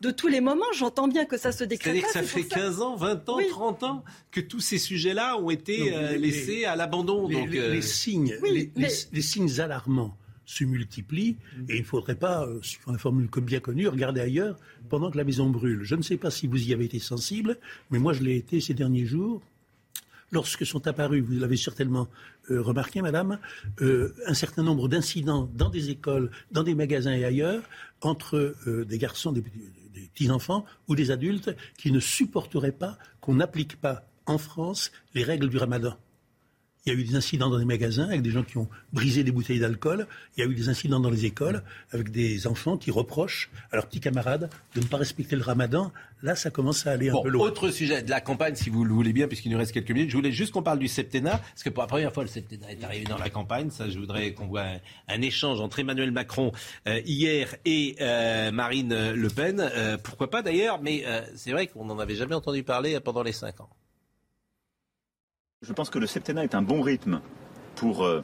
[0.00, 0.64] de, tous les moments.
[0.74, 2.08] J'entends bien que ça se décrète pas.
[2.08, 5.50] C'est-à-dire que ça fait 15 ans, 20 ans, 30 ans que tous ces sujets-là ont
[5.50, 7.28] été laissés à l'abandon.
[7.28, 10.16] Les, les, signes, les signes alarmants
[10.46, 11.36] se multiplient
[11.68, 14.58] et il ne faudrait pas, suivant la formule bien connue, regarder ailleurs
[14.88, 15.82] pendant que la maison brûle.
[15.82, 17.58] Je ne sais pas si vous y avez été sensible,
[17.90, 19.42] mais moi je l'ai été ces derniers jours.
[20.32, 22.08] Lorsque sont apparus, vous l'avez certainement
[22.50, 23.38] euh, remarqué, madame,
[23.80, 27.62] euh, un certain nombre d'incidents dans des écoles, dans des magasins et ailleurs,
[28.00, 33.36] entre euh, des garçons, des, des petits-enfants ou des adultes qui ne supporteraient pas qu'on
[33.36, 35.96] n'applique pas en France les règles du ramadan.
[36.86, 39.24] Il y a eu des incidents dans des magasins avec des gens qui ont brisé
[39.24, 40.06] des bouteilles d'alcool.
[40.36, 41.62] Il y a eu des incidents dans les écoles
[41.92, 45.92] avec des enfants qui reprochent à leurs petits camarades de ne pas respecter le ramadan.
[46.22, 47.46] Là, ça commence à aller un peu loin.
[47.46, 50.10] Autre sujet de la campagne, si vous le voulez bien, puisqu'il nous reste quelques minutes.
[50.10, 52.72] Je voulais juste qu'on parle du septennat, parce que pour la première fois, le septennat
[52.72, 53.70] est arrivé dans la campagne.
[53.70, 54.66] Ça, je voudrais qu'on voit
[55.08, 56.52] un, échange entre Emmanuel Macron
[56.86, 59.58] euh, hier et euh, Marine Le Pen.
[59.58, 61.02] Euh, pourquoi pas d'ailleurs, mais
[61.34, 63.70] c'est vrai qu'on n'en avait jamais entendu parler pendant les cinq ans.
[65.66, 67.20] Je pense que le septennat est un bon rythme
[67.74, 68.22] pour euh,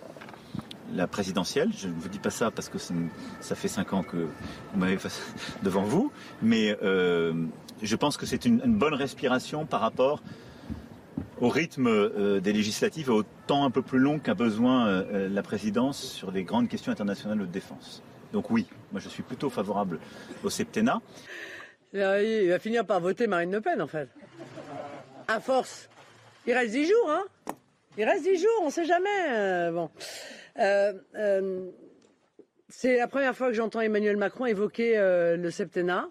[0.93, 1.71] la présidentielle.
[1.75, 4.99] Je ne vous dis pas ça parce que ça fait cinq ans que vous m'avez
[5.63, 6.13] devant vous,
[6.43, 7.33] mais euh,
[7.83, 10.23] je pense que c'est une, bonne respiration par rapport
[11.41, 15.43] au rythme euh, des législatives et au temps un peu plus long qu'a besoin la
[15.43, 18.03] présidence sur les grandes questions internationales de défense.
[18.35, 19.99] Donc oui, moi je suis plutôt favorable
[20.45, 21.01] au septennat.
[21.95, 24.09] Il va finir par voter Marine Le Pen en fait.
[25.27, 25.89] À force.
[26.47, 27.25] Il reste dix jours, hein
[27.99, 29.09] Il reste dix jours, on ne sait jamais.
[29.31, 29.91] Euh, bon.
[30.59, 31.71] Euh, euh,
[32.69, 36.09] c'est la première fois que j'entends Emmanuel Macron évoquer le septennat.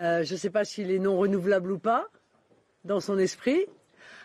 [0.00, 2.06] je ne sais pas s'il est non renouvelable ou pas
[2.84, 3.66] dans son esprit.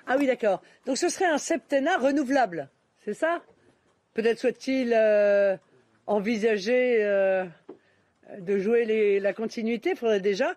[0.08, 0.62] Ah oui, d'accord.
[0.86, 2.70] Donc ce serait un septennat renouvelable,
[3.04, 3.42] c'est ça?
[4.14, 5.58] Peut-être euh,
[6.06, 7.04] envisager
[8.38, 9.92] de jouer la continuité.
[9.92, 10.56] Il faudrait déjà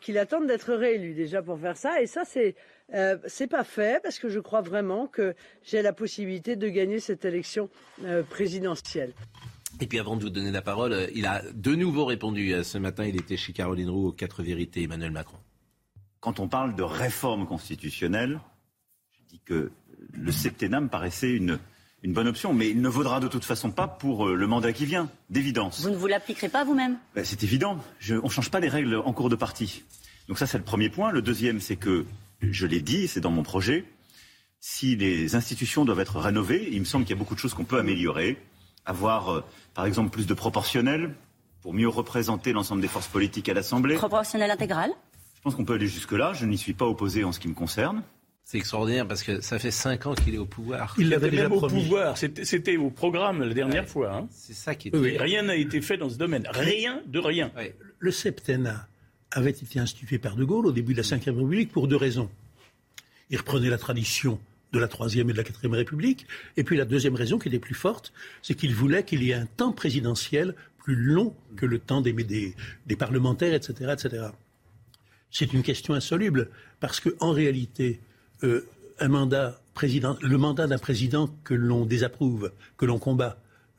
[0.00, 2.00] qu'il attende d'être réélu déjà pour faire ça.
[2.00, 2.54] Et ça, c'est
[2.94, 5.34] euh, c'est pas fait parce que je crois vraiment que
[5.64, 7.68] j'ai la possibilité de gagner cette élection
[8.04, 9.12] euh, présidentielle.
[9.80, 12.52] Et puis avant de vous donner la parole, euh, il a de nouveau répondu.
[12.54, 15.36] euh, Ce matin, il était chez Caroline Roux aux quatre vérités, Emmanuel Macron.
[16.20, 18.40] Quand on parle de réforme constitutionnelle,
[19.12, 19.70] je dis que
[20.12, 21.58] le septennat me paraissait une,
[22.02, 24.86] une bonne option, mais il ne vaudra de toute façon pas pour le mandat qui
[24.86, 25.82] vient, d'évidence.
[25.82, 26.96] Vous ne vous l'appliquerez pas vous-même?
[27.14, 27.78] Ben, c'est évident.
[27.98, 29.84] Je- on ne change pas les règles en cours de partie.
[30.28, 31.12] Donc ça, c'est le premier point.
[31.12, 32.06] Le deuxième, c'est que,
[32.40, 33.84] je l'ai dit, c'est dans mon projet,
[34.60, 37.54] si les institutions doivent être rénovées, il me semble qu'il y a beaucoup de choses
[37.54, 38.36] qu'on peut améliorer.
[38.84, 39.44] Avoir, euh,
[39.74, 41.14] par exemple, plus de proportionnel
[41.60, 43.96] pour mieux représenter l'ensemble des forces politiques à l'Assemblée.
[43.96, 44.90] Proportionnel intégral?
[45.36, 46.32] Je pense qu'on peut aller jusque-là.
[46.32, 48.02] Je n'y suis pas opposé en ce qui me concerne.
[48.44, 50.94] C'est extraordinaire parce que ça fait cinq ans qu'il est au pouvoir.
[50.98, 52.16] Il l'avait même au pouvoir.
[52.16, 54.14] C'était au programme la dernière fois.
[54.14, 54.28] hein.
[54.30, 56.46] C'est ça qui Oui, oui, était- Rien n'a été fait dans ce domaine.
[56.52, 57.50] Rien de rien.
[57.98, 58.86] Le septennat
[59.32, 62.30] avait été institué par De Gaulle au début de la Ve République pour deux raisons.
[63.30, 64.38] Il reprenait la tradition
[64.72, 66.26] de la Troisième et de la Quatrième République.
[66.56, 68.12] Et puis la deuxième raison, qui était plus forte,
[68.42, 72.54] c'est qu'il voulait qu'il y ait un temps présidentiel plus long que le temps des,
[72.98, 74.28] parlementaires, etc..
[75.30, 78.00] C'est une question insoluble, parce qu'en réalité,
[78.44, 78.68] euh,
[79.00, 83.38] le mandat d'un président que l'on désapprouve, que l'on combat,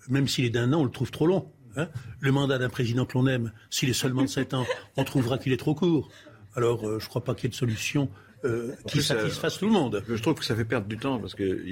[0.10, 1.49] même s'il est d'un an, on le trouve trop long.
[1.78, 1.88] Hein.
[2.20, 4.66] le mandat d'un président que l'on aime, s'il est seulement de 7 ans,
[4.98, 6.10] on trouvera qu'il est trop court.
[6.56, 8.10] Alors, euh, je ne crois pas qu'il y ait de solution
[8.45, 10.04] euh, qui ça- satisfasse tout le monde.
[10.08, 11.64] Je trouve que ça fait perdre du temps parce que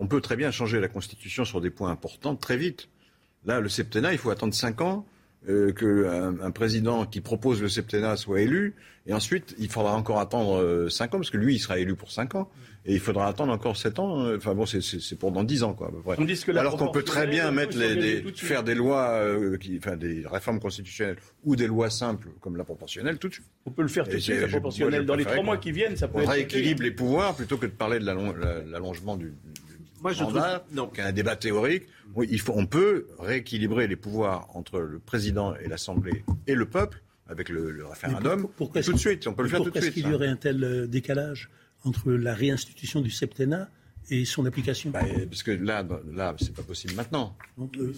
[0.00, 2.88] on peut très bien changer la Constitution sur des points importants très vite.
[3.44, 5.06] Là, le septennat, il faut attendre cinq ans
[5.48, 8.74] euh, qu'un un président qui propose le septennat soit élu,
[9.06, 11.94] et ensuite il faudra encore attendre euh, cinq ans parce que lui, il sera élu
[11.96, 12.50] pour cinq ans,
[12.84, 14.24] et il faudra attendre encore sept ans.
[14.24, 15.88] euh, Enfin bon, c'est- pour dans dix ans, quoi.
[15.88, 16.16] à peu près.
[16.16, 19.78] Que Alors qu'on peut très bien mettre on les, des- faire des lois, euh, qui,
[19.78, 23.46] enfin des réformes constitutionnelles ou des lois simples comme la proportionnelle tout de suite.
[23.66, 24.90] On peut le faire tout de suite, la je- proportionnelle.
[24.92, 26.78] moi, je Dans les préférais trois mois qu'on- qui viennent, ça peut on être rééquilibre
[26.78, 26.84] fait.
[26.84, 29.32] les pouvoirs plutôt que de parler de l'allon- la- l'allongement du
[30.00, 31.84] Moi, je mandat, donc un débat théorique.
[32.14, 36.66] Oui, il faut, on peut rééquilibrer les pouvoirs entre le président et l'Assemblée et le
[36.66, 38.48] peuple avec le, le référendum.
[38.56, 40.28] Pourquoi tout de suite, on peut le faire tout de Pourquoi est-ce qu'il y aurait
[40.28, 41.50] un tel euh, décalage
[41.84, 43.68] entre la réinstitution du septennat
[44.10, 47.36] et son application Bah, Parce que là, là, c'est pas possible maintenant.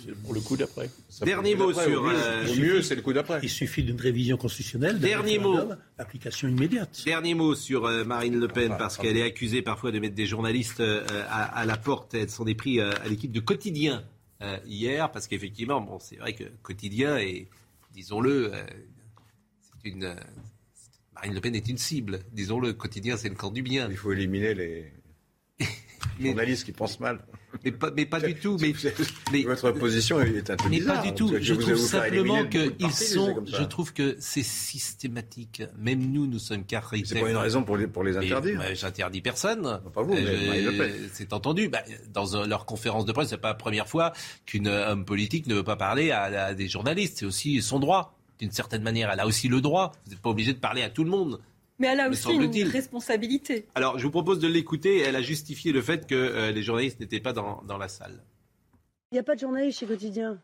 [0.05, 0.91] C'est pour le coup d'après.
[1.23, 3.41] Dernier mot sur, Au mieux, euh, au mieux, c'est le coup d'après.
[3.43, 5.59] Il suffit d'une révision constitutionnelle, Dernier mot.
[5.99, 7.03] application immédiate.
[7.05, 10.27] Dernier mot sur euh, Marine Le Pen, parce qu'elle est accusée parfois de mettre des
[10.27, 12.15] journalistes euh, à, à la porte.
[12.15, 14.05] Elles s'en est pris euh, à l'équipe de Quotidien
[14.43, 17.49] euh, hier, parce qu'effectivement, bon, c'est vrai que Quotidien est,
[17.95, 18.63] disons-le, euh,
[19.83, 20.05] c'est une.
[20.05, 20.15] euh,
[21.15, 22.21] Marine Le Pen est une cible.
[22.33, 23.89] Disons-le, Quotidien, c'est le camp du bien.
[23.91, 24.93] Il faut éliminer les
[26.29, 27.21] journalistes qui pensent mal.
[27.65, 28.57] Mais pas, mais pas du tout.
[28.61, 28.73] Mais,
[29.33, 31.03] mais- Votre position est un peu mais bizarre.
[31.03, 31.33] pas du tout.
[31.41, 33.45] Je trouve simplement qu'ils sont.
[33.47, 35.63] Je trouve que c'est systématique.
[35.79, 37.03] Même nous, nous sommes carrément.
[37.07, 38.59] C'est pas une raison pour les, pour les Mais, interdire.
[38.59, 39.81] bah, J'interdis personne.
[39.95, 41.09] pas vous, mais Euh.
[41.13, 41.69] C'est entendu.
[41.69, 41.83] Bah,
[42.13, 44.13] dans leur conférence de presse, c'est pas la première fois
[44.47, 47.19] qu'une euh, homme politique ne veut pas parler à, à des journalistes.
[47.19, 48.17] C'est aussi son droit.
[48.39, 49.93] D'une certaine manière, elle a aussi le droit.
[50.07, 51.41] Vous n'êtes pas obligé de parler à tout le monde.
[51.81, 53.67] Mais elle a aussi une responsabilité.
[53.75, 54.99] Alors, je vous propose de l'écouter.
[55.01, 58.23] Elle a justifié le fait que euh, les journalistes n'étaient pas dans, dans la salle.
[59.11, 60.39] Il n'y a pas de journaliste chez Quotidien.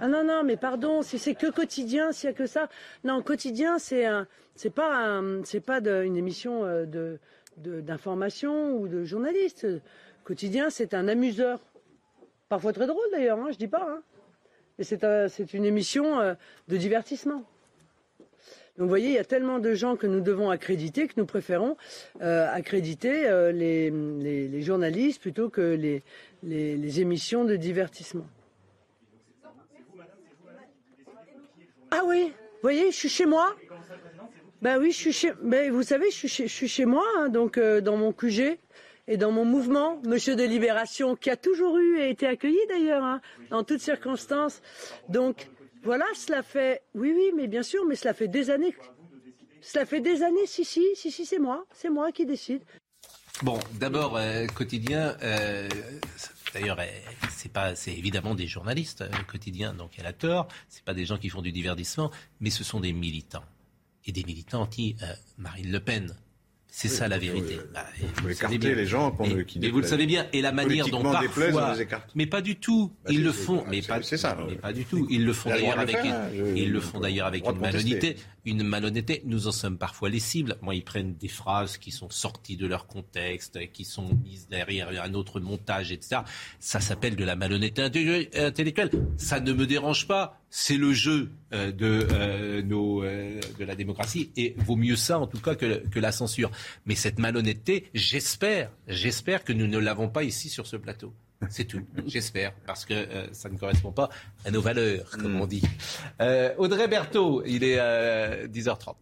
[0.00, 2.68] Ah non, non, mais pardon, si c'est que Quotidien, s'il n'y a que ça.
[3.04, 4.26] Non, Quotidien, c'est un,
[4.56, 7.18] c'est pas c'est pas de- une émission euh, de,
[7.58, 9.66] de- d'information ou de journaliste.
[10.24, 11.60] Quotidien, c'est un amuseur.
[12.48, 13.86] Parfois très drôle d'ailleurs, hein, je dis pas.
[13.88, 14.02] hein.
[14.78, 16.34] Et c'est, un- c'est une émission euh,
[16.68, 17.44] de divertissement.
[18.78, 21.26] Donc vous voyez, il y a tellement de gens que nous devons accréditer que nous
[21.26, 21.76] préférons
[22.22, 25.60] euh, accréditer euh, les, journalistes plutôt que
[26.42, 28.26] les, émissions de divertissement.
[31.90, 33.54] Ah oui, vous voyez, je suis chez moi.
[34.62, 35.32] Ben oui, je suis chez.
[35.42, 38.12] Ben vous savez, je suis chez, je suis chez moi, hein, donc euh, dans mon
[38.12, 38.58] QG
[39.06, 43.04] et dans mon mouvement, Monsieur de Libération, qui a toujours eu et été accueilli d'ailleurs,
[43.04, 43.20] hein,
[43.50, 44.62] dans toutes circonstances.
[45.10, 45.50] Donc
[45.82, 46.82] voilà, cela fait.
[46.94, 48.74] Oui, oui, mais bien sûr, mais cela fait des années.
[49.60, 52.62] Cela fait des années, si, si, si, si, c'est moi, c'est moi qui décide.
[53.42, 55.16] Bon, d'abord, euh, quotidien.
[55.22, 55.68] euh,
[56.54, 56.84] D'ailleurs, euh,
[57.30, 60.48] c'est pas, c'est évidemment des journalistes euh, quotidiens, donc elle a tort.
[60.68, 62.10] C'est pas des gens qui font du divertissement,
[62.40, 63.44] mais ce sont des militants
[64.04, 64.96] et des militants anti
[65.38, 66.14] Marine Le Pen.
[66.74, 67.58] C'est Oui, ça la vérité.
[67.74, 67.84] Bah,
[68.22, 68.74] vous écarter bien.
[68.74, 70.26] les gens qu'on- qui Mais vous le savez bien.
[70.32, 71.76] Et la manière dont parfois,
[72.14, 72.90] mais pas du tout.
[73.04, 74.38] Bah, Ils le font, c'est- mais pas, ça.
[74.48, 75.06] mais pas du tout.
[75.10, 75.98] Ils le font d'ailleurs avec
[76.56, 78.16] ils le font d'ailleurs avec une malhonnêteté.
[78.44, 79.22] Une malhonnêteté.
[79.24, 80.56] Nous en sommes parfois les cibles.
[80.62, 84.88] Moi, ils prennent des phrases qui sont sorties de leur contexte, qui sont mises derrière
[84.88, 86.22] un autre montage, etc.
[86.58, 87.82] Ça s'appelle de la malhonnêteté
[88.34, 88.90] intellectuelle.
[89.16, 90.40] Ça ne me dérange pas.
[90.50, 95.18] C'est le jeu euh, de, euh, nos, euh, de la démocratie et vaut mieux ça
[95.18, 96.50] en tout cas que, que la censure.
[96.84, 101.14] Mais cette malhonnêteté, j'espère, j'espère que nous ne l'avons pas ici sur ce plateau.
[101.50, 104.08] C'est tout, j'espère, parce que euh, ça ne correspond pas
[104.44, 105.62] à nos valeurs, comme on dit.
[106.20, 108.94] Euh, Audrey Berthaud, il est euh, 10h30.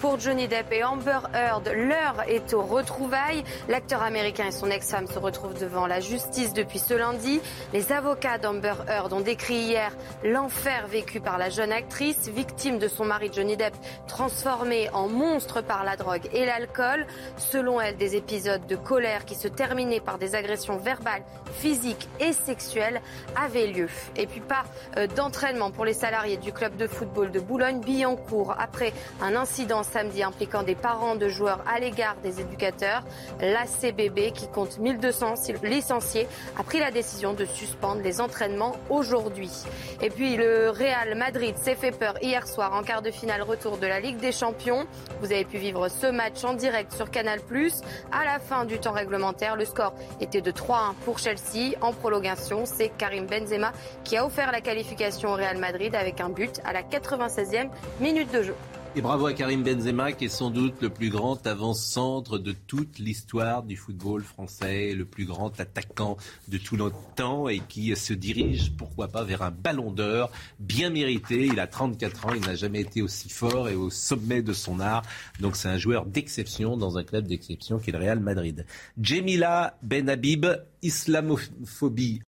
[0.00, 3.42] Pour Johnny Depp et Amber Heard, l'heure est aux retrouvailles.
[3.66, 7.40] L'acteur américain et son ex-femme se retrouvent devant la justice depuis ce lundi.
[7.72, 9.90] Les avocats d'Amber Heard ont décrit hier
[10.22, 13.74] l'enfer vécu par la jeune actrice, victime de son mari Johnny Depp,
[14.06, 17.06] transformé en monstre par la drogue et l'alcool.
[17.38, 21.22] Selon elle, des épisodes de colère qui se terminaient par des agressions verbales,
[21.54, 23.00] physiques et sexuelles
[23.34, 23.88] avaient lieu.
[24.16, 24.64] Et puis pas
[24.98, 28.92] euh, d'entraînement pour les salariés du club de football de Boulogne-Billancourt après
[29.22, 33.02] un incident samedi impliquant des parents de joueurs à l'égard des éducateurs.
[33.40, 36.28] L'ACBB, qui compte 1200 licenciés,
[36.58, 39.50] a pris la décision de suspendre les entraînements aujourd'hui.
[40.02, 43.78] Et puis le Real Madrid s'est fait peur hier soir en quart de finale retour
[43.78, 44.84] de la Ligue des Champions.
[45.22, 47.40] Vous avez pu vivre ce match en direct sur Canal+.
[48.12, 51.74] À la fin du temps réglementaire, le score était de 3-1 pour Chelsea.
[51.80, 53.72] En prolongation, c'est Karim Benzema
[54.04, 58.30] qui a offert la qualification au Real Madrid avec un but à la 96e minute
[58.30, 58.54] de jeu.
[58.98, 62.98] Et bravo à Karim Benzema, qui est sans doute le plus grand avant-centre de toute
[62.98, 66.16] l'histoire du football français, le plus grand attaquant
[66.48, 70.88] de tout notre temps et qui se dirige, pourquoi pas, vers un ballon d'or bien
[70.88, 71.44] mérité.
[71.44, 74.80] Il a 34 ans, il n'a jamais été aussi fort et au sommet de son
[74.80, 75.02] art.
[75.40, 78.64] Donc c'est un joueur d'exception dans un club d'exception qui est le Real Madrid.
[78.98, 80.46] Jemila Ben Habib,
[80.80, 82.22] islamophobie